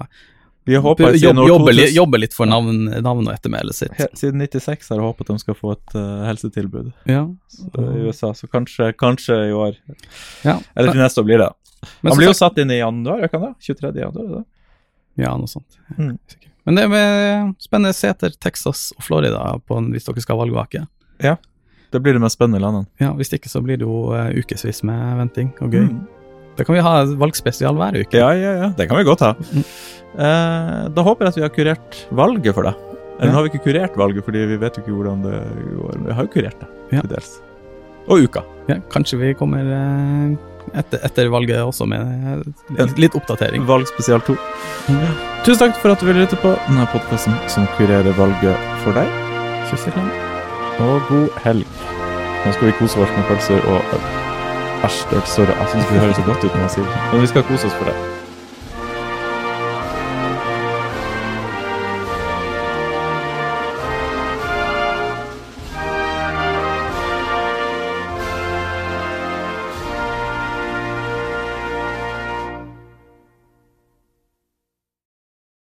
Vi 0.65 0.75
har 0.75 0.95
siden, 0.95 1.21
jobb, 1.21 1.37
år 1.39 1.47
jobber, 1.49 1.73
li, 1.73 1.85
jobber 1.95 2.21
litt 2.21 2.33
for 2.37 2.45
navn, 2.45 2.85
navn 3.01 3.27
og 3.27 3.33
ettermælet 3.33 3.75
sitt. 3.75 3.93
He- 3.97 4.09
siden 4.15 4.39
96 4.45 4.89
har 4.89 4.99
jeg 4.99 5.05
håpet 5.07 5.27
de 5.31 5.37
skal 5.41 5.55
få 5.57 5.71
et 5.73 5.95
uh, 5.97 6.21
helsetilbud 6.27 6.91
Ja. 7.09 7.23
så, 7.49 7.87
i 7.97 8.03
USA, 8.07 8.29
så 8.37 8.47
kanskje, 8.47 8.91
kanskje 8.93 9.39
i 9.49 9.51
år. 9.57 9.75
Ja. 10.45 10.59
Eller 10.75 10.91
til 10.93 11.01
neste 11.01 11.21
år 11.23 11.25
blir 11.31 11.41
det. 11.41 11.49
Men 12.03 12.11
Han 12.11 12.17
blir 12.19 12.29
jo 12.29 12.35
sagt- 12.37 12.53
satt 12.53 12.61
inn 12.61 12.71
i 12.71 12.77
januar, 12.77 13.23
ikke 13.25 13.41
det? 13.41 13.51
23. 13.59 13.91
januar? 14.05 14.29
det? 14.37 14.43
Ja, 15.25 15.33
noe 15.35 15.49
sånt. 15.49 15.79
Mm. 15.97 16.13
Men 16.69 16.77
det 16.77 16.83
er 16.93 17.47
spennende 17.59 17.95
se 17.97 18.07
etter 18.13 18.29
Texas 18.37 18.91
og 18.95 19.01
Florida 19.03 19.41
på, 19.65 19.81
hvis 19.89 20.05
dere 20.05 20.21
skal 20.21 20.37
ha 20.37 20.43
valgvake. 20.45 20.85
Ja. 21.25 21.35
Det 21.91 21.99
blir 22.05 22.13
det 22.13 22.21
mest 22.21 22.37
spennende 22.37 22.61
landet 22.61 22.85
landene. 22.85 23.01
Ja, 23.01 23.15
Hvis 23.17 23.33
ikke 23.33 23.49
så 23.49 23.59
blir 23.65 23.81
det 23.81 23.83
jo 23.89 24.13
uh, 24.13 24.29
ukevis 24.29 24.83
med 24.87 25.17
venting 25.25 25.49
og 25.59 25.73
gøy. 25.73 25.89
Mm. 25.89 26.05
Da 26.57 26.63
kan 26.67 26.75
vi 26.75 26.81
ha 26.83 26.93
valgspesial 27.21 27.75
hver 27.79 27.95
uke. 28.01 28.17
Ja, 28.19 28.31
ja, 28.35 28.51
ja. 28.65 28.69
Det 28.77 28.87
kan 28.89 28.97
vi 28.99 29.05
godt 29.07 29.23
ha. 29.25 29.33
Mm. 29.39 29.63
Eh, 30.19 30.89
da 30.91 31.03
håper 31.07 31.25
jeg 31.25 31.31
at 31.31 31.37
vi 31.39 31.45
har 31.45 31.53
kurert 31.55 31.99
valget 32.11 32.53
for 32.57 32.67
deg. 32.67 32.75
Eller 33.21 33.31
Ja. 33.31 33.35
har 33.37 33.43
vi 33.45 33.49
ikke 33.53 33.63
kurert 33.69 33.95
valget, 33.97 34.25
fordi 34.25 34.45
vi 34.49 34.57
vet 34.57 34.75
jo 34.77 34.81
ikke 34.83 34.95
hvordan 34.97 35.21
det 35.23 35.39
går. 35.77 35.95
Men 35.99 36.05
vi 36.09 36.13
har 36.17 36.23
jo 36.27 36.31
kurert 36.33 36.59
det, 36.59 36.67
Ja. 36.91 37.01
til 37.01 37.09
dels. 37.15 37.41
Og 38.09 38.23
uka. 38.25 38.43
Ja, 38.67 38.75
kanskje 38.89 39.19
vi 39.19 39.33
kommer 39.37 39.61
eh, 39.61 40.35
etter, 40.79 40.99
etter 41.05 41.29
valget 41.29 41.61
også 41.63 41.87
med 41.87 42.01
eh, 42.01 42.43
litt, 42.85 42.97
litt 42.97 43.15
oppdatering. 43.15 43.63
Valgspesial 43.65 44.21
2. 44.25 44.35
Mm. 44.89 45.05
Tusen 45.45 45.59
takk 45.67 45.77
for 45.81 45.91
at 45.91 45.99
du 45.99 46.05
ville 46.09 46.25
lytte 46.25 46.37
på 46.41 46.51
denne 46.67 46.87
podkasten 46.91 47.33
som 47.47 47.67
kurerer 47.77 48.11
valget 48.17 48.57
for 48.83 48.91
deg. 48.93 49.07
Kyss 49.69 49.87
i 49.87 49.91
klem. 49.95 50.11
Og 50.81 51.01
god 51.09 51.29
helg. 51.45 51.65
Nå 52.45 52.53
skal 52.53 52.67
vi 52.71 52.77
kose 52.81 52.97
oss 52.99 53.15
med 53.15 53.25
pølser 53.29 53.61
og 53.69 53.81
øl. 53.93 54.30
Æsj, 54.87 54.97
det 55.09 55.17
hørtes 55.17 55.31
så- 55.35 55.41
jeg 55.59 55.67
syns 55.71 55.91
vi 55.93 55.97
høres 55.99 56.15
så 56.15 56.21
godt 56.21 56.43
ut 56.43 56.53
når 56.53 56.61
jeg 56.61 56.71
sier 56.71 56.85
det. 56.85 56.95
Men 57.11 57.21
vi 57.21 57.27
skal 57.27 57.43
kose 57.43 57.65
oss 57.67 57.75
for 57.75 57.85
det. 57.85 58.20